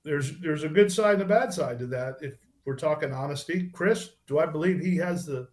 there's 0.04 0.38
there's 0.40 0.64
a 0.64 0.68
good 0.68 0.92
side 0.92 1.14
and 1.14 1.22
a 1.22 1.26
bad 1.26 1.52
side 1.52 1.78
to 1.78 1.86
that. 1.88 2.16
If 2.20 2.34
we're 2.64 2.76
talking 2.76 3.12
honesty, 3.12 3.70
Chris, 3.72 4.10
do 4.26 4.38
I 4.38 4.46
believe 4.46 4.80
he 4.80 4.96
has 4.96 5.26
the 5.26 5.48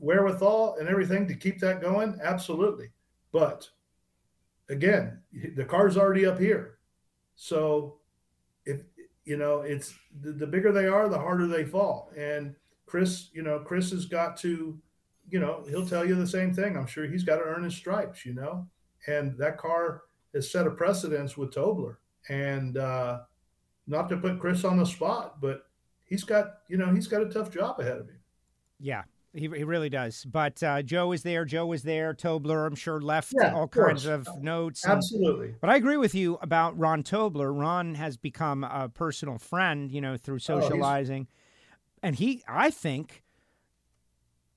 wherewithal 0.00 0.76
and 0.78 0.88
everything 0.88 1.26
to 1.28 1.34
keep 1.34 1.58
that 1.60 1.80
going? 1.80 2.18
Absolutely. 2.22 2.90
But 3.32 3.68
again, 4.68 5.20
the 5.56 5.64
car's 5.64 5.96
already 5.96 6.26
up 6.26 6.38
here. 6.38 6.78
So 7.36 7.98
if 8.64 8.80
you 9.24 9.36
know, 9.36 9.60
it's 9.60 9.94
the, 10.22 10.32
the 10.32 10.46
bigger 10.46 10.72
they 10.72 10.86
are, 10.86 11.08
the 11.08 11.18
harder 11.18 11.46
they 11.46 11.64
fall. 11.64 12.10
And 12.16 12.54
Chris, 12.88 13.28
you 13.32 13.42
know, 13.42 13.58
Chris 13.58 13.90
has 13.90 14.06
got 14.06 14.36
to, 14.38 14.78
you 15.30 15.40
know, 15.40 15.64
he'll 15.68 15.86
tell 15.86 16.06
you 16.06 16.14
the 16.14 16.26
same 16.26 16.54
thing. 16.54 16.76
I'm 16.76 16.86
sure 16.86 17.06
he's 17.06 17.24
got 17.24 17.36
to 17.36 17.42
earn 17.42 17.64
his 17.64 17.74
stripes, 17.74 18.24
you 18.24 18.34
know. 18.34 18.66
And 19.06 19.36
that 19.38 19.58
car 19.58 20.02
has 20.34 20.50
set 20.50 20.66
a 20.66 20.70
precedence 20.70 21.36
with 21.36 21.52
Tobler. 21.52 21.96
And 22.28 22.76
uh, 22.76 23.20
not 23.86 24.08
to 24.08 24.16
put 24.16 24.40
Chris 24.40 24.64
on 24.64 24.76
the 24.76 24.86
spot, 24.86 25.40
but 25.40 25.66
he's 26.04 26.24
got, 26.24 26.60
you 26.68 26.76
know, 26.76 26.92
he's 26.94 27.06
got 27.06 27.22
a 27.22 27.28
tough 27.28 27.50
job 27.50 27.80
ahead 27.80 27.98
of 27.98 28.08
him. 28.08 28.18
Yeah, 28.80 29.02
he, 29.32 29.42
he 29.42 29.64
really 29.64 29.88
does. 29.88 30.24
But 30.24 30.62
uh, 30.62 30.82
Joe 30.82 31.12
is 31.12 31.22
there. 31.22 31.44
Joe 31.44 31.72
is 31.72 31.82
there. 31.82 32.14
Tobler, 32.14 32.66
I'm 32.66 32.74
sure, 32.74 33.00
left 33.00 33.32
yeah, 33.40 33.54
all 33.54 33.64
of 33.64 33.70
kinds 33.70 34.06
of 34.06 34.26
notes. 34.40 34.84
And, 34.84 34.94
Absolutely. 34.94 35.54
but 35.60 35.70
I 35.70 35.76
agree 35.76 35.96
with 35.96 36.14
you 36.14 36.38
about 36.42 36.78
Rahn 36.78 37.02
Tobler. 37.02 37.58
Rahn 37.58 37.94
has 37.94 38.16
become 38.16 38.64
a 38.64 38.88
personal 38.88 39.38
friend, 39.38 39.90
you 39.90 40.00
know, 40.00 40.16
through 40.16 40.36
oh, 40.36 40.38
socializing. 40.38 41.28
Oh, 41.30 41.34
and 42.02 42.16
he, 42.16 42.42
I 42.48 42.70
think 42.70 43.22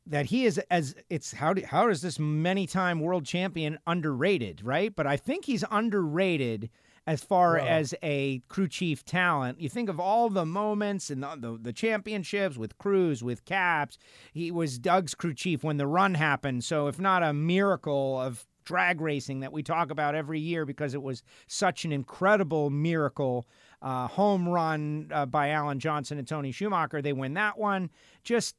that 0.06 0.28
he 0.28 0.46
is 0.46 0.58
as 0.70 0.96
it's 1.10 1.34
how 1.34 1.54
do, 1.54 1.64
how 1.66 1.88
is 1.90 2.02
this 2.02 2.20
many 2.20 2.68
time 2.68 3.00
world 3.00 3.26
champion 3.26 3.78
underrated, 3.86 4.64
right? 4.64 4.96
But 4.96 5.08
I 5.08 5.18
think 5.18 5.46
he's 5.46 5.64
underrated 5.70 6.70
as 7.08 7.24
far 7.24 7.58
wow. 7.58 7.66
as 7.66 7.96
a 8.04 8.40
crew 8.48 8.68
chief 8.68 9.04
talent. 9.04 9.60
You 9.60 9.70
think 9.70 9.90
of 9.90 10.00
all 10.00 10.30
the 10.30 10.46
moments 10.46 11.10
and 11.10 11.24
the, 11.24 11.36
the, 11.36 11.60
the, 11.62 11.74
championships 11.74 12.58
with 12.58 12.78
Cruz, 12.78 13.24
with 13.24 13.44
Capps. 13.46 13.98
He 14.34 14.52
was 14.52 14.78
Doug's 14.78 15.16
crew 15.16 15.34
chief 15.34 15.64
when 15.64 15.78
the 15.78 15.88
run 15.88 16.14
happened. 16.14 16.64
So, 16.64 16.88
if 16.88 17.00
not 17.00 17.24
a 17.24 17.34
miracle 17.34 18.20
of 18.20 18.46
drag 18.64 19.02
racing 19.02 19.40
that 19.40 19.52
we 19.52 19.64
talk 19.64 19.90
about 19.90 20.16
every 20.16 20.40
year 20.40 20.66
because 20.66 20.94
it 20.94 21.02
was 21.02 21.24
such 21.48 21.86
an 21.86 21.92
incredible 21.92 22.70
miracle. 22.70 23.48
Uh, 23.82 24.08
home 24.08 24.48
run 24.48 25.10
uh, 25.12 25.26
by 25.26 25.50
Alan 25.50 25.80
Johnson 25.80 26.20
and 26.20 26.28
Tony 26.28 26.52
Schumacher. 26.52 27.02
They 27.02 27.14
win 27.14 27.34
that 27.34 27.58
one. 27.58 27.90
Just 28.24 28.56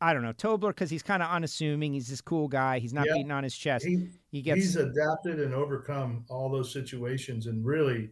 I 0.00 0.12
don't 0.12 0.22
know 0.22 0.32
Tobler 0.32 0.68
because 0.68 0.90
he's 0.90 1.02
kind 1.02 1.22
of 1.22 1.30
unassuming. 1.30 1.92
He's 1.92 2.08
this 2.08 2.20
cool 2.20 2.46
guy. 2.46 2.78
He's 2.78 2.92
not 2.92 3.06
yeah. 3.06 3.14
beating 3.14 3.32
on 3.32 3.42
his 3.42 3.56
chest. 3.56 3.84
He, 3.84 4.08
he 4.30 4.42
gets 4.42 4.60
he's 4.60 4.76
adapted 4.76 5.40
and 5.40 5.54
overcome 5.54 6.24
all 6.28 6.48
those 6.50 6.72
situations 6.72 7.46
and 7.46 7.64
really 7.64 8.10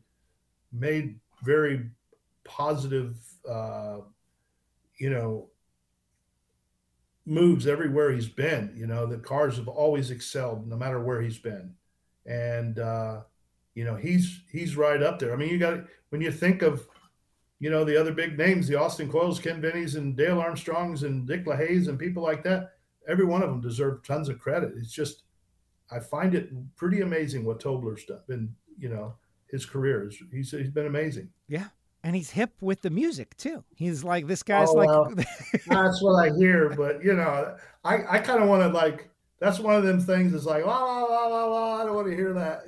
made 0.73 1.19
very 1.45 1.91
positive, 2.45 3.17
uh, 3.49 3.99
you 4.99 5.11
know, 5.11 5.49
moves 7.27 7.67
everywhere 7.67 8.11
he's 8.13 8.29
been. 8.29 8.73
You 8.75 8.87
know, 8.87 9.07
the 9.07 9.19
cars 9.19 9.57
have 9.57 9.69
always 9.69 10.11
excelled 10.11 10.67
no 10.67 10.77
matter 10.77 11.01
where 11.01 11.21
he's 11.21 11.39
been, 11.39 11.75
and 12.27 12.79
uh, 12.79 13.21
you 13.75 13.85
know 13.85 13.97
he's 13.97 14.41
he's 14.51 14.77
right 14.77 15.03
up 15.03 15.19
there. 15.19 15.33
I 15.33 15.37
mean, 15.37 15.51
you 15.51 15.59
got 15.59 15.85
when 16.13 16.21
you 16.21 16.31
think 16.31 16.63
of 16.63 16.87
you 17.63 17.71
know, 17.71 17.85
the 17.85 17.99
other 17.99 18.13
big 18.13 18.37
names, 18.37 18.67
the 18.67 18.75
Austin 18.75 19.09
Coils, 19.09 19.39
Ken 19.39 19.63
Veneys, 19.63 19.95
and 19.95 20.17
Dale 20.17 20.41
Armstrongs, 20.41 21.05
and 21.05 21.29
Dick 21.29 21.47
LaHaie's, 21.47 21.87
and 21.87 21.97
people 21.97 22.21
like 22.21 22.43
that, 22.43 22.73
every 23.07 23.25
one 23.25 23.41
of 23.41 23.51
them 23.51 23.61
deserve 23.61 24.03
tons 24.03 24.29
of 24.29 24.41
credit. 24.41 24.73
It's 24.77 24.91
just, 24.91 25.23
I 25.89 26.01
find 26.01 26.35
it 26.35 26.51
pretty 26.75 27.03
amazing 27.03 27.45
what 27.45 27.61
Tobler's 27.61 28.05
done. 28.05 28.19
Been, 28.27 28.53
you 28.77 28.89
know, 28.89 29.15
his 29.49 29.65
career 29.65 30.09
is 30.09 30.21
he's 30.33 30.51
he's 30.51 30.71
been 30.71 30.87
amazing. 30.87 31.29
Yeah, 31.47 31.67
and 32.03 32.17
he's 32.17 32.31
hip 32.31 32.51
with 32.61 32.83
the 32.83 32.91
music 32.91 33.37
too. 33.37 33.63
He's 33.77 34.03
like 34.03 34.27
this 34.27 34.43
oh, 34.43 34.49
guy's 34.49 34.71
oh, 34.71 34.73
like. 34.73 34.89
Well, 34.89 35.15
that's 35.69 36.03
what 36.03 36.15
I 36.15 36.35
hear, 36.37 36.71
but 36.71 37.05
you 37.05 37.15
know, 37.15 37.57
I 37.85 38.17
I 38.17 38.19
kind 38.19 38.43
of 38.43 38.49
want 38.49 38.63
to 38.63 38.77
like. 38.77 39.09
That's 39.39 39.61
one 39.61 39.77
of 39.77 39.85
them 39.85 40.01
things. 40.01 40.35
Is 40.35 40.47
like, 40.47 40.67
la 40.67 40.83
la 40.83 41.03
la 41.05 41.27
la 41.27 41.45
la. 41.45 41.81
I 41.81 41.85
don't 41.85 41.95
want 41.95 42.09
to 42.09 42.17
hear 42.17 42.33
that 42.33 42.65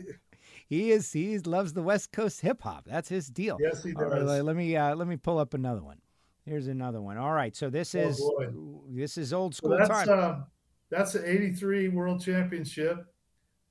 he 0.74 0.90
is 0.90 1.12
he 1.12 1.38
loves 1.38 1.72
the 1.72 1.82
West 1.82 2.12
Coast 2.12 2.40
hip 2.40 2.62
hop. 2.62 2.86
That's 2.86 3.08
his 3.08 3.28
deal. 3.28 3.58
Yes, 3.60 3.82
he 3.82 3.92
does. 3.92 4.10
Right, 4.10 4.40
let 4.40 4.56
me 4.56 4.76
uh, 4.76 4.94
let 4.96 5.06
me 5.06 5.16
pull 5.16 5.38
up 5.38 5.54
another 5.54 5.82
one. 5.82 5.98
Here's 6.44 6.66
another 6.66 7.00
one. 7.00 7.16
All 7.16 7.32
right, 7.32 7.54
so 7.54 7.70
this 7.70 7.94
oh, 7.94 7.98
is 8.00 8.18
boy. 8.18 8.48
this 8.90 9.16
is 9.16 9.32
old 9.32 9.54
school 9.54 9.76
that's, 9.78 9.88
time. 9.88 10.08
Uh, 10.08 10.36
that's 10.90 11.12
the 11.12 11.28
'83 11.28 11.88
World 11.88 12.22
Championship. 12.22 13.06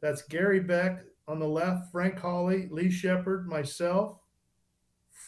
That's 0.02 0.22
Gary 0.24 0.62
Beck 0.62 1.04
on 1.28 1.40
the 1.40 1.48
left, 1.48 1.92
Frank 1.92 2.20
Hawley, 2.20 2.68
Lee 2.72 2.90
Shepherd, 2.90 3.48
myself, 3.48 4.18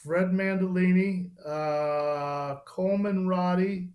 Fred 0.04 0.28
Mandolini, 0.32 1.30
uh, 1.46 2.60
Coleman 2.66 3.28
Roddy, 3.28 3.90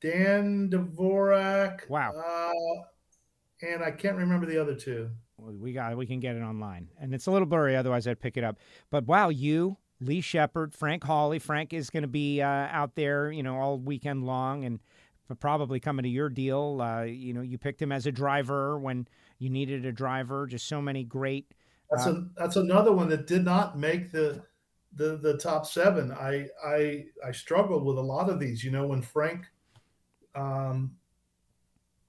Dan 0.00 0.68
Dvorak. 0.70 1.88
Wow. 1.88 2.12
Uh, 2.12 3.66
and 3.66 3.82
I 3.82 3.90
can't 3.92 4.16
remember 4.16 4.46
the 4.46 4.60
other 4.60 4.74
two 4.74 5.10
we 5.42 5.72
got 5.72 5.96
we 5.96 6.06
can 6.06 6.20
get 6.20 6.36
it 6.36 6.42
online, 6.42 6.88
and 7.00 7.14
it's 7.14 7.26
a 7.26 7.30
little 7.30 7.46
blurry. 7.46 7.76
Otherwise, 7.76 8.06
I'd 8.06 8.20
pick 8.20 8.36
it 8.36 8.44
up. 8.44 8.58
But 8.90 9.06
wow, 9.06 9.28
you, 9.28 9.76
Lee 10.00 10.20
Shepherd, 10.20 10.74
Frank 10.74 11.04
Hawley. 11.04 11.38
Frank 11.38 11.72
is 11.72 11.90
going 11.90 12.02
to 12.02 12.08
be 12.08 12.42
uh, 12.42 12.46
out 12.46 12.94
there, 12.94 13.30
you 13.30 13.42
know, 13.42 13.56
all 13.56 13.78
weekend 13.78 14.24
long, 14.24 14.64
and 14.64 14.80
probably 15.40 15.80
coming 15.80 16.02
to 16.02 16.08
your 16.08 16.28
deal. 16.28 16.80
Uh, 16.80 17.02
you 17.02 17.32
know, 17.32 17.40
you 17.40 17.58
picked 17.58 17.80
him 17.80 17.92
as 17.92 18.06
a 18.06 18.12
driver 18.12 18.78
when 18.78 19.06
you 19.38 19.50
needed 19.50 19.84
a 19.84 19.92
driver. 19.92 20.46
Just 20.46 20.68
so 20.68 20.80
many 20.80 21.04
great. 21.04 21.46
That's 21.90 22.06
a 22.06 22.26
that's 22.36 22.56
another 22.56 22.92
one 22.92 23.08
that 23.10 23.26
did 23.26 23.44
not 23.44 23.78
make 23.78 24.12
the 24.12 24.42
the 24.94 25.16
the 25.16 25.36
top 25.36 25.66
seven. 25.66 26.12
I 26.12 26.48
I 26.64 27.04
I 27.26 27.32
struggled 27.32 27.84
with 27.84 27.98
a 27.98 28.02
lot 28.02 28.30
of 28.30 28.40
these. 28.40 28.64
You 28.64 28.70
know, 28.70 28.86
when 28.86 29.02
Frank 29.02 29.46
um, 30.34 30.96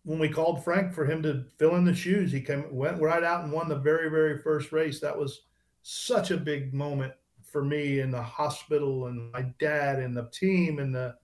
when 0.03 0.19
we 0.19 0.29
called 0.29 0.63
Frank 0.63 0.93
for 0.93 1.05
him 1.05 1.23
to 1.23 1.45
fill 1.57 1.75
in 1.75 1.85
the 1.85 1.93
shoes, 1.93 2.31
he 2.31 2.41
came 2.41 2.65
went 2.71 3.01
right 3.01 3.23
out 3.23 3.43
and 3.43 3.53
won 3.53 3.69
the 3.69 3.75
very 3.75 4.09
very 4.09 4.37
first 4.37 4.71
race. 4.71 4.99
That 4.99 5.17
was 5.17 5.41
such 5.81 6.31
a 6.31 6.37
big 6.37 6.73
moment 6.73 7.13
for 7.43 7.63
me 7.63 7.99
in 7.99 8.11
the 8.11 8.21
hospital 8.21 9.07
and 9.07 9.31
my 9.31 9.43
dad 9.59 9.99
and 9.99 10.15
the 10.15 10.29
team 10.31 10.79
and 10.79 10.93
the 10.93 11.15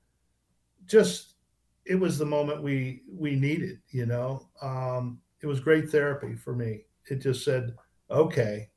just 0.85 1.35
it 1.85 1.95
was 1.95 2.17
the 2.17 2.25
moment 2.25 2.61
we 2.61 3.01
we 3.11 3.35
needed. 3.35 3.79
You 3.89 4.05
know, 4.05 4.47
um, 4.61 5.19
it 5.41 5.47
was 5.47 5.59
great 5.59 5.89
therapy 5.89 6.35
for 6.35 6.55
me. 6.55 6.81
It 7.09 7.21
just 7.21 7.43
said, 7.43 7.75
okay, 8.11 8.69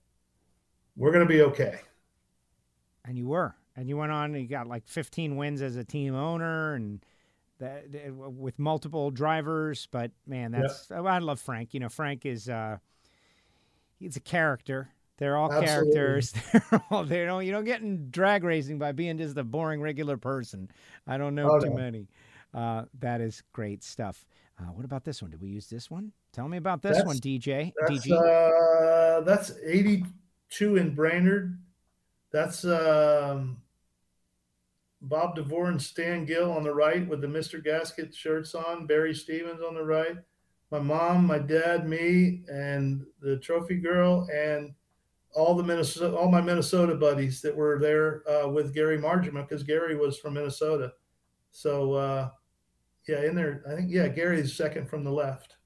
we're 0.96 1.12
to 1.12 1.26
be 1.26 1.42
okay. 1.42 1.80
And 3.04 3.18
you 3.18 3.28
were, 3.28 3.54
and 3.76 3.88
you 3.88 3.96
went 3.96 4.12
on. 4.12 4.34
You 4.34 4.46
got 4.46 4.66
like 4.66 4.86
15 4.86 5.36
wins 5.36 5.60
as 5.60 5.76
a 5.76 5.84
team 5.84 6.14
owner 6.14 6.74
and 6.74 7.04
that 7.62 7.86
with 8.12 8.58
multiple 8.58 9.10
drivers. 9.10 9.88
But 9.90 10.10
man, 10.26 10.52
that's 10.52 10.88
yeah. 10.90 11.00
I 11.00 11.18
love 11.18 11.40
Frank. 11.40 11.74
You 11.74 11.80
know, 11.80 11.88
Frank 11.88 12.26
is 12.26 12.48
uh, 12.48 12.78
he's 13.98 14.16
a 14.16 14.20
character. 14.20 14.90
They're 15.18 15.36
all 15.36 15.52
Absolutely. 15.52 15.92
characters. 15.92 16.32
They're 16.52 16.82
all 16.90 17.04
they 17.04 17.24
don't 17.24 17.46
you 17.46 17.52
don't 17.52 17.64
get 17.64 17.80
in 17.80 18.10
drag 18.10 18.44
racing 18.44 18.78
by 18.78 18.92
being 18.92 19.18
just 19.18 19.36
a 19.36 19.44
boring 19.44 19.80
regular 19.80 20.16
person. 20.16 20.70
I 21.06 21.16
don't 21.16 21.34
know 21.34 21.48
oh, 21.50 21.60
too 21.60 21.72
many. 21.74 22.08
Uh, 22.52 22.84
that 22.98 23.20
is 23.20 23.42
great 23.52 23.82
stuff. 23.82 24.24
Uh, 24.58 24.64
what 24.72 24.84
about 24.84 25.04
this 25.04 25.22
one? 25.22 25.30
Did 25.30 25.40
we 25.40 25.48
use 25.48 25.68
this 25.68 25.90
one? 25.90 26.12
Tell 26.32 26.48
me 26.48 26.56
about 26.56 26.82
this 26.82 26.96
that's, 26.96 27.06
one, 27.06 27.16
DJ. 27.18 27.72
That's, 27.80 28.06
DG. 28.06 29.18
Uh, 29.18 29.20
that's 29.22 29.52
82 29.64 30.76
in 30.76 30.94
Brainerd. 30.94 31.58
That's 32.32 32.64
um, 32.64 33.58
Bob 35.02 35.34
DeVore 35.34 35.68
and 35.68 35.82
Stan 35.82 36.24
Gill 36.24 36.52
on 36.52 36.62
the 36.62 36.74
right 36.74 37.06
with 37.06 37.20
the 37.20 37.26
Mr. 37.26 37.62
Gasket 37.62 38.14
shirts 38.14 38.54
on, 38.54 38.86
Barry 38.86 39.14
Stevens 39.14 39.60
on 39.60 39.74
the 39.74 39.84
right, 39.84 40.16
my 40.70 40.78
mom, 40.78 41.26
my 41.26 41.38
dad, 41.38 41.88
me, 41.88 42.44
and 42.48 43.04
the 43.20 43.36
trophy 43.36 43.76
girl, 43.76 44.26
and 44.32 44.72
all 45.34 45.54
the 45.54 45.62
Minnesota, 45.62 46.16
all 46.16 46.30
my 46.30 46.40
Minnesota 46.40 46.94
buddies 46.94 47.42
that 47.42 47.54
were 47.54 47.78
there 47.78 48.22
uh, 48.28 48.48
with 48.48 48.74
Gary 48.74 48.98
Margema 48.98 49.46
because 49.46 49.62
Gary 49.62 49.96
was 49.96 50.18
from 50.18 50.34
Minnesota. 50.34 50.92
So, 51.50 51.94
uh, 51.94 52.30
yeah, 53.08 53.24
in 53.24 53.34
there, 53.34 53.62
I 53.70 53.76
think, 53.76 53.90
yeah, 53.90 54.08
Gary's 54.08 54.54
second 54.54 54.88
from 54.88 55.04
the 55.04 55.10
left. 55.10 55.56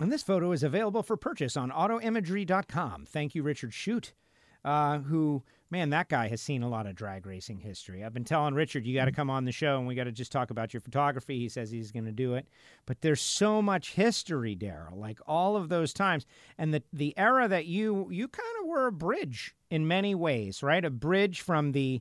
And 0.00 0.10
this 0.10 0.22
photo 0.22 0.52
is 0.52 0.62
available 0.62 1.02
for 1.02 1.16
purchase 1.16 1.56
on 1.56 1.70
autoimagery.com. 1.70 3.06
Thank 3.06 3.34
you, 3.34 3.42
Richard 3.42 3.72
Shute, 3.72 4.12
uh, 4.64 4.98
who 4.98 5.44
man, 5.70 5.90
that 5.90 6.08
guy 6.08 6.28
has 6.28 6.40
seen 6.40 6.62
a 6.62 6.68
lot 6.68 6.86
of 6.86 6.94
drag 6.94 7.26
racing 7.26 7.58
history. 7.58 8.04
I've 8.04 8.14
been 8.14 8.24
telling 8.24 8.54
Richard, 8.54 8.86
you 8.86 8.94
got 8.94 9.06
to 9.06 9.10
mm-hmm. 9.10 9.16
come 9.16 9.30
on 9.30 9.44
the 9.44 9.52
show 9.52 9.78
and 9.78 9.86
we 9.86 9.94
got 9.94 10.04
to 10.04 10.12
just 10.12 10.32
talk 10.32 10.50
about 10.50 10.72
your 10.72 10.80
photography. 10.80 11.38
He 11.38 11.48
says 11.48 11.70
he's 11.70 11.90
going 11.90 12.04
to 12.04 12.12
do 12.12 12.34
it. 12.34 12.46
But 12.86 13.00
there's 13.00 13.20
so 13.20 13.60
much 13.60 13.94
history, 13.94 14.54
Darrell, 14.54 14.98
like 14.98 15.18
all 15.26 15.56
of 15.56 15.68
those 15.68 15.92
times. 15.92 16.26
And 16.58 16.72
the, 16.72 16.82
the 16.92 17.16
era 17.18 17.48
that 17.48 17.66
you, 17.66 18.08
you 18.10 18.28
kind 18.28 18.56
of 18.60 18.66
were 18.68 18.86
a 18.86 18.92
bridge 18.92 19.54
in 19.70 19.88
many 19.88 20.14
ways, 20.14 20.62
right? 20.62 20.84
A 20.84 20.90
bridge 20.90 21.40
from 21.40 21.72
the 21.72 22.00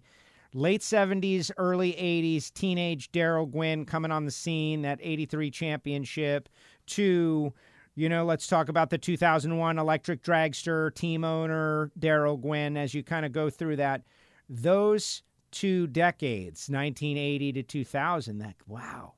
late 0.54 0.82
70s, 0.82 1.52
early 1.58 1.94
80s, 1.94 2.54
teenage 2.54 3.12
Darrell 3.12 3.46
Gwynn 3.46 3.86
coming 3.86 4.12
on 4.12 4.26
the 4.26 4.32
scene, 4.32 4.84
that 4.84 5.00
83 5.02 5.50
championship, 5.52 6.50
to 6.88 7.54
you 7.96 8.10
know, 8.10 8.26
let's 8.26 8.48
talk 8.48 8.70
about 8.70 8.90
the 8.90 8.98
2001 8.98 9.78
electric 9.78 10.24
dragster 10.24 10.94
team 10.94 11.24
owner, 11.24 11.92
Darrell 11.98 12.38
Gwynn, 12.38 12.76
as 12.76 12.94
you 12.94 13.04
kind 13.04 13.26
of 13.26 13.32
go 13.32 13.50
through 13.50 13.76
that. 13.78 14.02
Those 14.50 15.22
two 15.52 15.88
decades, 15.88 16.70
1980 16.70 17.54
to 17.54 17.64
2000, 17.64 18.40
that, 18.40 18.56
wow, 18.68 19.14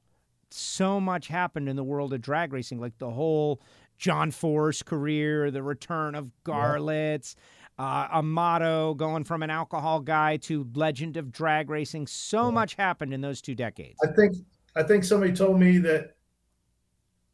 so 0.51 0.99
much 0.99 1.27
happened 1.27 1.69
in 1.69 1.75
the 1.75 1.83
world 1.83 2.13
of 2.13 2.21
drag 2.21 2.51
racing, 2.51 2.79
like 2.79 2.97
the 2.97 3.09
whole 3.09 3.61
John 3.97 4.31
Force 4.31 4.83
career, 4.83 5.51
the 5.51 5.63
return 5.63 6.13
of 6.15 6.29
Garlits, 6.43 7.35
uh, 7.79 8.07
Amato 8.11 8.93
going 8.93 9.23
from 9.23 9.41
an 9.41 9.49
alcohol 9.49 10.01
guy 10.01 10.37
to 10.37 10.67
legend 10.75 11.15
of 11.17 11.31
drag 11.31 11.69
racing. 11.69 12.07
So 12.07 12.51
much 12.51 12.75
happened 12.75 13.13
in 13.13 13.21
those 13.21 13.41
two 13.41 13.55
decades. 13.55 13.97
I 14.03 14.11
think 14.11 14.35
I 14.75 14.83
think 14.83 15.05
somebody 15.05 15.33
told 15.33 15.59
me 15.59 15.77
that 15.79 16.15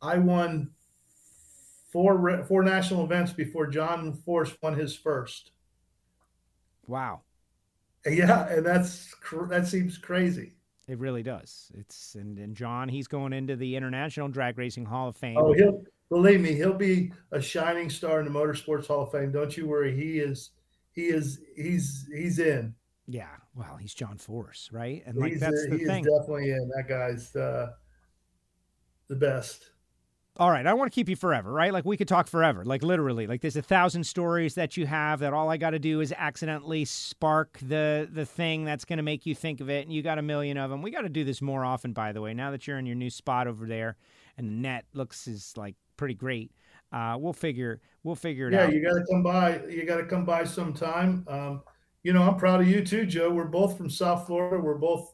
I 0.02 0.18
won 0.18 0.72
four 1.92 2.44
four 2.44 2.64
national 2.64 3.04
events 3.04 3.34
before 3.34 3.68
John 3.68 4.14
Force 4.14 4.56
won 4.62 4.78
his 4.78 4.96
first. 4.96 5.52
Wow. 6.88 7.22
Yeah, 8.06 8.48
and 8.48 8.66
that's 8.66 9.14
that 9.50 9.68
seems 9.68 9.98
crazy. 9.98 10.54
It 10.88 10.98
really 10.98 11.24
does. 11.24 11.72
It's 11.76 12.16
and, 12.16 12.38
and 12.40 12.56
John, 12.56 12.90
he's 12.90 13.08
going 13.08 13.34
into 13.34 13.56
the 13.56 13.76
International 13.76 14.28
Drag 14.28 14.58
Racing 14.58 14.86
Hall 14.86 15.08
of 15.08 15.16
Fame. 15.16 15.38
Oh, 15.38 15.54
he'll 15.54 15.84
believe 16.10 16.42
me, 16.42 16.54
he'll 16.54 16.74
be 16.74 17.14
a 17.32 17.42
shining 17.42 17.90
star 17.90 18.20
in 18.20 18.26
the 18.26 18.32
Motorsports 18.32 18.88
Hall 18.88 19.04
of 19.04 19.12
Fame. 19.12 19.32
Don't 19.32 19.56
you 19.56 19.68
worry. 19.68 19.96
He 19.96 20.20
is. 20.20 20.52
He 20.94 21.08
is. 21.08 21.40
He's. 21.56 22.08
He's 22.12 22.40
in. 22.40 22.74
Yeah. 23.08 23.30
Well, 23.56 23.76
he's 23.76 23.94
John 23.94 24.18
Force, 24.18 24.70
right? 24.72 25.04
And 25.06 25.18
like 25.18 25.34
he's 25.34 25.42
that's 25.42 25.66
a, 25.66 25.70
the 25.70 25.78
he 25.78 25.86
thing. 25.86 26.04
Definitely 26.04 26.52
in. 26.52 26.72
That 26.76 26.88
guy's 26.88 27.36
uh, 27.36 27.72
the 29.08 29.16
best 29.16 29.71
all 30.42 30.50
right, 30.50 30.66
I 30.66 30.74
want 30.74 30.92
to 30.92 30.96
keep 30.96 31.08
you 31.08 31.16
forever, 31.16 31.52
right? 31.52 31.72
Like 31.72 31.86
we 31.86 31.96
could 31.96 32.08
talk 32.08 32.26
forever, 32.26 32.66
like 32.66 32.82
literally. 32.82 33.28
Like 33.28 33.42
there's 33.42 33.58
a 33.58 33.62
thousand 33.62 34.04
stories 34.06 34.56
that 34.56 34.76
you 34.76 34.88
have 34.88 35.20
that 35.20 35.34
all 35.34 35.52
I 35.52 35.58
got 35.58 35.70
to 35.70 35.78
do 35.78 36.02
is 36.02 36.12
accidentally 36.18 36.84
spark 36.84 37.60
the 37.62 38.10
the 38.12 38.26
thing 38.26 38.66
that's 38.66 38.84
going 38.84 38.98
to 38.98 39.04
make 39.04 39.28
you 39.28 39.36
think 39.36 39.62
of 39.62 39.70
it, 39.70 39.86
and 39.86 39.94
you 39.94 40.02
got 40.02 40.18
a 40.18 40.24
million 40.24 40.58
of 40.58 40.72
them. 40.72 40.82
We 40.82 40.90
got 40.90 41.02
to 41.02 41.10
do 41.10 41.24
this 41.24 41.44
more 41.44 41.64
often, 41.64 41.94
by 41.94 42.12
the 42.12 42.22
way. 42.22 42.34
Now 42.34 42.50
that 42.50 42.66
you're 42.66 42.80
in 42.80 42.88
your 42.88 42.96
new 42.96 43.12
spot 43.12 43.46
over 43.46 43.68
there, 43.68 43.98
and 44.36 44.50
the 44.50 44.54
net 44.54 44.86
looks 44.96 45.28
is 45.28 45.54
like 45.58 45.76
pretty 45.96 46.16
great. 46.16 46.52
Uh, 46.92 47.18
we'll 47.20 47.34
figure 47.34 47.80
we'll 48.04 48.16
figure 48.16 48.48
it 48.48 48.54
yeah, 48.54 48.64
out. 48.64 48.70
Yeah, 48.70 48.80
you 48.80 48.84
got 48.84 48.96
to 48.96 49.06
come 49.12 49.22
by. 49.22 49.62
You 49.68 49.86
got 49.86 49.98
to 49.98 50.06
come 50.06 50.26
by 50.26 50.44
sometime. 50.44 51.24
Um, 51.28 51.62
you 52.02 52.14
know, 52.14 52.24
I'm 52.24 52.38
proud 52.38 52.62
of 52.62 52.68
you 52.68 52.84
too, 52.84 53.06
Joe. 53.06 53.30
We're 53.30 53.46
both 53.46 53.78
from 53.78 53.92
South 53.92 54.26
Florida. 54.26 54.60
We're 54.60 54.80
both, 54.80 55.14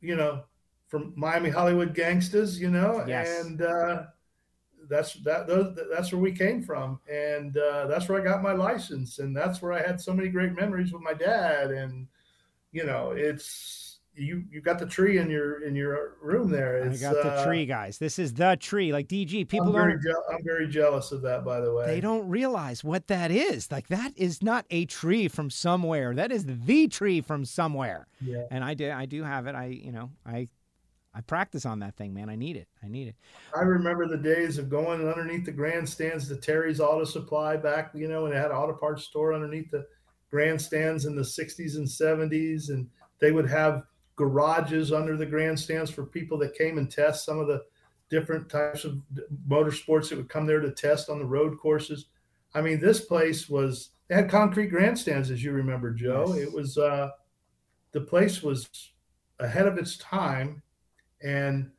you 0.00 0.16
know, 0.16 0.44
from 0.88 1.12
Miami 1.16 1.50
Hollywood 1.50 1.94
gangsters. 1.94 2.58
You 2.58 2.70
know, 2.70 3.04
yes. 3.06 3.44
and. 3.44 3.60
Uh, 3.60 4.04
that's 4.88 5.14
that 5.24 5.46
that's 5.92 6.12
where 6.12 6.20
we 6.20 6.32
came 6.32 6.62
from. 6.62 7.00
And 7.10 7.56
uh, 7.56 7.86
that's 7.86 8.08
where 8.08 8.20
i 8.20 8.24
got 8.24 8.42
my 8.42 8.52
license. 8.52 9.18
And 9.18 9.36
that's 9.36 9.62
where 9.62 9.72
i 9.72 9.80
had 9.80 10.00
so 10.00 10.12
many 10.12 10.28
great 10.28 10.52
memories 10.52 10.92
with 10.92 11.02
my 11.02 11.14
dad. 11.14 11.70
And 11.70 12.06
you 12.72 12.84
know 12.84 13.12
it's 13.12 13.84
you 14.16 14.44
you 14.50 14.60
got 14.60 14.78
the 14.78 14.86
tree 14.86 15.18
in 15.18 15.28
your 15.28 15.64
in 15.64 15.74
your 15.74 16.16
room 16.20 16.50
there. 16.50 16.76
It's, 16.76 17.02
i 17.02 17.12
got 17.12 17.22
the 17.22 17.32
uh, 17.32 17.44
tree 17.44 17.66
guys. 17.66 17.98
This 17.98 18.18
is 18.18 18.32
the 18.32 18.56
tree. 18.60 18.92
Like 18.92 19.08
dg 19.08 19.48
people 19.48 19.68
I'm 19.68 19.72
very 19.72 19.98
je- 20.00 20.34
i'm 20.34 20.44
very 20.44 20.68
jealous 20.68 21.12
of 21.12 21.22
that 21.22 21.44
by 21.44 21.60
the 21.60 21.72
way. 21.72 21.86
They 21.86 22.00
don't 22.00 22.28
realize 22.28 22.84
what 22.84 23.08
that 23.08 23.30
is. 23.30 23.70
Like 23.72 23.88
that 23.88 24.12
is 24.16 24.42
not 24.42 24.66
a 24.70 24.84
tree 24.86 25.28
from 25.28 25.50
somewhere. 25.50 26.14
That 26.14 26.30
is 26.30 26.46
the 26.46 26.88
tree 26.88 27.20
from 27.20 27.44
somewhere. 27.44 28.06
Yeah. 28.20 28.44
And 28.50 28.62
i 28.62 28.74
do 28.74 28.90
i 28.90 29.06
do 29.06 29.22
have 29.24 29.46
it. 29.46 29.54
I 29.54 29.66
you 29.66 29.92
know 29.92 30.10
i 30.24 30.48
I 31.14 31.20
practice 31.20 31.64
on 31.64 31.78
that 31.78 31.96
thing, 31.96 32.12
man. 32.12 32.28
I 32.28 32.34
need 32.34 32.56
it. 32.56 32.66
I 32.82 32.88
need 32.88 33.08
it. 33.08 33.14
I 33.54 33.60
remember 33.62 34.06
the 34.06 34.16
days 34.16 34.58
of 34.58 34.68
going 34.68 35.06
underneath 35.06 35.44
the 35.44 35.52
grandstands 35.52 36.26
to 36.28 36.36
Terry's 36.36 36.80
Auto 36.80 37.04
Supply 37.04 37.56
back, 37.56 37.92
you 37.94 38.08
know, 38.08 38.26
and 38.26 38.34
it 38.34 38.36
had 38.38 38.50
an 38.50 38.56
auto 38.56 38.74
parts 38.74 39.04
store 39.04 39.32
underneath 39.32 39.70
the 39.70 39.86
grandstands 40.30 41.04
in 41.04 41.14
the 41.14 41.22
60s 41.22 41.76
and 41.76 41.86
70s. 41.86 42.70
And 42.70 42.88
they 43.20 43.30
would 43.30 43.48
have 43.48 43.84
garages 44.16 44.92
under 44.92 45.16
the 45.16 45.26
grandstands 45.26 45.90
for 45.90 46.04
people 46.04 46.36
that 46.38 46.58
came 46.58 46.78
and 46.78 46.90
test 46.90 47.24
some 47.24 47.38
of 47.38 47.46
the 47.46 47.62
different 48.10 48.48
types 48.48 48.84
of 48.84 49.00
motorsports 49.48 50.08
that 50.08 50.16
would 50.16 50.28
come 50.28 50.46
there 50.46 50.60
to 50.60 50.72
test 50.72 51.08
on 51.08 51.20
the 51.20 51.24
road 51.24 51.58
courses. 51.58 52.06
I 52.54 52.60
mean, 52.60 52.80
this 52.80 53.00
place 53.00 53.48
was, 53.48 53.90
it 54.10 54.14
had 54.16 54.30
concrete 54.30 54.68
grandstands, 54.68 55.30
as 55.30 55.42
you 55.42 55.52
remember, 55.52 55.92
Joe. 55.92 56.34
Yes. 56.34 56.48
It 56.48 56.52
was, 56.52 56.76
uh, 56.76 57.10
the 57.92 58.00
place 58.00 58.42
was 58.42 58.68
ahead 59.38 59.66
of 59.66 59.78
its 59.78 59.96
time 59.96 60.62
and 61.24 61.70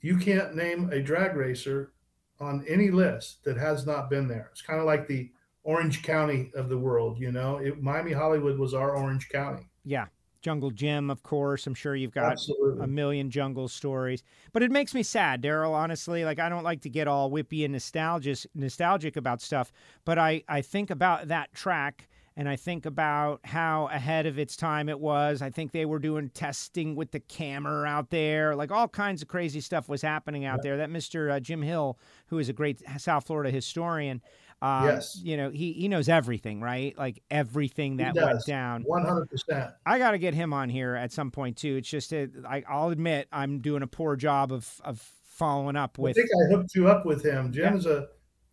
you 0.00 0.16
can't 0.16 0.56
name 0.56 0.90
a 0.90 1.00
drag 1.00 1.36
racer 1.36 1.92
on 2.40 2.64
any 2.68 2.90
list 2.90 3.44
that 3.44 3.56
has 3.56 3.86
not 3.86 4.10
been 4.10 4.26
there. 4.26 4.48
It's 4.52 4.62
kind 4.62 4.80
of 4.80 4.86
like 4.86 5.06
the 5.06 5.30
Orange 5.62 6.02
County 6.02 6.50
of 6.54 6.68
the 6.68 6.78
world, 6.78 7.18
you 7.18 7.32
know. 7.32 7.58
It, 7.58 7.82
Miami 7.82 8.12
Hollywood 8.12 8.58
was 8.58 8.74
our 8.74 8.96
Orange 8.96 9.28
County. 9.28 9.68
Yeah. 9.84 10.06
Jungle 10.42 10.70
Jim, 10.70 11.10
of 11.10 11.24
course. 11.24 11.66
I'm 11.66 11.74
sure 11.74 11.96
you've 11.96 12.14
got 12.14 12.30
Absolutely. 12.30 12.84
a 12.84 12.86
million 12.86 13.30
jungle 13.30 13.66
stories. 13.66 14.22
But 14.52 14.62
it 14.62 14.70
makes 14.70 14.94
me 14.94 15.02
sad, 15.02 15.40
Darrell, 15.40 15.74
honestly. 15.74 16.24
Like 16.24 16.38
I 16.38 16.48
don't 16.48 16.62
like 16.62 16.82
to 16.82 16.88
get 16.88 17.08
all 17.08 17.30
whippy 17.30 17.64
and 17.64 17.72
nostalgic 17.72 18.38
nostalgic 18.54 19.16
about 19.16 19.40
stuff, 19.40 19.72
but 20.04 20.18
I, 20.18 20.44
I 20.48 20.62
think 20.62 20.90
about 20.90 21.26
that 21.28 21.52
track 21.52 22.08
and 22.36 22.48
I 22.48 22.56
think 22.56 22.84
about 22.84 23.40
how 23.44 23.88
ahead 23.90 24.26
of 24.26 24.38
its 24.38 24.56
time 24.56 24.88
it 24.88 25.00
was. 25.00 25.40
I 25.40 25.50
think 25.50 25.72
they 25.72 25.86
were 25.86 25.98
doing 25.98 26.28
testing 26.28 26.94
with 26.94 27.10
the 27.10 27.20
camera 27.20 27.88
out 27.88 28.10
there, 28.10 28.54
like 28.54 28.70
all 28.70 28.88
kinds 28.88 29.22
of 29.22 29.28
crazy 29.28 29.60
stuff 29.60 29.88
was 29.88 30.02
happening 30.02 30.44
out 30.44 30.62
there. 30.62 30.76
That 30.76 30.90
Mr. 30.90 31.32
Uh, 31.32 31.40
Jim 31.40 31.62
Hill, 31.62 31.98
who 32.26 32.38
is 32.38 32.48
a 32.48 32.52
great 32.52 32.82
South 32.98 33.26
Florida 33.26 33.50
historian, 33.50 34.20
um, 34.60 34.84
yes, 34.84 35.18
you 35.22 35.36
know 35.36 35.50
he 35.50 35.72
he 35.72 35.88
knows 35.88 36.08
everything, 36.08 36.60
right? 36.60 36.96
Like 36.96 37.22
everything 37.30 37.96
that 37.98 38.14
went 38.14 38.44
down. 38.46 38.82
One 38.82 39.04
hundred 39.04 39.30
percent. 39.30 39.70
I 39.84 39.98
got 39.98 40.10
to 40.12 40.18
get 40.18 40.34
him 40.34 40.52
on 40.52 40.68
here 40.68 40.94
at 40.94 41.12
some 41.12 41.30
point 41.30 41.56
too. 41.56 41.76
It's 41.76 41.88
just 41.88 42.12
a, 42.12 42.28
I, 42.46 42.64
I'll 42.68 42.90
admit 42.90 43.28
I'm 43.32 43.60
doing 43.60 43.82
a 43.82 43.86
poor 43.86 44.16
job 44.16 44.52
of 44.52 44.80
of 44.84 45.00
following 45.24 45.76
up 45.76 45.98
with. 45.98 46.16
I 46.16 46.20
think 46.20 46.30
I 46.30 46.54
hooked 46.54 46.74
you 46.74 46.88
up 46.88 47.04
with 47.04 47.22
him. 47.24 47.52
Jim's 47.52 47.84
yeah. 47.84 47.92
a 47.92 48.02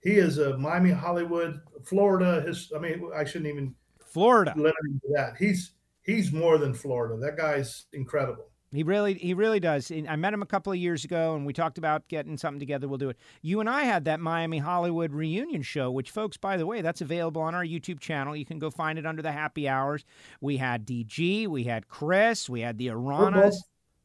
he 0.04 0.12
is 0.12 0.38
a 0.38 0.58
Miami, 0.58 0.92
Hollywood, 0.92 1.62
Florida. 1.84 2.42
His, 2.42 2.72
I 2.76 2.80
mean, 2.80 3.10
I 3.16 3.24
shouldn't 3.24 3.50
even 3.50 3.74
Florida. 4.06 4.54
Let 4.56 4.74
him 4.84 5.02
do 5.02 5.14
that. 5.16 5.36
He's 5.38 5.72
he's 6.04 6.32
more 6.32 6.58
than 6.58 6.74
Florida. 6.74 7.18
That 7.18 7.38
guy's 7.38 7.86
incredible. 7.94 8.46
He 8.74 8.82
really, 8.82 9.14
he 9.14 9.36
really 9.36 9.60
does. 9.60 9.92
I 9.92 10.16
met 10.16 10.34
him 10.34 10.42
a 10.42 10.48
couple 10.48 10.74
of 10.74 10.80
years 10.80 11.06
ago, 11.06 11.36
and 11.36 11.46
we 11.46 11.54
talked 11.54 11.78
about 11.78 12.08
getting 12.08 12.38
something 12.38 12.60
together. 12.60 12.88
We'll 12.88 12.98
do 12.98 13.10
it. 13.10 13.18
You 13.44 13.60
and 13.60 13.70
I 13.70 13.84
had 13.84 14.06
that 14.06 14.20
Miami 14.20 14.58
Hollywood 14.58 15.14
reunion 15.14 15.62
show, 15.62 15.92
which, 15.92 16.10
folks, 16.10 16.38
by 16.38 16.58
the 16.58 16.66
way, 16.66 16.82
that's 16.82 17.02
available 17.02 17.44
on 17.44 17.54
our 17.54 17.64
YouTube 17.64 18.00
channel. 18.00 18.36
You 18.36 18.46
can 18.46 18.58
go 18.58 18.72
find 18.72 18.98
it 18.98 19.06
under 19.06 19.22
the 19.22 19.32
happy 19.32 19.70
hours. 19.70 20.06
We 20.42 20.58
had 20.58 20.88
DG, 20.88 21.48
we 21.48 21.66
had 21.66 21.88
Chris, 21.88 22.50
we 22.50 22.62
had 22.62 22.80
the 22.80 22.88
Aranas. 22.88 23.54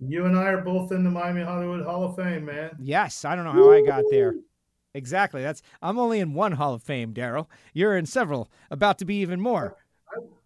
You 0.01 0.27
and 0.27 0.39
I 0.39 0.45
are 0.45 0.61
both 0.61 0.93
in 0.93 1.03
the 1.03 1.11
Miami 1.11 1.43
Hollywood 1.43 1.85
Hall 1.85 2.05
of 2.05 2.17
Fame, 2.17 2.45
man. 2.45 2.77
Yes, 2.79 3.25
I 3.25 3.35
don't 3.35 3.45
know 3.47 3.53
how 3.53 3.73
I 3.73 3.81
got 3.81 4.05
there. 4.11 4.35
Exactly. 4.95 5.43
That's 5.43 5.62
I'm 5.82 5.99
only 5.99 6.20
in 6.20 6.34
one 6.34 6.53
Hall 6.53 6.74
of 6.74 6.82
Fame, 6.82 7.12
Darrell. 7.12 7.51
You're 7.72 7.97
in 7.97 8.07
several, 8.07 8.51
about 8.70 8.99
to 8.99 9.05
be 9.05 9.16
even 9.16 9.41
more. 9.41 9.76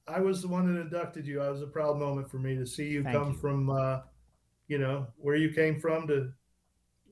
I, 0.09 0.17
I, 0.17 0.21
was 0.21 0.43
the 0.43 0.49
one 0.49 0.73
that 0.73 0.81
inducted 0.81 1.27
you. 1.27 1.41
I 1.41 1.49
was 1.49 1.63
a 1.63 1.67
proud 1.67 1.99
moment 1.99 2.31
for 2.31 2.39
me 2.39 2.57
to 2.57 2.67
see 2.67 2.89
you 2.89 3.03
Thank 3.03 3.17
come 3.17 3.33
you. 3.33 3.39
from, 3.39 3.71
uh, 3.71 4.01
you 4.69 4.79
know, 4.79 5.07
where 5.19 5.37
you 5.37 5.53
came 5.53 5.79
from 5.79 6.07
to 6.09 6.33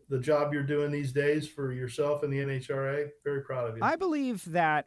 the 0.09 0.19
job 0.19 0.53
you're 0.53 0.65
doing 0.65 0.91
these 0.91 1.13
days 1.13 1.49
for 1.49 1.73
yourself 1.73 2.25
and 2.25 2.33
the 2.33 2.39
NHRA. 2.39 3.11
Very 3.25 3.43
proud 3.43 3.71
of 3.71 3.77
you. 3.77 3.83
I 3.83 3.95
believe 3.97 4.45
that 4.47 4.87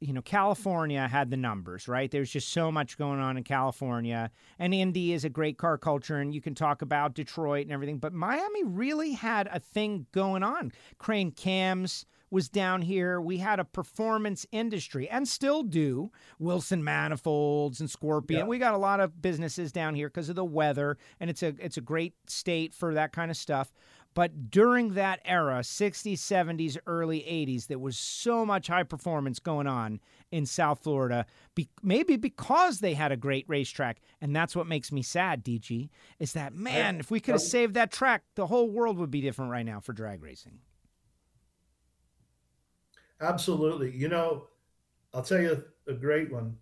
you 0.00 0.12
know, 0.12 0.22
California 0.22 1.06
had 1.08 1.30
the 1.30 1.36
numbers, 1.36 1.88
right? 1.88 2.10
There's 2.10 2.30
just 2.30 2.48
so 2.48 2.70
much 2.70 2.98
going 2.98 3.20
on 3.20 3.36
in 3.36 3.44
California. 3.44 4.30
And 4.58 4.74
Indy 4.74 5.12
is 5.12 5.24
a 5.24 5.30
great 5.30 5.56
car 5.56 5.78
culture, 5.78 6.16
and 6.16 6.34
you 6.34 6.42
can 6.42 6.54
talk 6.54 6.82
about 6.82 7.14
Detroit 7.14 7.64
and 7.64 7.72
everything. 7.72 7.98
But 7.98 8.12
Miami 8.12 8.64
really 8.64 9.12
had 9.12 9.48
a 9.50 9.60
thing 9.60 10.06
going 10.12 10.42
on. 10.42 10.72
Crane 10.98 11.30
Cams 11.30 12.06
was 12.34 12.48
down 12.48 12.82
here. 12.82 13.20
We 13.20 13.38
had 13.38 13.60
a 13.60 13.64
performance 13.64 14.44
industry 14.50 15.08
and 15.08 15.26
still 15.26 15.62
do. 15.62 16.10
Wilson 16.38 16.82
Manifolds 16.82 17.80
and 17.80 17.88
Scorpion. 17.88 18.40
Yeah. 18.40 18.46
We 18.46 18.58
got 18.58 18.74
a 18.74 18.78
lot 18.78 19.00
of 19.00 19.22
businesses 19.22 19.70
down 19.70 19.94
here 19.94 20.08
because 20.08 20.28
of 20.28 20.34
the 20.34 20.44
weather, 20.44 20.98
and 21.20 21.30
it's 21.30 21.42
a 21.42 21.54
it's 21.58 21.76
a 21.76 21.80
great 21.80 22.14
state 22.26 22.74
for 22.74 22.92
that 22.94 23.12
kind 23.12 23.30
of 23.30 23.36
stuff. 23.36 23.72
But 24.14 24.50
during 24.50 24.94
that 24.94 25.20
era, 25.24 25.60
60s, 25.60 26.18
70s, 26.18 26.78
early 26.86 27.20
80s, 27.20 27.66
there 27.66 27.80
was 27.80 27.98
so 27.98 28.46
much 28.46 28.68
high 28.68 28.84
performance 28.84 29.40
going 29.40 29.66
on 29.66 30.00
in 30.30 30.46
South 30.46 30.82
Florida, 30.82 31.26
be- 31.56 31.68
maybe 31.82 32.16
because 32.16 32.78
they 32.78 32.94
had 32.94 33.10
a 33.10 33.16
great 33.16 33.44
racetrack. 33.48 34.00
And 34.20 34.34
that's 34.34 34.54
what 34.54 34.68
makes 34.68 34.92
me 34.92 35.02
sad, 35.02 35.44
DG, 35.44 35.88
is 36.20 36.32
that, 36.34 36.54
man, 36.54 37.00
if 37.00 37.10
we 37.10 37.18
could 37.18 37.32
have 37.32 37.42
saved 37.42 37.74
that 37.74 37.90
track, 37.90 38.22
the 38.36 38.46
whole 38.46 38.70
world 38.70 38.98
would 38.98 39.10
be 39.10 39.20
different 39.20 39.50
right 39.50 39.66
now 39.66 39.80
for 39.80 39.92
drag 39.92 40.22
racing. 40.22 40.60
Absolutely. 43.20 43.90
You 43.96 44.08
know, 44.08 44.48
I'll 45.12 45.22
tell 45.22 45.40
you 45.40 45.64
a 45.88 45.92
great 45.92 46.32
one. 46.32 46.56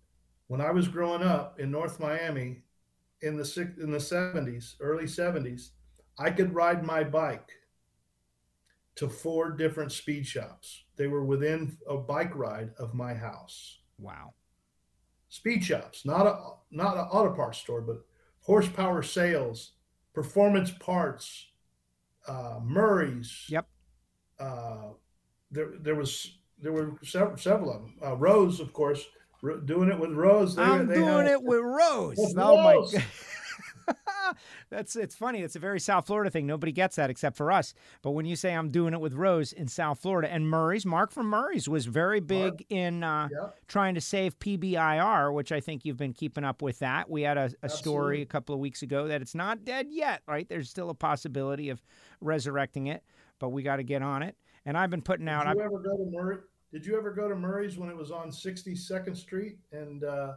When 0.47 0.61
I 0.61 0.71
was 0.71 0.87
growing 0.87 1.21
up 1.21 1.59
in 1.59 1.71
North 1.71 1.99
Miami 1.99 2.63
in 3.21 3.37
the 3.37 3.73
in 3.81 3.91
the 3.91 3.97
70s, 3.97 4.75
early 4.79 5.05
70s, 5.05 5.69
I 6.17 6.29
could 6.29 6.53
ride 6.53 6.83
my 6.83 7.03
bike 7.03 7.51
to 8.95 9.09
four 9.09 9.51
different 9.51 9.91
speed 9.91 10.27
shops. 10.27 10.83
They 10.95 11.07
were 11.07 11.25
within 11.25 11.77
a 11.89 11.97
bike 11.97 12.35
ride 12.35 12.71
of 12.77 12.93
my 12.93 13.13
house. 13.13 13.79
Wow. 13.97 14.33
Speed 15.29 15.63
shops, 15.63 16.05
not 16.05 16.27
a 16.27 16.37
not 16.71 16.95
an 16.95 17.05
auto 17.05 17.33
parts 17.35 17.57
store, 17.57 17.81
but 17.81 18.05
horsepower 18.41 19.01
sales, 19.01 19.71
performance 20.13 20.69
parts, 20.69 21.47
uh, 22.27 22.59
Murray's. 22.63 23.45
Yep. 23.49 23.65
Uh, 24.39 24.89
there, 25.49 25.69
there 25.79 25.95
was 25.95 26.37
there 26.61 26.71
were 26.71 26.93
several, 27.03 27.37
several 27.37 27.71
of 27.71 27.81
them. 27.81 27.93
Uh, 28.05 28.15
Rose, 28.15 28.59
of 28.59 28.73
course, 28.73 29.03
doing 29.65 29.89
it 29.89 29.99
with 29.99 30.11
Rose. 30.11 30.55
They, 30.55 30.61
I'm 30.61 30.87
they 30.87 30.95
doing 30.95 31.27
it 31.27 31.41
with 31.41 31.61
Rose. 31.61 32.17
With 32.17 32.35
oh 32.37 32.73
Rose. 32.73 32.93
my 32.93 32.99
god. 32.99 33.07
That's 34.69 34.95
it's 34.95 35.15
funny. 35.15 35.41
It's 35.41 35.55
a 35.55 35.59
very 35.59 35.79
South 35.79 36.07
Florida 36.07 36.29
thing. 36.29 36.45
Nobody 36.45 36.71
gets 36.71 36.95
that 36.95 37.09
except 37.09 37.37
for 37.37 37.51
us. 37.51 37.73
But 38.01 38.11
when 38.11 38.25
you 38.25 38.35
say 38.35 38.53
I'm 38.53 38.69
doing 38.69 38.93
it 38.93 39.01
with 39.01 39.13
Rose 39.13 39.53
in 39.53 39.67
South 39.67 39.99
Florida 39.99 40.31
and 40.31 40.49
Murray's, 40.49 40.85
Mark 40.85 41.11
from 41.11 41.27
Murray's 41.27 41.67
was 41.67 41.85
very 41.85 42.19
big 42.19 42.51
Mark. 42.51 42.63
in 42.69 43.03
uh, 43.03 43.29
yep. 43.31 43.55
trying 43.67 43.95
to 43.95 44.01
save 44.01 44.37
PBIR, 44.39 45.33
which 45.33 45.51
I 45.51 45.59
think 45.59 45.85
you've 45.85 45.97
been 45.97 46.13
keeping 46.13 46.43
up 46.43 46.61
with 46.61 46.79
that. 46.79 47.09
We 47.09 47.23
had 47.23 47.37
a, 47.37 47.51
a 47.61 47.69
story 47.69 48.21
a 48.21 48.25
couple 48.25 48.53
of 48.53 48.59
weeks 48.59 48.81
ago 48.81 49.07
that 49.07 49.21
it's 49.21 49.35
not 49.35 49.65
dead 49.65 49.87
yet. 49.89 50.21
Right? 50.27 50.47
There's 50.47 50.69
still 50.69 50.89
a 50.89 50.95
possibility 50.95 51.69
of 51.69 51.81
resurrecting 52.21 52.87
it, 52.87 53.03
but 53.39 53.49
we 53.49 53.63
got 53.63 53.77
to 53.77 53.83
get 53.83 54.01
on 54.01 54.23
it. 54.23 54.35
And 54.65 54.77
I've 54.77 54.89
been 54.89 55.01
putting 55.01 55.27
out. 55.27 55.45
Did 55.45 55.57
you 55.57 55.63
ever 55.63 55.79
go 55.79 55.97
to 55.97 56.11
Murray? 56.11 56.37
Did 56.71 56.85
you 56.85 56.97
ever 56.97 57.11
go 57.11 57.27
to 57.27 57.35
Murray's 57.35 57.77
when 57.77 57.89
it 57.89 57.97
was 57.97 58.11
on 58.11 58.29
62nd 58.29 59.15
Street 59.15 59.57
and? 59.71 60.03
Uh, 60.03 60.33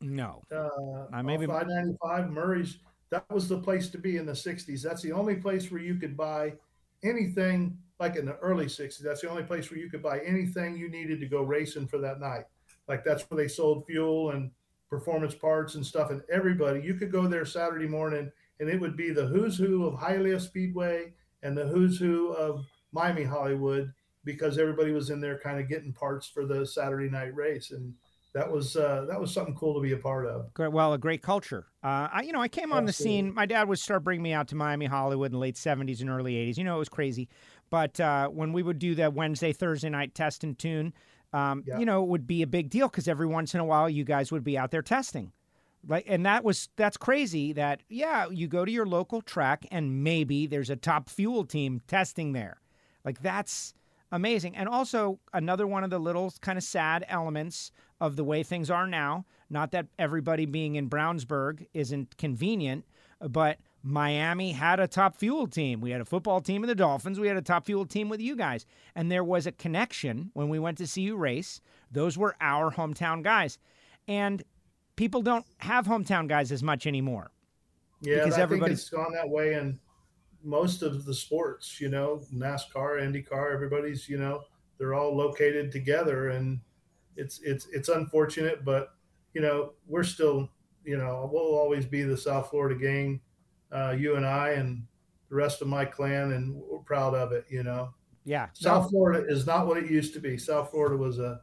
no. 0.00 0.42
Uh, 0.50 1.06
I 1.12 1.22
maybe 1.22 1.46
595 1.46 2.30
Murray's. 2.30 2.78
That 3.10 3.28
was 3.30 3.48
the 3.48 3.58
place 3.58 3.88
to 3.90 3.98
be 3.98 4.16
in 4.16 4.26
the 4.26 4.32
60s. 4.32 4.82
That's 4.82 5.02
the 5.02 5.12
only 5.12 5.36
place 5.36 5.70
where 5.70 5.80
you 5.80 5.96
could 5.96 6.16
buy 6.16 6.54
anything 7.02 7.76
like 7.98 8.16
in 8.16 8.24
the 8.24 8.36
early 8.36 8.66
60s. 8.66 9.02
That's 9.02 9.20
the 9.20 9.30
only 9.30 9.42
place 9.42 9.70
where 9.70 9.80
you 9.80 9.90
could 9.90 10.02
buy 10.02 10.20
anything 10.20 10.76
you 10.76 10.88
needed 10.88 11.20
to 11.20 11.26
go 11.26 11.42
racing 11.42 11.88
for 11.88 11.98
that 11.98 12.20
night. 12.20 12.44
Like 12.88 13.04
that's 13.04 13.22
where 13.24 13.42
they 13.42 13.48
sold 13.48 13.84
fuel 13.86 14.30
and 14.30 14.50
performance 14.88 15.34
parts 15.34 15.74
and 15.74 15.84
stuff. 15.84 16.10
And 16.10 16.22
everybody, 16.32 16.80
you 16.82 16.94
could 16.94 17.12
go 17.12 17.26
there 17.26 17.44
Saturday 17.44 17.86
morning 17.86 18.30
and 18.58 18.68
it 18.68 18.80
would 18.80 18.96
be 18.96 19.10
the 19.10 19.26
who's 19.26 19.56
who 19.56 19.86
of 19.86 19.94
Hialeah 19.94 20.40
Speedway 20.40 21.12
and 21.42 21.56
the 21.56 21.66
who's 21.66 21.98
who 21.98 22.32
of 22.32 22.64
Miami 22.92 23.24
Hollywood 23.24 23.92
because 24.24 24.58
everybody 24.58 24.92
was 24.92 25.10
in 25.10 25.20
there 25.20 25.38
kind 25.38 25.58
of 25.58 25.68
getting 25.68 25.92
parts 25.92 26.26
for 26.26 26.44
the 26.44 26.66
Saturday 26.66 27.08
night 27.08 27.34
race. 27.34 27.70
And 27.70 27.94
that 28.32 28.50
was 28.50 28.76
uh, 28.76 29.06
that 29.08 29.20
was 29.20 29.32
something 29.32 29.54
cool 29.54 29.74
to 29.74 29.80
be 29.80 29.92
a 29.92 29.96
part 29.96 30.26
of. 30.26 30.52
Great, 30.54 30.72
well, 30.72 30.92
a 30.92 30.98
great 30.98 31.22
culture. 31.22 31.66
Uh, 31.82 32.08
I, 32.12 32.22
you 32.22 32.32
know, 32.32 32.40
I 32.40 32.48
came 32.48 32.72
on 32.72 32.84
Absolutely. 32.86 32.86
the 32.86 32.92
scene. 32.92 33.34
My 33.34 33.46
dad 33.46 33.68
would 33.68 33.78
start 33.78 34.04
bringing 34.04 34.22
me 34.22 34.32
out 34.32 34.48
to 34.48 34.54
Miami, 34.54 34.86
Hollywood 34.86 35.26
in 35.26 35.32
the 35.32 35.38
late 35.38 35.56
'70s 35.56 36.00
and 36.00 36.08
early 36.08 36.34
'80s. 36.34 36.56
You 36.56 36.64
know, 36.64 36.76
it 36.76 36.78
was 36.78 36.88
crazy. 36.88 37.28
But 37.70 37.98
uh, 37.98 38.28
when 38.28 38.52
we 38.52 38.62
would 38.62 38.78
do 38.78 38.94
that 38.96 39.14
Wednesday, 39.14 39.52
Thursday 39.52 39.88
night 39.88 40.14
test 40.14 40.44
and 40.44 40.58
tune, 40.58 40.92
um, 41.32 41.64
yeah. 41.66 41.78
you 41.78 41.86
know, 41.86 42.02
it 42.02 42.08
would 42.08 42.26
be 42.26 42.42
a 42.42 42.46
big 42.46 42.70
deal 42.70 42.88
because 42.88 43.08
every 43.08 43.26
once 43.26 43.54
in 43.54 43.60
a 43.60 43.64
while, 43.64 43.88
you 43.88 44.04
guys 44.04 44.30
would 44.30 44.44
be 44.44 44.56
out 44.56 44.70
there 44.70 44.82
testing. 44.82 45.32
Right, 45.86 46.04
and 46.06 46.26
that 46.26 46.44
was 46.44 46.68
that's 46.76 46.98
crazy. 46.98 47.54
That 47.54 47.82
yeah, 47.88 48.28
you 48.30 48.48
go 48.48 48.64
to 48.64 48.70
your 48.70 48.86
local 48.86 49.22
track 49.22 49.66
and 49.70 50.04
maybe 50.04 50.46
there's 50.46 50.68
a 50.68 50.76
top 50.76 51.08
fuel 51.08 51.44
team 51.44 51.80
testing 51.88 52.32
there. 52.32 52.60
Like 53.02 53.22
that's 53.22 53.72
amazing. 54.12 54.56
And 54.56 54.68
also 54.68 55.18
another 55.32 55.66
one 55.66 55.84
of 55.84 55.90
the 55.90 55.98
little 55.98 56.32
kind 56.40 56.58
of 56.58 56.64
sad 56.64 57.04
elements 57.08 57.72
of 58.00 58.16
the 58.16 58.24
way 58.24 58.42
things 58.42 58.70
are 58.70 58.86
now. 58.86 59.24
Not 59.48 59.72
that 59.72 59.86
everybody 59.98 60.46
being 60.46 60.76
in 60.76 60.88
Brownsburg 60.88 61.66
isn't 61.74 62.16
convenient, 62.16 62.84
but 63.20 63.58
Miami 63.82 64.52
had 64.52 64.78
a 64.78 64.86
top 64.86 65.16
fuel 65.16 65.46
team. 65.46 65.80
We 65.80 65.90
had 65.90 66.00
a 66.00 66.04
football 66.04 66.40
team 66.40 66.62
in 66.62 66.68
the 66.68 66.74
Dolphins. 66.74 67.18
We 67.18 67.28
had 67.28 67.36
a 67.36 67.42
top 67.42 67.66
fuel 67.66 67.86
team 67.86 68.08
with 68.08 68.20
you 68.20 68.36
guys. 68.36 68.66
And 68.94 69.10
there 69.10 69.24
was 69.24 69.46
a 69.46 69.52
connection 69.52 70.30
when 70.34 70.48
we 70.48 70.58
went 70.58 70.78
to 70.78 70.86
see 70.86 71.02
you 71.02 71.16
race. 71.16 71.60
Those 71.90 72.18
were 72.18 72.36
our 72.40 72.70
hometown 72.70 73.22
guys. 73.22 73.58
And 74.06 74.42
people 74.96 75.22
don't 75.22 75.46
have 75.58 75.86
hometown 75.86 76.28
guys 76.28 76.52
as 76.52 76.62
much 76.62 76.86
anymore. 76.86 77.30
Yeah, 78.02 78.24
because 78.24 78.38
I 78.38 78.46
think 78.46 78.66
it's 78.66 78.88
gone 78.88 79.12
that 79.12 79.28
way 79.28 79.54
in 79.54 79.78
most 80.42 80.82
of 80.82 81.04
the 81.04 81.14
sports, 81.14 81.80
you 81.80 81.88
know, 81.88 82.22
NASCAR, 82.34 83.00
IndyCar, 83.00 83.52
everybody's, 83.52 84.08
you 84.08 84.18
know, 84.18 84.42
they're 84.78 84.94
all 84.94 85.14
located 85.14 85.70
together 85.70 86.30
and 86.30 86.60
it's 87.16 87.40
it's 87.42 87.66
it's 87.66 87.88
unfortunate, 87.88 88.64
but 88.64 88.94
you 89.34 89.40
know 89.40 89.72
we're 89.86 90.04
still 90.04 90.50
you 90.84 90.96
know 90.96 91.28
we'll 91.32 91.54
always 91.54 91.84
be 91.84 92.02
the 92.02 92.16
South 92.16 92.50
Florida 92.50 92.74
gang, 92.74 93.20
uh, 93.72 93.94
you 93.96 94.16
and 94.16 94.26
I 94.26 94.50
and 94.50 94.82
the 95.28 95.36
rest 95.36 95.62
of 95.62 95.68
my 95.68 95.84
clan, 95.84 96.32
and 96.32 96.54
we're 96.54 96.78
proud 96.78 97.14
of 97.14 97.32
it. 97.32 97.44
You 97.48 97.62
know. 97.62 97.90
Yeah. 98.24 98.48
South 98.52 98.84
no. 98.84 98.88
Florida 98.90 99.26
is 99.28 99.46
not 99.46 99.66
what 99.66 99.78
it 99.78 99.90
used 99.90 100.12
to 100.14 100.20
be. 100.20 100.36
South 100.36 100.70
Florida 100.70 100.96
was 100.96 101.18
a 101.18 101.40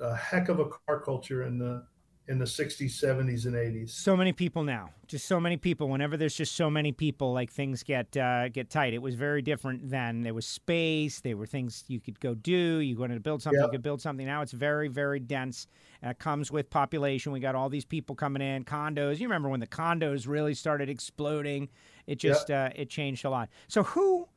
a 0.00 0.14
heck 0.14 0.48
of 0.48 0.60
a 0.60 0.66
car 0.66 1.00
culture 1.00 1.42
in 1.42 1.58
the 1.58 1.84
in 2.28 2.38
the 2.38 2.44
60s, 2.44 2.90
70s, 2.90 3.46
and 3.46 3.54
80s. 3.54 3.90
So 3.90 4.14
many 4.14 4.34
people 4.34 4.62
now, 4.62 4.90
just 5.06 5.26
so 5.26 5.40
many 5.40 5.56
people. 5.56 5.88
Whenever 5.88 6.16
there's 6.16 6.34
just 6.34 6.54
so 6.54 6.68
many 6.68 6.92
people, 6.92 7.32
like 7.32 7.50
things 7.50 7.82
get 7.82 8.14
uh, 8.16 8.50
get 8.50 8.68
tight. 8.68 8.92
It 8.92 9.00
was 9.00 9.14
very 9.14 9.40
different 9.40 9.88
then. 9.88 10.22
There 10.22 10.34
was 10.34 10.46
space. 10.46 11.20
There 11.20 11.36
were 11.36 11.46
things 11.46 11.84
you 11.88 12.00
could 12.00 12.20
go 12.20 12.34
do. 12.34 12.80
You 12.80 12.98
wanted 12.98 13.14
to 13.14 13.20
build 13.20 13.42
something, 13.42 13.62
you 13.62 13.70
could 13.70 13.82
build 13.82 14.02
something. 14.02 14.26
Now 14.26 14.42
it's 14.42 14.52
very, 14.52 14.88
very 14.88 15.20
dense. 15.20 15.66
And 16.02 16.10
it 16.10 16.18
comes 16.18 16.52
with 16.52 16.68
population. 16.68 17.32
We 17.32 17.40
got 17.40 17.54
all 17.54 17.70
these 17.70 17.86
people 17.86 18.14
coming 18.14 18.42
in, 18.42 18.64
condos. 18.64 19.18
You 19.18 19.26
remember 19.26 19.48
when 19.48 19.60
the 19.60 19.66
condos 19.66 20.28
really 20.28 20.54
started 20.54 20.90
exploding? 20.90 21.70
It 22.06 22.18
just 22.18 22.50
uh, 22.50 22.70
it 22.76 22.90
changed 22.90 23.24
a 23.24 23.30
lot. 23.30 23.48
So 23.68 23.82
who 23.82 24.28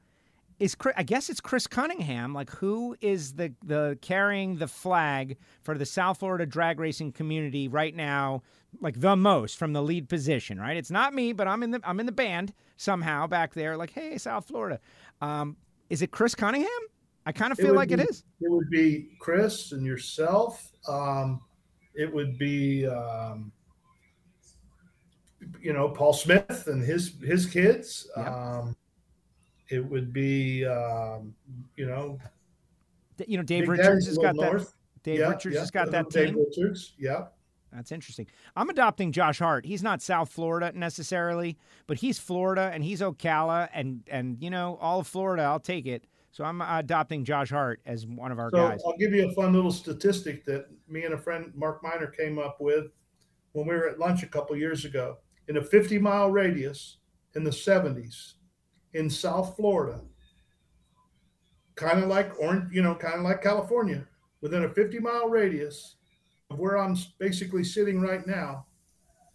is 0.61 0.77
I 0.95 1.01
guess 1.01 1.29
it's 1.29 1.41
Chris 1.41 1.65
Cunningham. 1.65 2.35
Like, 2.35 2.51
who 2.51 2.95
is 3.01 3.33
the 3.33 3.51
the 3.65 3.97
carrying 4.01 4.57
the 4.57 4.67
flag 4.67 5.37
for 5.63 5.75
the 5.75 5.87
South 5.87 6.19
Florida 6.19 6.45
drag 6.45 6.79
racing 6.79 7.13
community 7.13 7.67
right 7.67 7.95
now? 7.95 8.43
Like 8.79 9.01
the 9.01 9.15
most 9.15 9.57
from 9.57 9.73
the 9.73 9.81
lead 9.81 10.07
position, 10.07 10.59
right? 10.59 10.77
It's 10.77 10.91
not 10.91 11.15
me, 11.15 11.33
but 11.33 11.47
I'm 11.47 11.63
in 11.63 11.71
the 11.71 11.81
I'm 11.83 11.99
in 11.99 12.05
the 12.05 12.11
band 12.11 12.53
somehow 12.77 13.25
back 13.25 13.55
there. 13.55 13.75
Like, 13.75 13.89
hey, 13.89 14.19
South 14.19 14.47
Florida. 14.47 14.79
Um, 15.19 15.57
is 15.89 16.03
it 16.03 16.11
Chris 16.11 16.35
Cunningham? 16.35 16.69
I 17.25 17.31
kind 17.31 17.51
of 17.51 17.57
feel 17.57 17.73
like 17.73 17.89
be, 17.89 17.95
it 17.95 18.09
is. 18.09 18.23
It 18.39 18.51
would 18.51 18.69
be 18.69 19.09
Chris 19.19 19.71
and 19.71 19.83
yourself. 19.83 20.71
Um, 20.87 21.41
it 21.95 22.11
would 22.13 22.37
be, 22.37 22.85
um, 22.85 23.51
you 25.59 25.73
know, 25.73 25.89
Paul 25.89 26.13
Smith 26.13 26.65
and 26.67 26.83
his 26.83 27.15
his 27.23 27.47
kids. 27.47 28.07
Yep. 28.15 28.27
Um, 28.27 28.75
it 29.71 29.79
would 29.79 30.11
be, 30.11 30.65
um, 30.65 31.33
you 31.75 31.87
know, 31.87 32.19
you 33.25 33.37
know, 33.37 33.43
Dave 33.43 33.69
Richards 33.69 34.07
has 34.07 34.17
got 34.17 34.35
north. 34.35 34.69
that. 34.69 35.03
Dave 35.03 35.19
yeah, 35.19 35.29
Richards 35.29 35.55
yeah. 35.55 35.61
has 35.61 35.71
got 35.71 35.91
that 35.91 36.09
Dave 36.09 36.29
team. 36.29 36.39
Richards, 36.39 36.93
yeah. 36.99 37.25
That's 37.71 37.91
interesting. 37.91 38.27
I'm 38.55 38.69
adopting 38.69 39.13
Josh 39.13 39.39
Hart. 39.39 39.65
He's 39.65 39.81
not 39.81 40.01
South 40.01 40.29
Florida 40.29 40.73
necessarily, 40.75 41.57
but 41.87 41.97
he's 41.97 42.19
Florida 42.19 42.69
and 42.73 42.83
he's 42.83 42.99
Ocala 42.99 43.69
and 43.73 44.03
and 44.09 44.37
you 44.41 44.49
know 44.49 44.77
all 44.81 44.99
of 44.99 45.07
Florida. 45.07 45.43
I'll 45.43 45.59
take 45.59 45.85
it. 45.85 46.05
So 46.31 46.43
I'm 46.43 46.61
adopting 46.61 47.23
Josh 47.23 47.49
Hart 47.49 47.81
as 47.85 48.05
one 48.05 48.31
of 48.31 48.39
our 48.39 48.49
so 48.49 48.57
guys. 48.57 48.81
I'll 48.85 48.97
give 48.97 49.13
you 49.13 49.29
a 49.29 49.31
fun 49.33 49.53
little 49.53 49.71
statistic 49.71 50.45
that 50.45 50.67
me 50.87 51.05
and 51.05 51.13
a 51.13 51.17
friend 51.17 51.51
Mark 51.55 51.81
Miner 51.81 52.07
came 52.07 52.39
up 52.39 52.59
with 52.59 52.87
when 53.53 53.67
we 53.67 53.75
were 53.75 53.87
at 53.87 53.99
lunch 53.99 54.23
a 54.23 54.27
couple 54.27 54.55
years 54.57 54.83
ago. 54.83 55.17
In 55.47 55.57
a 55.57 55.63
50 55.63 55.97
mile 55.99 56.29
radius 56.29 56.97
in 57.35 57.43
the 57.43 57.51
70s, 57.51 58.33
in 58.93 59.09
South 59.09 59.55
Florida, 59.55 60.01
kind 61.75 62.03
of 62.03 62.09
like 62.09 62.39
Orange, 62.39 62.73
you 62.73 62.81
know, 62.81 62.95
kind 62.95 63.15
of 63.15 63.21
like 63.21 63.41
California, 63.41 64.05
within 64.41 64.63
a 64.63 64.69
50 64.69 64.99
mile 64.99 65.29
radius 65.29 65.95
of 66.49 66.59
where 66.59 66.77
I'm 66.77 66.97
basically 67.17 67.63
sitting 67.63 68.01
right 68.01 68.25
now, 68.27 68.65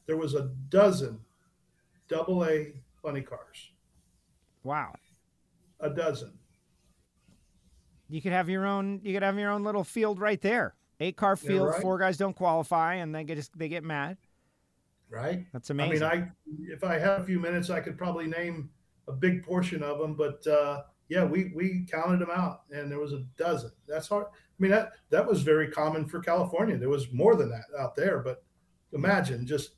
there 0.06 0.16
was 0.16 0.34
a 0.34 0.50
dozen 0.68 1.20
double 2.08 2.44
A 2.44 2.74
funny 3.02 3.22
cars. 3.22 3.70
Wow. 4.62 4.94
A 5.80 5.90
dozen. 5.90 6.32
You 8.08 8.22
could 8.22 8.32
have 8.32 8.48
your 8.48 8.66
own 8.66 9.00
you 9.02 9.12
could 9.12 9.22
have 9.22 9.38
your 9.38 9.50
own 9.50 9.64
little 9.64 9.84
field 9.84 10.20
right 10.20 10.40
there. 10.40 10.74
Eight 11.00 11.16
car 11.16 11.36
field, 11.36 11.68
right. 11.68 11.82
four 11.82 11.98
guys 11.98 12.16
don't 12.16 12.34
qualify 12.34 12.94
and 12.94 13.14
they 13.14 13.24
get 13.24 13.48
they 13.56 13.68
get 13.68 13.84
mad. 13.84 14.16
Right? 15.10 15.46
That's 15.52 15.70
amazing. 15.70 16.02
I 16.02 16.14
mean, 16.14 16.32
I 16.48 16.72
if 16.72 16.84
I 16.84 16.98
had 16.98 17.20
a 17.20 17.24
few 17.24 17.40
minutes 17.40 17.70
I 17.70 17.80
could 17.80 17.98
probably 17.98 18.26
name 18.26 18.70
a 19.08 19.12
big 19.12 19.44
portion 19.44 19.82
of 19.82 19.98
them, 19.98 20.14
but 20.14 20.46
uh, 20.46 20.82
yeah, 21.08 21.24
we 21.24 21.52
we 21.54 21.86
counted 21.90 22.20
them 22.20 22.30
out, 22.32 22.62
and 22.70 22.90
there 22.90 22.98
was 22.98 23.12
a 23.12 23.24
dozen. 23.36 23.70
That's 23.86 24.08
hard. 24.08 24.26
I 24.26 24.58
mean, 24.58 24.70
that 24.70 24.92
that 25.10 25.26
was 25.26 25.42
very 25.42 25.68
common 25.68 26.06
for 26.06 26.20
California. 26.20 26.76
There 26.76 26.88
was 26.88 27.12
more 27.12 27.36
than 27.36 27.50
that 27.50 27.64
out 27.78 27.94
there, 27.94 28.20
but 28.20 28.42
imagine 28.92 29.46
just 29.46 29.72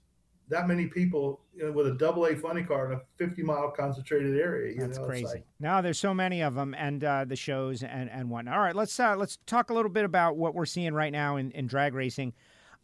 that 0.49 0.67
many 0.67 0.87
people 0.87 1.43
you 1.55 1.65
know, 1.65 1.73
with 1.73 1.87
a 1.87 1.95
double 1.95 2.27
A 2.27 2.35
funny 2.35 2.63
car 2.63 2.91
in 2.91 2.99
a 2.99 3.03
50 3.19 3.43
mile 3.43 3.71
concentrated 3.71 4.41
area. 4.41 4.75
That's 4.79 4.99
know, 4.99 5.05
crazy. 5.05 5.27
Like, 5.27 5.45
now 5.61 5.81
there's 5.81 5.99
so 5.99 6.15
many 6.15 6.43
of 6.43 6.55
them 6.55 6.75
and 6.75 7.05
uh, 7.05 7.25
the 7.27 7.37
shows 7.37 7.83
and, 7.83 8.09
and 8.11 8.31
whatnot. 8.31 8.55
All 8.55 8.61
right, 8.61 8.75
let's 8.75 8.99
uh, 8.99 9.17
let's 9.17 9.39
talk 9.47 9.71
a 9.71 9.75
little 9.75 9.91
bit 9.91 10.05
about 10.05 10.37
what 10.37 10.55
we're 10.55 10.67
seeing 10.67 10.95
right 10.95 11.13
now 11.13 11.37
in, 11.37 11.51
in 11.53 11.67
drag 11.67 11.95
racing. 11.95 12.33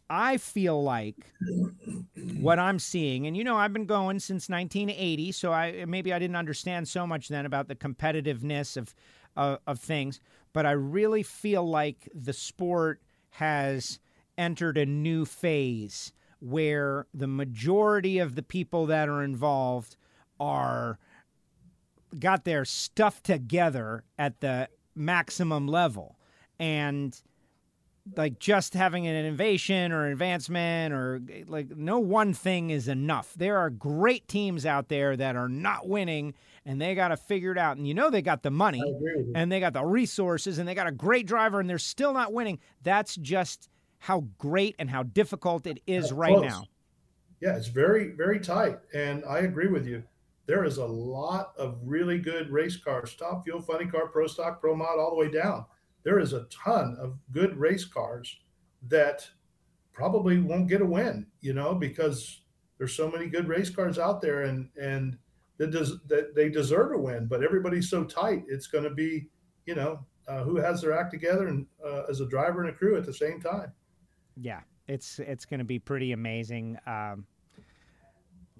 I 0.09 0.37
feel 0.37 0.81
like 0.83 1.33
what 2.39 2.59
I'm 2.59 2.79
seeing, 2.79 3.25
and 3.25 3.35
you 3.35 3.43
know, 3.43 3.57
I've 3.57 3.73
been 3.73 3.85
going 3.85 4.19
since 4.19 4.49
1980, 4.49 5.31
so 5.31 5.51
I 5.51 5.85
maybe 5.85 6.13
I 6.13 6.19
didn't 6.19 6.35
understand 6.35 6.87
so 6.87 7.07
much 7.07 7.27
then 7.27 7.45
about 7.45 7.67
the 7.67 7.75
competitiveness 7.75 8.77
of 8.77 8.93
uh, 9.35 9.57
of 9.65 9.79
things, 9.79 10.19
but 10.53 10.65
I 10.65 10.71
really 10.71 11.23
feel 11.23 11.67
like 11.67 12.09
the 12.13 12.33
sport 12.33 13.01
has 13.31 13.99
entered 14.37 14.77
a 14.77 14.85
new 14.85 15.25
phase 15.25 16.13
where 16.39 17.07
the 17.13 17.27
majority 17.27 18.19
of 18.19 18.35
the 18.35 18.43
people 18.43 18.85
that 18.85 19.09
are 19.09 19.23
involved 19.23 19.95
are 20.39 20.99
got 22.19 22.43
their 22.43 22.65
stuff 22.65 23.21
together 23.23 24.03
at 24.17 24.39
the 24.41 24.69
maximum 24.95 25.67
level. 25.67 26.17
And 26.59 27.19
like 28.15 28.39
just 28.39 28.73
having 28.73 29.07
an 29.07 29.15
innovation 29.15 29.91
or 29.91 30.07
advancement 30.07 30.93
or 30.93 31.21
like 31.47 31.75
no 31.75 31.99
one 31.99 32.33
thing 32.33 32.69
is 32.69 32.87
enough. 32.87 33.33
There 33.35 33.57
are 33.57 33.69
great 33.69 34.27
teams 34.27 34.65
out 34.65 34.89
there 34.89 35.17
that 35.17 35.35
are 35.35 35.49
not 35.49 35.87
winning 35.87 36.35
and 36.65 36.79
they 36.79 36.93
got 36.95 37.09
to 37.09 37.17
figure 37.17 37.51
it 37.51 37.57
out. 37.57 37.77
And 37.77 37.87
you 37.87 37.93
know 37.93 38.09
they 38.09 38.21
got 38.21 38.43
the 38.43 38.51
money 38.51 38.83
and 39.33 39.51
they 39.51 39.59
got 39.59 39.73
the 39.73 39.83
resources 39.83 40.59
and 40.59 40.67
they 40.67 40.75
got 40.75 40.87
a 40.87 40.91
great 40.91 41.25
driver 41.25 41.59
and 41.59 41.69
they're 41.69 41.79
still 41.79 42.13
not 42.13 42.31
winning. 42.31 42.59
That's 42.83 43.15
just 43.15 43.69
how 43.97 44.25
great 44.37 44.75
and 44.77 44.89
how 44.89 45.03
difficult 45.03 45.65
it 45.65 45.81
is 45.87 46.05
That's 46.05 46.13
right 46.13 46.33
close. 46.33 46.49
now. 46.49 46.65
Yeah, 47.41 47.55
it's 47.55 47.67
very 47.67 48.11
very 48.11 48.39
tight 48.39 48.77
and 48.93 49.23
I 49.25 49.39
agree 49.39 49.67
with 49.67 49.87
you. 49.87 50.03
There 50.47 50.63
is 50.63 50.77
a 50.77 50.85
lot 50.85 51.53
of 51.57 51.79
really 51.83 52.19
good 52.19 52.51
race 52.51 52.77
cars, 52.77 53.15
top 53.15 53.45
fuel, 53.45 53.61
funny 53.61 53.87
car, 53.87 54.07
pro 54.07 54.27
stock, 54.27 54.61
pro 54.61 54.75
mod 54.75 54.99
all 54.99 55.09
the 55.09 55.15
way 55.15 55.31
down 55.31 55.65
there 56.05 56.19
is 56.19 56.31
a 56.31 56.45
ton 56.45 56.95
of 57.01 57.17
good 57.31 57.57
race 57.57 57.83
cars 57.83 58.39
that 58.87 59.27
probably 59.91 60.39
won't 60.39 60.69
get 60.69 60.81
a 60.81 60.85
win, 60.85 61.25
you 61.41 61.53
know, 61.53 61.75
because 61.75 62.43
there's 62.77 62.95
so 62.95 63.09
many 63.09 63.27
good 63.27 63.47
race 63.47 63.69
cars 63.69 63.99
out 63.99 64.21
there 64.21 64.43
and 64.43 64.69
and 64.81 65.17
that 65.57 65.71
does 65.71 65.99
that 66.07 66.35
they 66.35 66.49
deserve 66.49 66.93
a 66.93 66.97
win, 66.97 67.27
but 67.27 67.43
everybody's 67.43 67.89
so 67.89 68.03
tight. 68.03 68.43
It's 68.47 68.67
going 68.67 68.83
to 68.83 68.89
be, 68.89 69.27
you 69.65 69.75
know, 69.75 70.05
uh, 70.27 70.43
who 70.43 70.57
has 70.57 70.81
their 70.81 70.97
act 70.97 71.11
together 71.11 71.47
and 71.47 71.65
uh, 71.85 72.03
as 72.09 72.19
a 72.19 72.27
driver 72.27 72.61
and 72.61 72.69
a 72.69 72.77
crew 72.77 72.97
at 72.97 73.05
the 73.05 73.13
same 73.13 73.41
time. 73.41 73.71
Yeah, 74.37 74.61
it's 74.87 75.19
it's 75.19 75.45
going 75.45 75.59
to 75.59 75.65
be 75.65 75.79
pretty 75.79 76.11
amazing. 76.11 76.77
Um, 76.85 77.25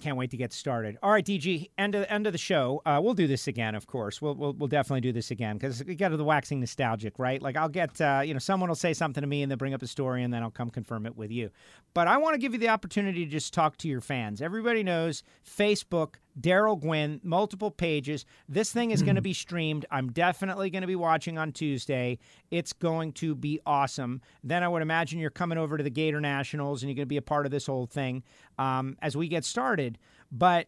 can't 0.02 0.18
wait 0.18 0.32
to 0.32 0.38
get 0.38 0.52
started. 0.52 0.98
All 1.02 1.12
right, 1.12 1.26
DG, 1.26 1.70
end 1.78 1.96
of 1.96 2.06
end 2.10 2.28
of 2.28 2.34
the 2.34 2.38
show. 2.38 2.82
Uh, 2.86 3.00
we'll 3.02 3.14
do 3.14 3.28
this 3.28 3.48
again, 3.48 3.76
of 3.76 3.88
course. 3.88 4.22
We'll 4.22 4.36
we'll, 4.36 4.54
we'll 4.54 4.68
definitely 4.68 5.02
do 5.02 5.12
this 5.12 5.32
again 5.32 5.58
because 5.58 5.84
we 5.84 5.96
got 5.96 6.10
to 6.10 6.18
the 6.18 6.24
waxing 6.24 6.60
nostalgic, 6.60 7.18
right? 7.18 7.42
Like 7.42 7.56
I'll 7.56 7.70
get 7.70 8.00
uh, 8.02 8.22
you 8.24 8.34
know 8.34 8.40
someone 8.40 8.70
will 8.70 8.76
say 8.76 8.94
something 8.94 9.22
to 9.22 9.28
me 9.28 9.42
and 9.42 9.50
then 9.50 9.58
bring 9.58 9.74
up 9.74 9.82
a 9.82 9.88
story 9.88 10.24
and 10.24 10.34
then 10.34 10.44
I'll 10.44 10.52
come 10.52 10.70
confirm 10.70 11.06
it 11.06 11.16
with 11.16 11.32
you. 11.32 11.50
But 11.94 12.08
I 12.08 12.18
want 12.18 12.34
to 12.34 12.40
give 12.40 12.54
you 12.54 12.60
the 12.60 12.70
opportunity 12.70 13.26
to 13.26 13.32
just 13.32 13.54
talk 13.54 13.78
to 13.78 13.88
your 13.88 14.02
fans. 14.02 14.42
Everybody 14.42 14.84
knows 14.84 15.24
Facebook 15.46 16.16
Darrell 16.40 16.76
Gwynn, 16.76 17.22
multiple 17.24 17.72
pages. 17.72 18.26
This 18.50 18.72
thing 18.72 18.92
is 18.92 19.02
going 19.02 19.16
to 19.16 19.22
be 19.22 19.34
streamed. 19.34 19.86
I'm 19.90 20.12
definitely 20.12 20.70
going 20.70 20.82
to 20.82 20.88
be 20.88 20.96
watching 20.96 21.38
on 21.38 21.52
Tuesday. 21.52 22.20
It's 22.52 22.74
going 22.74 23.14
to 23.14 23.36
be 23.36 23.60
awesome. 23.66 24.22
Then 24.44 24.62
I 24.62 24.68
would 24.68 24.82
imagine 24.82 25.20
you're 25.20 25.30
coming 25.30 25.58
over 25.58 25.78
to 25.78 25.84
the 25.84 25.90
Gator 25.90 26.20
Nationals 26.20 26.84
and 26.84 26.90
you're 26.90 26.96
going 26.96 27.06
to 27.06 27.08
be 27.08 27.18
a 27.18 27.22
part 27.22 27.46
of 27.46 27.52
this 27.52 27.68
whole 27.68 27.86
thing 27.86 28.24
um, 28.58 28.98
as 29.02 29.16
we 29.16 29.28
get 29.28 29.46
started. 29.46 29.98
But 30.32 30.68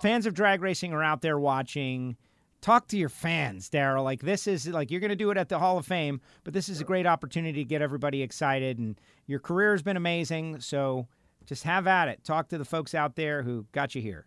fans 0.00 0.24
of 0.26 0.34
drag 0.34 0.62
racing 0.62 0.92
are 0.94 1.02
out 1.02 1.20
there 1.20 1.38
watching. 1.38 2.16
Talk 2.62 2.88
to 2.88 2.98
your 2.98 3.08
fans, 3.08 3.68
Darrell. 3.68 4.04
Like 4.04 4.20
this 4.20 4.46
is 4.46 4.66
like 4.66 4.90
you're 4.90 5.00
going 5.00 5.10
to 5.10 5.16
do 5.16 5.30
it 5.30 5.36
at 5.36 5.48
the 5.48 5.58
Hall 5.58 5.78
of 5.78 5.86
Fame, 5.86 6.20
but 6.44 6.54
this 6.54 6.68
is 6.68 6.80
a 6.80 6.84
great 6.84 7.06
opportunity 7.06 7.62
to 7.62 7.68
get 7.68 7.82
everybody 7.82 8.22
excited. 8.22 8.78
And 8.78 8.98
your 9.26 9.40
career 9.40 9.72
has 9.72 9.82
been 9.82 9.96
amazing, 9.96 10.60
so 10.60 11.06
just 11.46 11.64
have 11.64 11.86
at 11.86 12.08
it. 12.08 12.22
Talk 12.22 12.48
to 12.48 12.58
the 12.58 12.64
folks 12.64 12.94
out 12.94 13.16
there 13.16 13.42
who 13.42 13.66
got 13.72 13.94
you 13.94 14.02
here. 14.02 14.26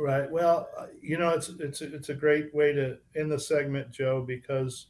Right. 0.00 0.30
Well, 0.30 0.70
uh, 0.78 0.86
you 1.02 1.18
know, 1.18 1.28
it's 1.30 1.50
it's 1.50 1.82
it's 1.82 2.08
a 2.08 2.14
great 2.14 2.54
way 2.54 2.72
to 2.72 2.96
end 3.14 3.30
the 3.30 3.38
segment, 3.38 3.90
Joe, 3.90 4.24
because 4.26 4.86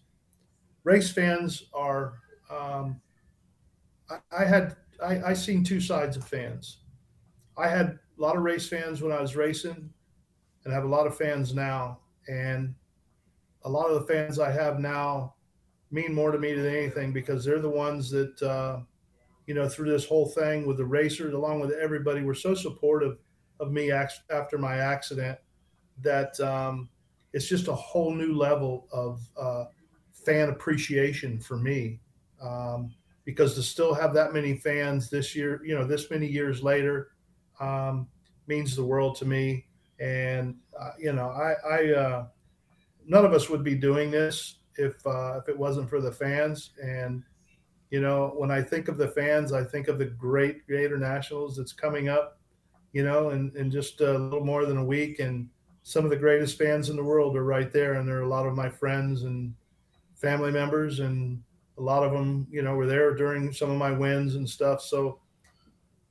race 0.85 1.11
fans 1.11 1.65
are. 1.75 2.15
Um, 2.49 3.01
I, 4.09 4.19
I 4.31 4.45
had 4.45 4.77
I, 5.03 5.21
I 5.31 5.33
seen 5.33 5.65
two 5.65 5.81
sides 5.81 6.17
of 6.17 6.25
fans. 6.25 6.79
I 7.59 7.67
had 7.67 7.99
a 8.19 8.23
lot 8.23 8.37
of 8.37 8.43
race 8.43 8.69
fans 8.69 9.03
when 9.03 9.11
I 9.11 9.21
was 9.21 9.35
racing, 9.35 9.91
and 10.65 10.73
I 10.73 10.77
have 10.77 10.85
a 10.85 10.89
lot 10.89 11.09
of 11.09 11.17
fans 11.17 11.55
now. 11.55 11.99
And 12.29 12.73
a 13.65 13.69
lot 13.69 13.91
of 13.91 14.01
the 14.01 14.13
fans 14.13 14.39
I 14.39 14.53
have 14.53 14.79
now 14.79 15.35
mean 15.91 16.15
more 16.15 16.31
to 16.31 16.39
me 16.39 16.53
than 16.53 16.67
anything 16.67 17.13
because 17.13 17.45
they're 17.45 17.59
the 17.59 17.69
ones 17.69 18.11
that, 18.11 18.41
uh, 18.43 18.79
you 19.47 19.55
know, 19.55 19.69
through 19.69 19.91
this 19.91 20.07
whole 20.07 20.27
thing 20.27 20.67
with 20.67 20.77
the 20.77 20.85
racers, 20.85 21.35
along 21.35 21.59
with 21.59 21.73
everybody, 21.73 22.23
were 22.23 22.35
so 22.35 22.55
supportive 22.55 23.19
of 23.61 23.71
me 23.71 23.93
after 23.93 24.59
my 24.59 24.79
accident 24.79 25.39
that 26.03 26.39
um, 26.41 26.89
it's 27.33 27.47
just 27.47 27.69
a 27.69 27.75
whole 27.75 28.13
new 28.13 28.35
level 28.35 28.89
of 28.93 29.21
uh, 29.37 29.65
fan 30.13 30.49
appreciation 30.49 31.39
for 31.39 31.57
me. 31.57 32.01
Um, 32.43 32.95
because 33.25 33.55
to 33.55 33.63
still 33.63 33.95
have 33.95 34.15
that 34.15 34.33
many 34.33 34.57
fans 34.57 35.11
this 35.11 35.37
year, 35.37 35.61
you 35.65 35.75
know, 35.75 35.87
this 35.87 36.11
many 36.11 36.27
years 36.27 36.63
later, 36.63 37.11
um, 37.61 38.09
means 38.47 38.75
the 38.75 38.85
world 38.85 39.15
to 39.17 39.25
me. 39.25 39.67
And 40.01 40.57
uh, 40.81 40.93
you 40.99 41.13
know, 41.13 41.29
I, 41.29 41.55
I 41.69 41.93
uh, 41.93 42.27
none 43.07 43.25
of 43.25 43.33
us 43.33 43.51
would 43.51 43.63
be 43.63 43.75
doing 43.75 44.11
this 44.11 44.57
if 44.77 45.07
uh, 45.07 45.39
if 45.39 45.49
it 45.49 45.59
wasn't 45.59 45.91
for 45.91 46.01
the 46.01 46.11
fans. 46.11 46.71
And 46.83 47.23
you 47.91 48.01
know, 48.01 48.33
when 48.37 48.51
I 48.51 48.63
think 48.63 48.89
of 48.89 48.97
the 48.97 49.09
fans, 49.09 49.53
I 49.53 49.65
think 49.65 49.89
of 49.89 49.99
the 49.99 50.07
great 50.07 50.67
Gator 50.67 50.97
Nationals 50.97 51.57
that's 51.57 51.75
coming 51.75 52.09
up 52.09 52.40
you 52.93 53.05
know, 53.05 53.31
in, 53.31 53.53
in 53.57 53.71
just 53.71 54.01
a 54.01 54.19
little 54.19 54.45
more 54.45 54.67
than 54.67 54.79
a 54.79 54.85
week. 54.85 55.21
And 55.21 55.49
some 55.83 56.05
of 56.05 56.11
the 56.11 56.17
greatest 56.17 56.59
fans 56.59 56.91
in 56.91 56.97
the 56.97 57.05
world 57.05 57.37
are 57.37 57.45
right 57.45 57.73
there. 57.73 57.95
And 57.95 58.09
there 58.09 58.19
are 58.19 58.23
a 58.23 58.29
lot 58.29 58.47
of 58.47 58.55
my 58.55 58.69
friends 58.69 59.23
and 59.23 59.55
family 60.15 60.51
members, 60.51 61.01
and 61.01 61.43
a 61.79 61.83
lot 61.83 62.03
of 62.03 62.13
them, 62.13 62.47
you 62.51 62.63
know, 62.63 62.75
were 62.75 62.87
there 62.87 63.15
during 63.15 63.53
some 63.53 63.71
of 63.71 63.79
my 63.79 63.91
wins 63.91 64.35
and 64.35 64.49
stuff. 64.49 64.83
So 64.83 65.19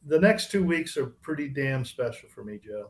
the 0.08 0.20
next 0.20 0.50
two 0.52 0.64
weeks 0.64 0.98
are 0.98 1.06
pretty 1.06 1.48
damn 1.48 1.86
special 1.86 2.30
for 2.30 2.44
me, 2.44 2.60
Joe. 2.64 2.90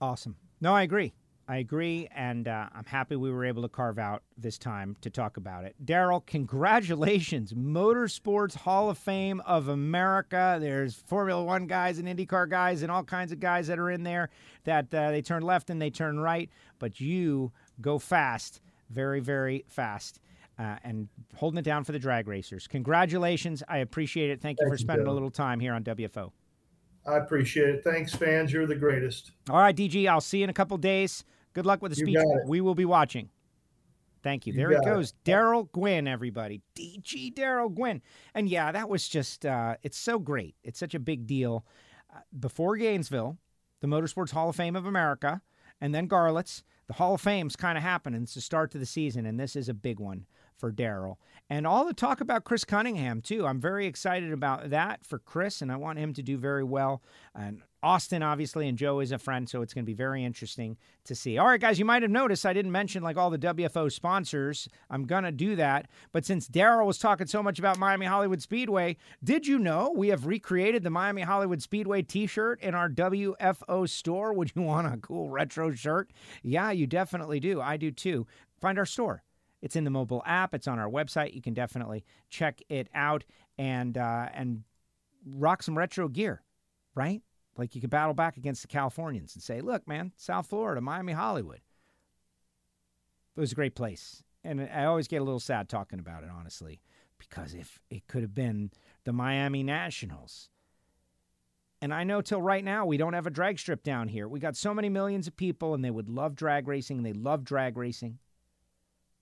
Awesome. 0.00 0.36
No, 0.60 0.74
I 0.74 0.82
agree. 0.82 1.12
I 1.48 1.58
agree, 1.58 2.08
and 2.12 2.48
uh, 2.48 2.66
I'm 2.74 2.84
happy 2.84 3.14
we 3.14 3.30
were 3.30 3.44
able 3.44 3.62
to 3.62 3.68
carve 3.68 4.00
out 4.00 4.24
this 4.36 4.58
time 4.58 4.96
to 5.02 5.10
talk 5.10 5.36
about 5.36 5.64
it. 5.64 5.76
Darrell, 5.84 6.20
congratulations. 6.26 7.52
Motorsports 7.52 8.56
Hall 8.56 8.90
of 8.90 8.98
Fame 8.98 9.40
of 9.46 9.68
America. 9.68 10.58
There's 10.60 10.96
Formula 11.06 11.42
One 11.44 11.68
guys 11.68 11.98
and 11.98 12.08
IndyCar 12.08 12.50
guys 12.50 12.82
and 12.82 12.90
all 12.90 13.04
kinds 13.04 13.30
of 13.30 13.38
guys 13.38 13.68
that 13.68 13.78
are 13.78 13.90
in 13.90 14.02
there 14.02 14.30
that 14.64 14.92
uh, 14.92 15.12
they 15.12 15.22
turn 15.22 15.42
left 15.42 15.70
and 15.70 15.80
they 15.80 15.90
turn 15.90 16.18
right, 16.18 16.50
but 16.80 17.00
you 17.00 17.52
go 17.80 18.00
fast, 18.00 18.60
very, 18.90 19.20
very 19.20 19.64
fast. 19.68 20.20
Uh, 20.58 20.76
and 20.84 21.06
holding 21.34 21.58
it 21.58 21.66
down 21.66 21.84
for 21.84 21.92
the 21.92 21.98
drag 21.98 22.26
racers. 22.26 22.66
Congratulations. 22.66 23.62
I 23.68 23.78
appreciate 23.78 24.30
it. 24.30 24.40
Thank 24.40 24.58
you 24.58 24.64
Thank 24.64 24.72
for 24.72 24.78
spending 24.78 25.06
you, 25.06 25.12
a 25.12 25.14
little 25.14 25.30
time 25.30 25.60
here 25.60 25.74
on 25.74 25.84
WFO. 25.84 26.32
I 27.06 27.18
appreciate 27.18 27.68
it. 27.68 27.84
Thanks, 27.84 28.14
fans. 28.14 28.54
You're 28.54 28.66
the 28.66 28.74
greatest. 28.74 29.32
All 29.50 29.58
right, 29.58 29.76
DG. 29.76 30.08
I'll 30.08 30.22
see 30.22 30.38
you 30.38 30.44
in 30.44 30.50
a 30.50 30.54
couple 30.54 30.78
days. 30.78 31.24
Good 31.56 31.64
luck 31.64 31.80
with 31.80 31.92
the 31.92 31.96
speech. 31.96 32.18
We 32.44 32.60
will 32.60 32.74
be 32.74 32.84
watching. 32.84 33.30
Thank 34.22 34.46
you. 34.46 34.52
you 34.52 34.58
there 34.58 34.78
he 34.78 34.84
goes. 34.84 35.12
Darrell 35.24 35.70
Gwynn, 35.72 36.06
everybody. 36.06 36.60
DG 36.78 37.34
Darrell 37.34 37.70
Gwynn. 37.70 38.02
And 38.34 38.46
yeah, 38.46 38.72
that 38.72 38.90
was 38.90 39.08
just, 39.08 39.46
uh, 39.46 39.76
it's 39.82 39.96
so 39.96 40.18
great. 40.18 40.54
It's 40.62 40.78
such 40.78 40.94
a 40.94 40.98
big 40.98 41.26
deal. 41.26 41.64
Uh, 42.14 42.18
before 42.38 42.76
Gainesville, 42.76 43.38
the 43.80 43.86
Motorsports 43.86 44.32
Hall 44.32 44.50
of 44.50 44.56
Fame 44.56 44.76
of 44.76 44.84
America, 44.84 45.40
and 45.80 45.94
then 45.94 46.10
Garlits, 46.10 46.62
the 46.88 46.92
Hall 46.92 47.14
of 47.14 47.22
Fame's 47.22 47.56
kind 47.56 47.78
of 47.78 47.82
happening. 47.82 48.24
It's 48.24 48.34
the 48.34 48.42
start 48.42 48.70
to 48.72 48.78
the 48.78 48.84
season, 48.84 49.24
and 49.24 49.40
this 49.40 49.56
is 49.56 49.70
a 49.70 49.74
big 49.74 49.98
one 49.98 50.26
for 50.58 50.70
Darrell. 50.70 51.18
And 51.48 51.66
all 51.66 51.86
the 51.86 51.94
talk 51.94 52.20
about 52.20 52.44
Chris 52.44 52.66
Cunningham, 52.66 53.22
too. 53.22 53.46
I'm 53.46 53.62
very 53.62 53.86
excited 53.86 54.30
about 54.30 54.68
that 54.68 55.06
for 55.06 55.18
Chris, 55.18 55.62
and 55.62 55.72
I 55.72 55.76
want 55.76 55.98
him 56.00 56.12
to 56.12 56.22
do 56.22 56.36
very 56.36 56.64
well. 56.64 57.02
And 57.34 57.62
Austin, 57.86 58.20
obviously, 58.22 58.68
and 58.68 58.76
Joe 58.76 58.98
is 58.98 59.12
a 59.12 59.18
friend, 59.18 59.48
so 59.48 59.62
it's 59.62 59.72
going 59.72 59.84
to 59.84 59.86
be 59.86 59.94
very 59.94 60.24
interesting 60.24 60.76
to 61.04 61.14
see. 61.14 61.38
All 61.38 61.46
right, 61.46 61.60
guys, 61.60 61.78
you 61.78 61.84
might 61.84 62.02
have 62.02 62.10
noticed 62.10 62.44
I 62.44 62.52
didn't 62.52 62.72
mention 62.72 63.04
like 63.04 63.16
all 63.16 63.30
the 63.30 63.38
WFO 63.38 63.92
sponsors. 63.92 64.68
I'm 64.90 65.04
going 65.04 65.22
to 65.22 65.30
do 65.30 65.54
that. 65.54 65.88
But 66.10 66.26
since 66.26 66.48
Darrell 66.48 66.86
was 66.86 66.98
talking 66.98 67.28
so 67.28 67.44
much 67.44 67.60
about 67.60 67.78
Miami 67.78 68.06
Hollywood 68.06 68.42
Speedway, 68.42 68.96
did 69.22 69.46
you 69.46 69.58
know 69.58 69.92
we 69.94 70.08
have 70.08 70.26
recreated 70.26 70.82
the 70.82 70.90
Miami 70.90 71.22
Hollywood 71.22 71.62
Speedway 71.62 72.02
t 72.02 72.26
shirt 72.26 72.60
in 72.60 72.74
our 72.74 72.88
WFO 72.88 73.88
store? 73.88 74.32
Would 74.32 74.52
you 74.56 74.62
want 74.62 74.92
a 74.92 74.96
cool 74.96 75.30
retro 75.30 75.70
shirt? 75.72 76.10
Yeah, 76.42 76.72
you 76.72 76.88
definitely 76.88 77.38
do. 77.38 77.60
I 77.60 77.76
do 77.76 77.92
too. 77.92 78.26
Find 78.60 78.78
our 78.78 78.86
store 78.86 79.22
it's 79.62 79.76
in 79.76 79.84
the 79.84 79.90
mobile 79.90 80.22
app. 80.26 80.54
It's 80.54 80.68
on 80.68 80.78
our 80.78 80.88
website. 80.88 81.34
You 81.34 81.42
can 81.42 81.54
definitely 81.54 82.04
check 82.28 82.60
it 82.68 82.88
out 82.94 83.24
and 83.58 83.96
uh, 83.96 84.28
and 84.34 84.62
rock 85.24 85.62
some 85.62 85.76
retro 85.76 86.08
gear, 86.08 86.42
right? 86.94 87.22
Like 87.56 87.74
you 87.74 87.80
could 87.80 87.90
battle 87.90 88.14
back 88.14 88.36
against 88.36 88.62
the 88.62 88.68
Californians 88.68 89.34
and 89.34 89.42
say, 89.42 89.60
"Look, 89.60 89.86
man, 89.88 90.12
South 90.16 90.46
Florida, 90.46 90.80
Miami, 90.80 91.12
Hollywood. 91.12 91.60
It 93.36 93.40
was 93.40 93.52
a 93.52 93.56
great 93.56 93.74
place." 93.74 94.22
And 94.44 94.60
I 94.60 94.84
always 94.84 95.08
get 95.08 95.20
a 95.20 95.24
little 95.24 95.40
sad 95.40 95.68
talking 95.68 95.98
about 95.98 96.22
it, 96.22 96.30
honestly, 96.30 96.80
because 97.18 97.54
if 97.54 97.80
it 97.90 98.06
could 98.06 98.22
have 98.22 98.34
been 98.34 98.70
the 99.04 99.12
Miami 99.12 99.62
Nationals. 99.62 100.50
And 101.82 101.92
I 101.92 102.04
know 102.04 102.20
till 102.20 102.40
right 102.40 102.64
now 102.64 102.86
we 102.86 102.96
don't 102.96 103.12
have 103.12 103.26
a 103.26 103.30
drag 103.30 103.58
strip 103.58 103.82
down 103.82 104.08
here. 104.08 104.28
We 104.28 104.40
got 104.40 104.56
so 104.56 104.72
many 104.72 104.88
millions 104.88 105.26
of 105.26 105.36
people 105.36 105.74
and 105.74 105.84
they 105.84 105.90
would 105.90 106.08
love 106.08 106.34
drag 106.34 106.68
racing. 106.68 107.02
They 107.02 107.12
love 107.12 107.44
drag 107.44 107.76
racing 107.76 108.18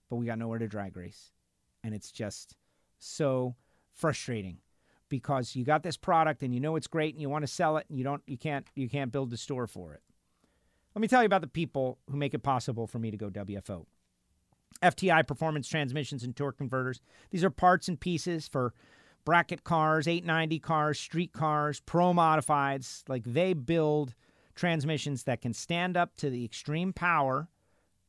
but 0.09 0.17
we 0.17 0.25
got 0.25 0.37
nowhere 0.39 0.59
to 0.59 0.67
drag 0.67 0.95
race. 0.95 1.31
And 1.83 1.93
it's 1.93 2.11
just 2.11 2.55
so 2.99 3.55
frustrating 3.93 4.59
because 5.09 5.55
you 5.55 5.63
got 5.63 5.83
this 5.83 5.97
product 5.97 6.43
and 6.43 6.53
you 6.53 6.59
know 6.59 6.75
it's 6.75 6.87
great 6.87 7.13
and 7.13 7.21
you 7.21 7.29
want 7.29 7.43
to 7.43 7.47
sell 7.47 7.77
it 7.77 7.85
and 7.89 7.97
you 7.97 8.03
don't 8.03 8.23
you 8.25 8.37
can't 8.37 8.67
you 8.75 8.89
can't 8.89 9.11
build 9.11 9.29
the 9.29 9.37
store 9.37 9.67
for 9.67 9.93
it. 9.93 10.01
Let 10.95 11.01
me 11.01 11.07
tell 11.07 11.21
you 11.21 11.27
about 11.27 11.41
the 11.41 11.47
people 11.47 11.99
who 12.09 12.17
make 12.17 12.33
it 12.33 12.43
possible 12.43 12.87
for 12.87 12.99
me 12.99 13.11
to 13.11 13.17
go 13.17 13.29
WFO. 13.29 13.85
FTI 14.81 15.27
Performance 15.27 15.67
Transmissions 15.67 16.23
and 16.23 16.35
Torque 16.35 16.57
Converters. 16.57 17.01
These 17.31 17.43
are 17.43 17.49
parts 17.49 17.87
and 17.87 17.99
pieces 17.99 18.47
for 18.47 18.73
bracket 19.25 19.63
cars, 19.63 20.07
890 20.07 20.59
cars, 20.59 20.99
street 20.99 21.33
cars, 21.33 21.81
pro 21.81 22.13
modifieds. 22.13 23.03
Like 23.09 23.23
they 23.25 23.53
build 23.53 24.13
transmissions 24.53 25.23
that 25.23 25.41
can 25.41 25.53
stand 25.53 25.97
up 25.97 26.15
to 26.17 26.29
the 26.29 26.45
extreme 26.45 26.93
power 26.93 27.49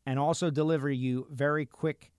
and 0.05 0.19
also 0.19 0.51
deliver 0.51 0.91
you 0.91 1.27
very 1.31 1.67
quick, 1.67 2.13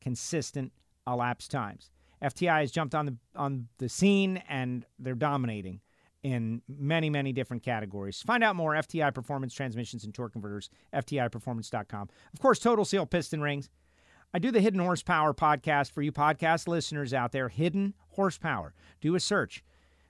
consistent 0.00 0.72
elapsed 1.06 1.50
times. 1.50 1.91
FTI 2.22 2.60
has 2.60 2.70
jumped 2.70 2.94
on 2.94 3.06
the 3.06 3.16
on 3.34 3.68
the 3.78 3.88
scene 3.88 4.42
and 4.48 4.86
they're 4.98 5.14
dominating 5.14 5.80
in 6.22 6.62
many, 6.68 7.10
many 7.10 7.32
different 7.32 7.62
categories. 7.62 8.22
Find 8.22 8.44
out 8.44 8.54
more 8.54 8.74
FTI 8.74 9.12
Performance 9.12 9.54
Transmissions 9.54 10.04
and 10.04 10.14
Torque 10.14 10.32
Converters, 10.32 10.70
FTIperformance.com. 10.94 12.08
Of 12.32 12.40
course, 12.40 12.58
Total 12.60 12.84
Seal 12.84 13.06
Piston 13.06 13.40
Rings. 13.40 13.68
I 14.32 14.38
do 14.38 14.50
the 14.50 14.60
Hidden 14.60 14.80
Horsepower 14.80 15.34
podcast 15.34 15.90
for 15.90 16.00
you 16.00 16.12
podcast 16.12 16.66
listeners 16.68 17.12
out 17.12 17.32
there. 17.32 17.48
Hidden 17.48 17.94
Horsepower. 18.10 18.72
Do 19.00 19.14
a 19.14 19.20
search. 19.20 19.62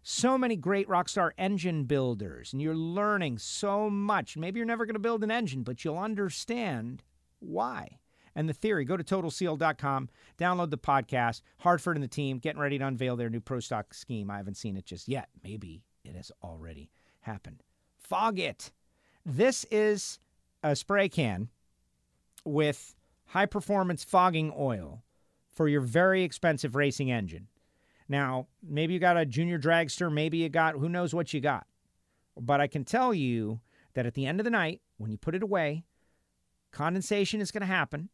So 0.04 0.36
many 0.36 0.56
great 0.56 0.88
Rockstar 0.88 1.30
engine 1.38 1.84
builders, 1.84 2.52
and 2.52 2.60
you're 2.60 2.74
learning 2.74 3.38
so 3.38 3.88
much. 3.88 4.36
Maybe 4.36 4.58
you're 4.58 4.66
never 4.66 4.84
going 4.84 4.94
to 4.94 5.00
build 5.00 5.22
an 5.22 5.30
engine, 5.30 5.62
but 5.62 5.84
you'll 5.84 5.98
understand 5.98 7.02
why. 7.38 7.98
And 8.34 8.48
the 8.48 8.54
theory, 8.54 8.84
go 8.84 8.96
to 8.96 9.04
totalseal.com, 9.04 10.08
download 10.38 10.70
the 10.70 10.78
podcast. 10.78 11.42
Hartford 11.58 11.96
and 11.96 12.04
the 12.04 12.08
team 12.08 12.38
getting 12.38 12.60
ready 12.60 12.78
to 12.78 12.86
unveil 12.86 13.16
their 13.16 13.30
new 13.30 13.40
Pro 13.40 13.60
Stock 13.60 13.92
scheme. 13.92 14.30
I 14.30 14.38
haven't 14.38 14.56
seen 14.56 14.76
it 14.76 14.86
just 14.86 15.08
yet. 15.08 15.28
Maybe 15.44 15.82
it 16.04 16.14
has 16.16 16.32
already 16.42 16.90
happened. 17.20 17.62
Foggit. 18.10 18.70
This 19.24 19.64
is 19.70 20.18
a 20.62 20.74
spray 20.74 21.08
can 21.08 21.48
with 22.44 22.94
high 23.26 23.46
performance 23.46 24.04
fogging 24.04 24.52
oil 24.56 25.02
for 25.50 25.68
your 25.68 25.80
very 25.80 26.22
expensive 26.22 26.74
racing 26.74 27.10
engine. 27.10 27.48
Now, 28.08 28.48
maybe 28.62 28.94
you 28.94 29.00
got 29.00 29.16
a 29.16 29.24
junior 29.24 29.58
dragster, 29.58 30.12
maybe 30.12 30.38
you 30.38 30.48
got 30.48 30.74
who 30.74 30.88
knows 30.88 31.14
what 31.14 31.32
you 31.32 31.40
got. 31.40 31.66
But 32.38 32.60
I 32.60 32.66
can 32.66 32.84
tell 32.84 33.14
you 33.14 33.60
that 33.94 34.06
at 34.06 34.14
the 34.14 34.26
end 34.26 34.40
of 34.40 34.44
the 34.44 34.50
night, 34.50 34.80
when 34.96 35.10
you 35.10 35.18
put 35.18 35.34
it 35.34 35.42
away, 35.42 35.84
condensation 36.72 37.40
is 37.40 37.50
going 37.50 37.60
to 37.60 37.66
happen, 37.66 38.08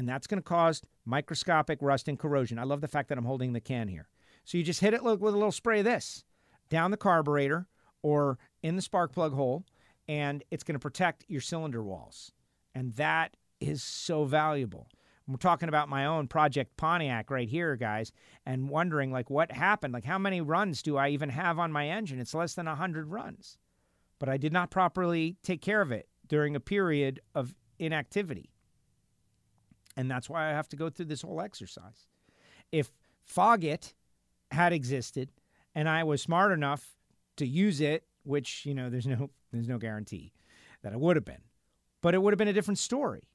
and 0.00 0.08
that's 0.08 0.26
going 0.26 0.38
to 0.38 0.42
cause 0.42 0.80
microscopic 1.04 1.76
rust 1.82 2.08
and 2.08 2.18
corrosion. 2.18 2.58
I 2.58 2.62
love 2.64 2.80
the 2.80 2.88
fact 2.88 3.10
that 3.10 3.18
I'm 3.18 3.26
holding 3.26 3.52
the 3.52 3.60
can 3.60 3.86
here. 3.86 4.08
So 4.46 4.56
you 4.56 4.64
just 4.64 4.80
hit 4.80 4.94
it 4.94 5.04
with 5.04 5.20
a 5.20 5.30
little 5.30 5.52
spray 5.52 5.80
of 5.80 5.84
this 5.84 6.24
down 6.70 6.90
the 6.90 6.96
carburetor 6.96 7.66
or 8.02 8.38
in 8.62 8.76
the 8.76 8.82
spark 8.82 9.12
plug 9.12 9.34
hole, 9.34 9.62
and 10.08 10.42
it's 10.50 10.64
going 10.64 10.74
to 10.74 10.78
protect 10.78 11.26
your 11.28 11.42
cylinder 11.42 11.82
walls. 11.82 12.32
And 12.74 12.94
that 12.94 13.36
is 13.60 13.82
so 13.82 14.24
valuable. 14.24 14.88
We're 15.28 15.36
talking 15.36 15.68
about 15.68 15.90
my 15.90 16.06
own 16.06 16.28
Project 16.28 16.78
Pontiac 16.78 17.30
right 17.30 17.48
here, 17.48 17.76
guys, 17.76 18.10
and 18.46 18.70
wondering 18.70 19.12
like 19.12 19.28
what 19.28 19.52
happened. 19.52 19.92
Like 19.92 20.06
how 20.06 20.18
many 20.18 20.40
runs 20.40 20.82
do 20.82 20.96
I 20.96 21.10
even 21.10 21.28
have 21.28 21.58
on 21.58 21.72
my 21.72 21.88
engine? 21.88 22.18
It's 22.20 22.32
less 22.32 22.54
than 22.54 22.64
100 22.64 23.08
runs. 23.08 23.58
But 24.18 24.30
I 24.30 24.38
did 24.38 24.54
not 24.54 24.70
properly 24.70 25.36
take 25.42 25.60
care 25.60 25.82
of 25.82 25.92
it 25.92 26.08
during 26.26 26.56
a 26.56 26.60
period 26.60 27.20
of 27.34 27.54
inactivity. 27.78 28.50
And 29.96 30.10
that's 30.10 30.30
why 30.30 30.48
I 30.48 30.50
have 30.50 30.68
to 30.70 30.76
go 30.76 30.88
through 30.88 31.06
this 31.06 31.22
whole 31.22 31.40
exercise. 31.40 32.06
If 32.72 32.90
Foggit 33.28 33.94
had 34.50 34.72
existed 34.72 35.30
and 35.74 35.88
I 35.88 36.04
was 36.04 36.22
smart 36.22 36.52
enough 36.52 36.96
to 37.36 37.46
use 37.46 37.80
it, 37.80 38.04
which, 38.22 38.64
you 38.66 38.74
know, 38.74 38.90
there's 38.90 39.06
no 39.06 39.30
there's 39.52 39.68
no 39.68 39.78
guarantee 39.78 40.32
that 40.82 40.92
I 40.92 40.96
would 40.96 41.16
have 41.16 41.24
been. 41.24 41.42
But 42.02 42.14
it 42.14 42.22
would 42.22 42.32
have 42.32 42.38
been 42.38 42.48
a 42.48 42.52
different 42.52 42.78
story. 42.78 43.28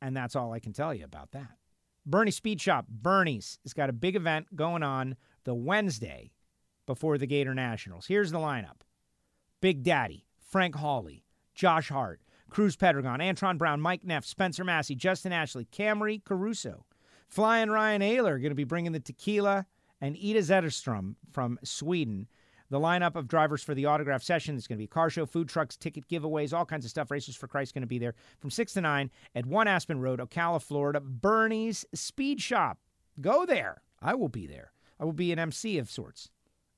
And 0.00 0.16
that's 0.16 0.36
all 0.36 0.52
I 0.52 0.60
can 0.60 0.72
tell 0.72 0.94
you 0.94 1.04
about 1.04 1.32
that. 1.32 1.56
Bernie 2.04 2.30
Speed 2.30 2.60
Shop, 2.60 2.86
Bernie's, 2.88 3.58
has 3.64 3.74
got 3.74 3.90
a 3.90 3.92
big 3.92 4.14
event 4.14 4.54
going 4.54 4.84
on 4.84 5.16
the 5.44 5.54
Wednesday 5.54 6.30
before 6.86 7.18
the 7.18 7.26
Gator 7.26 7.54
Nationals. 7.54 8.06
Here's 8.06 8.30
the 8.30 8.38
lineup 8.38 8.82
Big 9.60 9.82
Daddy, 9.82 10.24
Frank 10.38 10.76
Hawley, 10.76 11.24
Josh 11.54 11.88
Hart, 11.88 12.20
Cruz 12.50 12.76
Pedregon, 12.76 13.20
Antron 13.20 13.58
Brown, 13.58 13.80
Mike 13.80 14.04
Neff, 14.04 14.24
Spencer 14.24 14.64
Massey, 14.64 14.94
Justin 14.94 15.32
Ashley, 15.32 15.66
Camrie 15.66 16.24
Caruso. 16.24 16.84
Flying 17.28 17.70
Ryan 17.70 18.02
Ayler 18.02 18.40
going 18.40 18.50
to 18.50 18.54
be 18.54 18.64
bringing 18.64 18.92
the 18.92 19.00
tequila, 19.00 19.66
and 20.00 20.16
Ida 20.16 20.40
Zetterstrom 20.40 21.16
from 21.32 21.58
Sweden 21.64 22.28
the 22.70 22.80
lineup 22.80 23.14
of 23.14 23.28
drivers 23.28 23.62
for 23.62 23.74
the 23.74 23.86
autograph 23.86 24.22
session 24.22 24.56
is 24.56 24.66
going 24.66 24.78
to 24.78 24.82
be 24.82 24.86
car 24.86 25.10
show, 25.10 25.26
food 25.26 25.48
trucks, 25.48 25.76
ticket 25.76 26.08
giveaways, 26.08 26.52
all 26.52 26.64
kinds 26.64 26.84
of 26.84 26.90
stuff. 26.90 27.10
Racers 27.10 27.36
for 27.36 27.46
Christ 27.46 27.74
going 27.74 27.82
to 27.82 27.86
be 27.86 27.98
there 27.98 28.14
from 28.40 28.50
6 28.50 28.72
to 28.74 28.80
9 28.80 29.10
at 29.34 29.46
1 29.46 29.68
Aspen 29.68 30.00
Road, 30.00 30.18
Ocala, 30.18 30.60
Florida. 30.60 31.00
Bernie's 31.00 31.84
Speed 31.94 32.40
Shop. 32.40 32.78
Go 33.20 33.46
there. 33.46 33.82
I 34.02 34.14
will 34.14 34.28
be 34.28 34.46
there. 34.46 34.72
I 34.98 35.04
will 35.04 35.12
be 35.12 35.32
an 35.32 35.38
MC 35.38 35.78
of 35.78 35.90
sorts. 35.90 36.30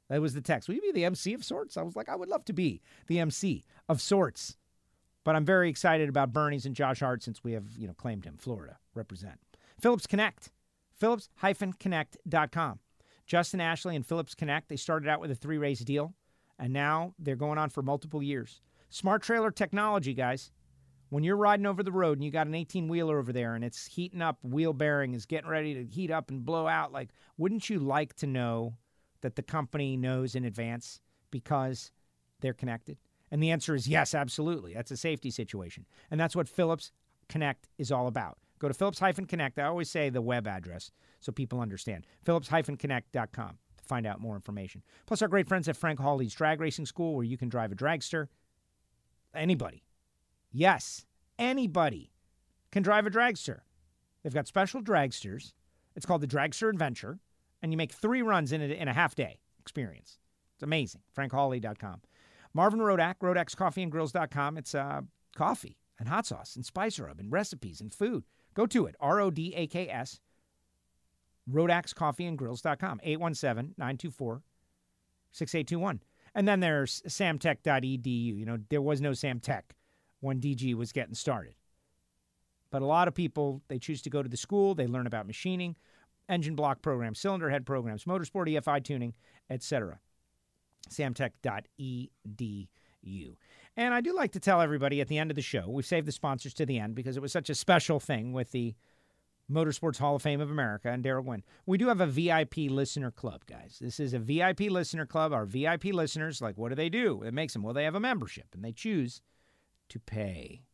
That 0.08 0.20
was 0.20 0.34
the 0.34 0.40
text. 0.40 0.68
Will 0.68 0.76
you 0.76 0.82
be 0.82 0.92
the 0.92 1.04
MC 1.04 1.34
of 1.34 1.44
sorts? 1.44 1.76
I 1.76 1.82
was 1.82 1.96
like, 1.96 2.08
I 2.08 2.16
would 2.16 2.28
love 2.28 2.44
to 2.46 2.52
be 2.52 2.80
the 3.06 3.18
MC 3.18 3.64
of 3.88 4.00
sorts. 4.00 4.56
But 5.24 5.36
I'm 5.36 5.44
very 5.44 5.68
excited 5.68 6.08
about 6.08 6.32
Bernie's 6.32 6.64
and 6.66 6.74
Josh 6.74 7.00
Hart 7.00 7.22
since 7.22 7.44
we 7.44 7.52
have, 7.52 7.66
you 7.76 7.86
know, 7.86 7.94
claimed 7.94 8.24
him. 8.24 8.36
Florida 8.38 8.78
represent. 8.94 9.38
Phillips 9.80 10.06
Connect. 10.06 10.50
Phillips-Connect.com. 10.98 12.78
Justin 13.26 13.60
Ashley 13.60 13.94
and 13.94 14.06
Phillips 14.06 14.34
Connect, 14.34 14.68
they 14.68 14.76
started 14.76 15.08
out 15.08 15.20
with 15.20 15.30
a 15.30 15.34
three 15.34 15.58
race 15.58 15.80
deal, 15.80 16.14
and 16.58 16.72
now 16.72 17.14
they're 17.18 17.36
going 17.36 17.58
on 17.58 17.68
for 17.68 17.82
multiple 17.82 18.22
years. 18.22 18.62
Smart 18.88 19.22
trailer 19.22 19.50
technology, 19.50 20.14
guys. 20.14 20.50
When 21.10 21.24
you're 21.24 21.36
riding 21.36 21.66
over 21.66 21.82
the 21.82 21.92
road 21.92 22.18
and 22.18 22.24
you 22.24 22.30
got 22.30 22.46
an 22.46 22.54
18 22.54 22.88
wheeler 22.88 23.18
over 23.18 23.32
there 23.32 23.54
and 23.54 23.64
it's 23.64 23.86
heating 23.86 24.22
up, 24.22 24.38
wheel 24.42 24.72
bearing 24.72 25.14
is 25.14 25.24
getting 25.26 25.48
ready 25.48 25.74
to 25.74 25.84
heat 25.84 26.10
up 26.10 26.30
and 26.30 26.44
blow 26.44 26.66
out, 26.66 26.92
like, 26.92 27.10
wouldn't 27.36 27.70
you 27.70 27.78
like 27.78 28.14
to 28.16 28.26
know 28.26 28.74
that 29.20 29.36
the 29.36 29.42
company 29.42 29.96
knows 29.96 30.34
in 30.34 30.44
advance 30.44 31.00
because 31.30 31.90
they're 32.40 32.54
connected? 32.54 32.98
And 33.30 33.42
the 33.42 33.50
answer 33.50 33.74
is 33.74 33.88
yes, 33.88 34.14
absolutely. 34.14 34.74
That's 34.74 34.90
a 34.90 34.96
safety 34.96 35.30
situation. 35.30 35.86
And 36.10 36.18
that's 36.18 36.36
what 36.36 36.48
Phillips 36.48 36.92
Connect 37.28 37.68
is 37.78 37.92
all 37.92 38.06
about. 38.06 38.38
Go 38.58 38.68
to 38.68 38.74
Phillips-Connect. 38.74 39.58
I 39.58 39.64
always 39.64 39.90
say 39.90 40.10
the 40.10 40.22
web 40.22 40.46
address 40.46 40.90
so 41.20 41.32
people 41.32 41.60
understand. 41.60 42.06
Phillips-Connect.com 42.24 43.58
to 43.76 43.84
find 43.84 44.06
out 44.06 44.20
more 44.20 44.34
information. 44.34 44.82
Plus, 45.06 45.22
our 45.22 45.28
great 45.28 45.46
friends 45.46 45.68
at 45.68 45.76
Frank 45.76 46.00
Hawley's 46.00 46.34
Drag 46.34 46.60
Racing 46.60 46.86
School, 46.86 47.14
where 47.14 47.24
you 47.24 47.36
can 47.36 47.48
drive 47.48 47.72
a 47.72 47.76
dragster. 47.76 48.28
Anybody. 49.34 49.84
Yes, 50.50 51.04
anybody 51.38 52.10
can 52.72 52.82
drive 52.82 53.06
a 53.06 53.10
dragster. 53.10 53.60
They've 54.22 54.34
got 54.34 54.48
special 54.48 54.82
dragsters. 54.82 55.52
It's 55.94 56.06
called 56.06 56.22
the 56.22 56.26
Dragster 56.26 56.70
Adventure, 56.70 57.18
and 57.62 57.72
you 57.72 57.76
make 57.76 57.92
three 57.92 58.22
runs 58.22 58.52
in 58.52 58.62
a, 58.62 58.66
in 58.66 58.88
a 58.88 58.92
half 58.92 59.14
day 59.14 59.40
experience. 59.60 60.18
It's 60.54 60.62
amazing. 60.62 61.02
FrankHawley.com. 61.16 62.00
Marvin 62.58 62.80
Rodak, 62.80 63.20
Rodak'sCoffeeandGrills.com. 63.22 64.58
It's 64.58 64.74
uh, 64.74 65.02
coffee 65.36 65.78
and 65.96 66.08
hot 66.08 66.26
sauce 66.26 66.56
and 66.56 66.66
spice 66.66 66.98
rub 66.98 67.20
and 67.20 67.30
recipes 67.30 67.80
and 67.80 67.94
food. 67.94 68.24
Go 68.54 68.66
to 68.66 68.86
it. 68.86 68.96
R 68.98 69.20
O 69.20 69.30
D 69.30 69.54
A 69.54 69.68
K 69.68 69.88
S. 69.88 70.18
Rodak'sCoffeeandGrills.com. 71.48 73.00
817 73.04 73.74
924 73.78 74.42
6821. 75.30 76.02
And 76.34 76.48
then 76.48 76.58
there's 76.58 77.00
samtech.edu. 77.02 78.36
You 78.36 78.44
know, 78.44 78.58
there 78.70 78.82
was 78.82 79.00
no 79.00 79.12
Samtech 79.12 79.62
when 80.18 80.40
DG 80.40 80.74
was 80.74 80.90
getting 80.90 81.14
started. 81.14 81.54
But 82.72 82.82
a 82.82 82.86
lot 82.86 83.06
of 83.06 83.14
people, 83.14 83.62
they 83.68 83.78
choose 83.78 84.02
to 84.02 84.10
go 84.10 84.20
to 84.20 84.28
the 84.28 84.36
school, 84.36 84.74
they 84.74 84.88
learn 84.88 85.06
about 85.06 85.28
machining, 85.28 85.76
engine 86.28 86.56
block 86.56 86.82
programs, 86.82 87.20
cylinder 87.20 87.50
head 87.50 87.64
programs, 87.64 88.02
motorsport 88.02 88.52
EFI 88.52 88.82
tuning, 88.82 89.14
etc. 89.48 90.00
Samtech.edu. 90.90 92.08
And 93.76 93.94
I 93.94 94.00
do 94.00 94.14
like 94.14 94.32
to 94.32 94.40
tell 94.40 94.60
everybody 94.60 95.00
at 95.00 95.08
the 95.08 95.18
end 95.18 95.30
of 95.30 95.36
the 95.36 95.42
show, 95.42 95.68
we've 95.68 95.86
saved 95.86 96.06
the 96.06 96.12
sponsors 96.12 96.54
to 96.54 96.66
the 96.66 96.78
end 96.78 96.94
because 96.94 97.16
it 97.16 97.22
was 97.22 97.32
such 97.32 97.48
a 97.48 97.54
special 97.54 98.00
thing 98.00 98.32
with 98.32 98.50
the 98.50 98.74
Motorsports 99.50 99.98
Hall 99.98 100.16
of 100.16 100.22
Fame 100.22 100.40
of 100.40 100.50
America 100.50 100.90
and 100.90 101.02
Darrell 101.02 101.22
Gwynn. 101.22 101.42
We 101.64 101.78
do 101.78 101.88
have 101.88 102.00
a 102.00 102.06
VIP 102.06 102.56
listener 102.70 103.10
club, 103.10 103.46
guys. 103.46 103.78
This 103.80 103.98
is 103.98 104.12
a 104.12 104.18
VIP 104.18 104.62
listener 104.62 105.06
club. 105.06 105.32
Our 105.32 105.46
VIP 105.46 105.86
listeners, 105.86 106.42
like, 106.42 106.58
what 106.58 106.68
do 106.68 106.74
they 106.74 106.88
do? 106.88 107.22
It 107.22 107.32
makes 107.32 107.54
them, 107.54 107.62
well, 107.62 107.74
they 107.74 107.84
have 107.84 107.94
a 107.94 108.00
membership 108.00 108.46
and 108.52 108.64
they 108.64 108.72
choose 108.72 109.22
to 109.88 109.98
pay 109.98 110.64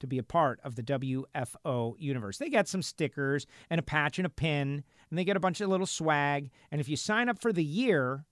to 0.00 0.06
be 0.06 0.18
a 0.18 0.22
part 0.22 0.60
of 0.64 0.74
the 0.74 0.82
WFO 0.82 1.94
universe. 1.98 2.38
They 2.38 2.48
get 2.48 2.68
some 2.68 2.82
stickers 2.82 3.46
and 3.68 3.78
a 3.78 3.82
patch 3.82 4.18
and 4.18 4.26
a 4.26 4.30
pin, 4.30 4.82
and 5.10 5.18
they 5.18 5.24
get 5.24 5.36
a 5.36 5.40
bunch 5.40 5.60
of 5.60 5.68
little 5.68 5.86
swag. 5.86 6.50
And 6.70 6.80
if 6.80 6.88
you 6.88 6.96
sign 6.96 7.28
up 7.28 7.38
for 7.38 7.52
the 7.52 7.64
year, 7.64 8.24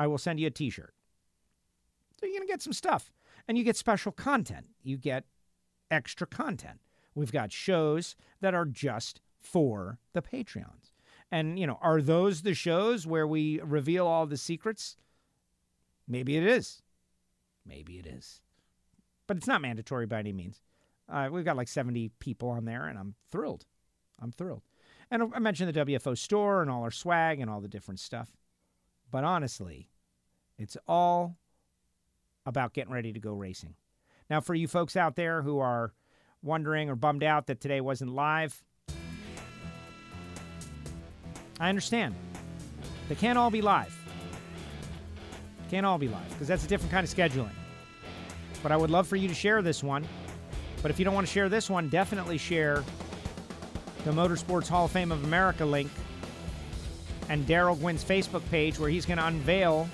I 0.00 0.06
will 0.06 0.16
send 0.16 0.40
you 0.40 0.46
a 0.46 0.50
t 0.50 0.70
shirt. 0.70 0.94
So 2.18 2.24
you're 2.24 2.36
going 2.36 2.46
to 2.46 2.50
get 2.50 2.62
some 2.62 2.72
stuff. 2.72 3.12
And 3.46 3.58
you 3.58 3.64
get 3.64 3.76
special 3.76 4.12
content. 4.12 4.66
You 4.82 4.96
get 4.96 5.24
extra 5.90 6.26
content. 6.26 6.80
We've 7.14 7.32
got 7.32 7.52
shows 7.52 8.16
that 8.40 8.54
are 8.54 8.64
just 8.64 9.20
for 9.38 9.98
the 10.14 10.22
Patreons. 10.22 10.92
And, 11.30 11.58
you 11.58 11.66
know, 11.66 11.78
are 11.82 12.00
those 12.00 12.42
the 12.42 12.54
shows 12.54 13.06
where 13.06 13.26
we 13.26 13.60
reveal 13.60 14.06
all 14.06 14.24
the 14.24 14.38
secrets? 14.38 14.96
Maybe 16.08 16.36
it 16.38 16.44
is. 16.44 16.80
Maybe 17.66 17.98
it 17.98 18.06
is. 18.06 18.40
but 19.26 19.36
it's 19.36 19.46
not 19.46 19.60
mandatory 19.60 20.06
by 20.06 20.18
any 20.18 20.32
means. 20.32 20.62
Uh, 21.08 21.28
we've 21.30 21.44
got 21.44 21.56
like 21.56 21.68
70 21.68 22.10
people 22.20 22.48
on 22.48 22.64
there, 22.64 22.86
and 22.86 22.98
I'm 22.98 23.14
thrilled. 23.30 23.66
I'm 24.20 24.32
thrilled. 24.32 24.62
And 25.10 25.32
I 25.34 25.38
mentioned 25.40 25.72
the 25.72 25.84
WFO 25.84 26.16
store 26.16 26.62
and 26.62 26.70
all 26.70 26.82
our 26.82 26.90
swag 26.90 27.38
and 27.38 27.50
all 27.50 27.60
the 27.60 27.68
different 27.68 28.00
stuff. 28.00 28.30
But 29.10 29.24
honestly, 29.24 29.89
it's 30.60 30.76
all 30.86 31.36
about 32.44 32.74
getting 32.74 32.92
ready 32.92 33.12
to 33.12 33.18
go 33.18 33.32
racing. 33.32 33.74
Now, 34.28 34.40
for 34.40 34.54
you 34.54 34.68
folks 34.68 34.94
out 34.94 35.16
there 35.16 35.42
who 35.42 35.58
are 35.58 35.92
wondering 36.42 36.90
or 36.90 36.94
bummed 36.94 37.24
out 37.24 37.46
that 37.46 37.60
today 37.60 37.80
wasn't 37.80 38.12
live, 38.12 38.62
I 41.58 41.68
understand. 41.68 42.14
They 43.08 43.14
can't 43.14 43.38
all 43.38 43.50
be 43.50 43.62
live. 43.62 43.96
Can't 45.70 45.86
all 45.86 45.98
be 45.98 46.08
live 46.08 46.28
because 46.30 46.46
that's 46.46 46.64
a 46.64 46.68
different 46.68 46.92
kind 46.92 47.04
of 47.04 47.14
scheduling. 47.14 47.50
But 48.62 48.70
I 48.70 48.76
would 48.76 48.90
love 48.90 49.08
for 49.08 49.16
you 49.16 49.28
to 49.28 49.34
share 49.34 49.62
this 49.62 49.82
one. 49.82 50.06
But 50.82 50.90
if 50.90 50.98
you 50.98 51.04
don't 51.04 51.14
want 51.14 51.26
to 51.26 51.32
share 51.32 51.48
this 51.48 51.70
one, 51.70 51.88
definitely 51.88 52.38
share 52.38 52.84
the 54.04 54.12
Motorsports 54.12 54.68
Hall 54.68 54.86
of 54.86 54.90
Fame 54.90 55.10
of 55.10 55.24
America 55.24 55.64
link 55.64 55.90
and 57.28 57.46
Darrell 57.46 57.76
Gwynn's 57.76 58.04
Facebook 58.04 58.42
page 58.50 58.78
where 58.78 58.90
he's 58.90 59.06
going 59.06 59.18
to 59.18 59.26
unveil 59.26 59.88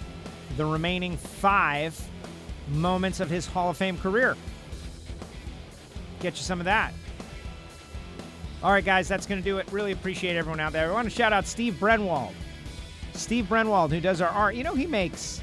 the 0.57 0.65
remaining 0.65 1.17
five 1.17 2.01
moments 2.69 3.21
of 3.21 3.31
his 3.31 3.47
Hall 3.47 3.71
of 3.71 3.77
Fame 3.77 3.99
career. 3.99 4.37
Get 6.21 6.37
you 6.37 6.43
some 6.43 6.61
of 6.61 6.65
that. 6.65 6.93
All 8.63 8.73
right, 8.73 8.85
guys, 8.85 9.07
that's 9.07 9.27
going 9.27 9.41
to 9.41 9.45
do 9.45 9.59
it. 9.59 9.71
Really 9.71 9.93
appreciate 9.93 10.37
everyone 10.37 10.61
out 10.61 10.73
there. 10.73 10.91
I 10.91 10.93
want 10.93 11.09
to 11.09 11.15
shout 11.15 11.33
out 11.33 11.47
Steve 11.47 11.75
Brenwald. 11.75 12.33
Steve 13.13 13.47
Brenwald, 13.47 13.91
who 13.91 14.01
does 14.01 14.21
our 14.21 14.31
art. 14.31 14.55
You 14.55 14.65
know, 14.65 14.75
he 14.75 14.87
makes 14.87 15.41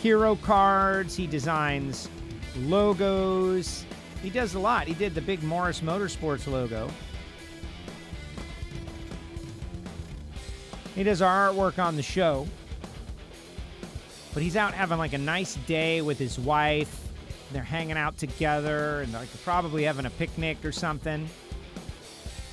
hero 0.00 0.36
cards, 0.36 1.16
he 1.16 1.26
designs 1.26 2.08
logos, 2.56 3.84
he 4.22 4.30
does 4.30 4.54
a 4.54 4.58
lot. 4.58 4.86
He 4.86 4.94
did 4.94 5.14
the 5.14 5.20
big 5.20 5.42
Morris 5.42 5.80
Motorsports 5.80 6.50
logo. 6.50 6.90
He 10.94 11.04
does 11.04 11.22
our 11.22 11.52
artwork 11.52 11.82
on 11.82 11.96
the 11.96 12.02
show. 12.02 12.48
But 14.38 14.44
he's 14.44 14.54
out 14.54 14.72
having 14.72 14.98
like 14.98 15.14
a 15.14 15.18
nice 15.18 15.56
day 15.66 16.00
with 16.00 16.16
his 16.16 16.38
wife. 16.38 17.08
They're 17.52 17.60
hanging 17.60 17.96
out 17.96 18.18
together 18.18 19.00
and 19.00 19.12
like 19.12 19.28
probably 19.42 19.82
having 19.82 20.06
a 20.06 20.10
picnic 20.10 20.64
or 20.64 20.70
something. 20.70 21.28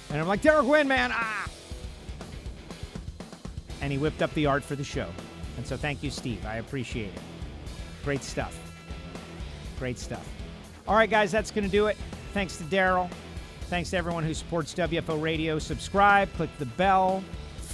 And 0.09 0.19
I'm 0.19 0.27
like, 0.27 0.41
Derek 0.41 0.65
Gwynn, 0.65 0.87
man, 0.87 1.11
ah! 1.13 1.47
And 3.81 3.91
he 3.91 3.99
whipped 3.99 4.23
up 4.23 4.33
the 4.33 4.47
art 4.47 4.63
for 4.63 4.75
the 4.75 4.83
show. 4.83 5.07
And 5.57 5.67
so 5.67 5.77
thank 5.77 6.01
you, 6.01 6.09
Steve. 6.09 6.43
I 6.43 6.55
appreciate 6.55 7.13
it. 7.13 7.21
Great 8.03 8.23
stuff. 8.23 8.59
Great 9.77 9.99
stuff. 9.99 10.27
All 10.87 10.95
right, 10.95 11.07
guys, 11.07 11.31
that's 11.31 11.51
going 11.51 11.65
to 11.65 11.71
do 11.71 11.85
it. 11.85 11.97
Thanks 12.33 12.57
to 12.57 12.63
Darrell. 12.63 13.11
Thanks 13.69 13.91
to 13.91 13.97
everyone 13.97 14.23
who 14.23 14.33
supports 14.33 14.73
WFO 14.73 15.21
Radio. 15.21 15.59
Subscribe, 15.59 16.33
click 16.33 16.49
the 16.57 16.65
bell, 16.65 17.23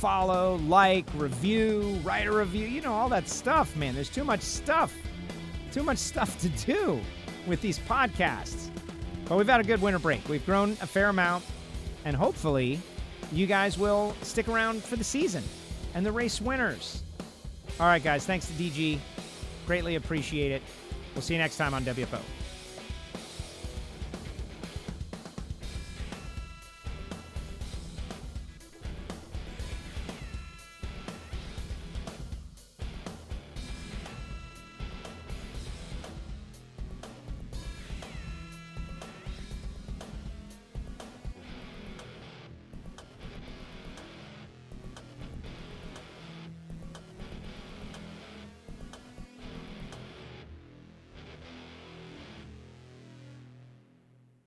follow, 0.02 0.56
like, 0.68 1.06
review, 1.16 2.00
write 2.04 2.26
a 2.26 2.32
review. 2.32 2.68
You 2.68 2.82
know, 2.82 2.92
all 2.92 3.08
that 3.10 3.30
stuff, 3.30 3.76
man. 3.76 3.94
There's 3.94 4.10
too 4.10 4.24
much 4.24 4.42
stuff. 4.42 4.92
Too 5.72 5.84
much 5.84 6.00
stuff 6.00 6.42
to 6.42 6.50
do 6.50 7.00
with 7.46 7.62
these 7.62 7.78
podcasts. 7.78 8.70
But 9.26 9.38
we've 9.38 9.48
had 9.48 9.62
a 9.62 9.64
good 9.64 9.80
winter 9.80 10.00
break. 10.00 10.28
We've 10.28 10.46
grown 10.46 10.72
a 10.82 10.88
fair 10.88 11.10
amount, 11.10 11.44
and 12.04 12.16
hopefully, 12.16 12.80
you 13.32 13.46
guys 13.46 13.78
will 13.78 14.16
stick 14.24 14.48
around 14.48 14.84
for 14.84 14.96
the 14.96 15.04
season 15.04 15.44
and 15.94 16.04
the 16.04 16.12
race 16.12 16.42
winners. 16.42 17.04
All 17.80 17.86
right, 17.86 18.04
guys, 18.04 18.26
thanks 18.26 18.48
to 18.48 18.54
DG. 18.54 18.98
Greatly 19.68 19.96
appreciate 19.96 20.52
it. 20.52 20.64
We'll 21.14 21.22
see 21.22 21.36
you 21.36 21.40
next 21.40 21.58
time 21.58 21.76
on 21.76 21.84
WFO. 21.84 22.20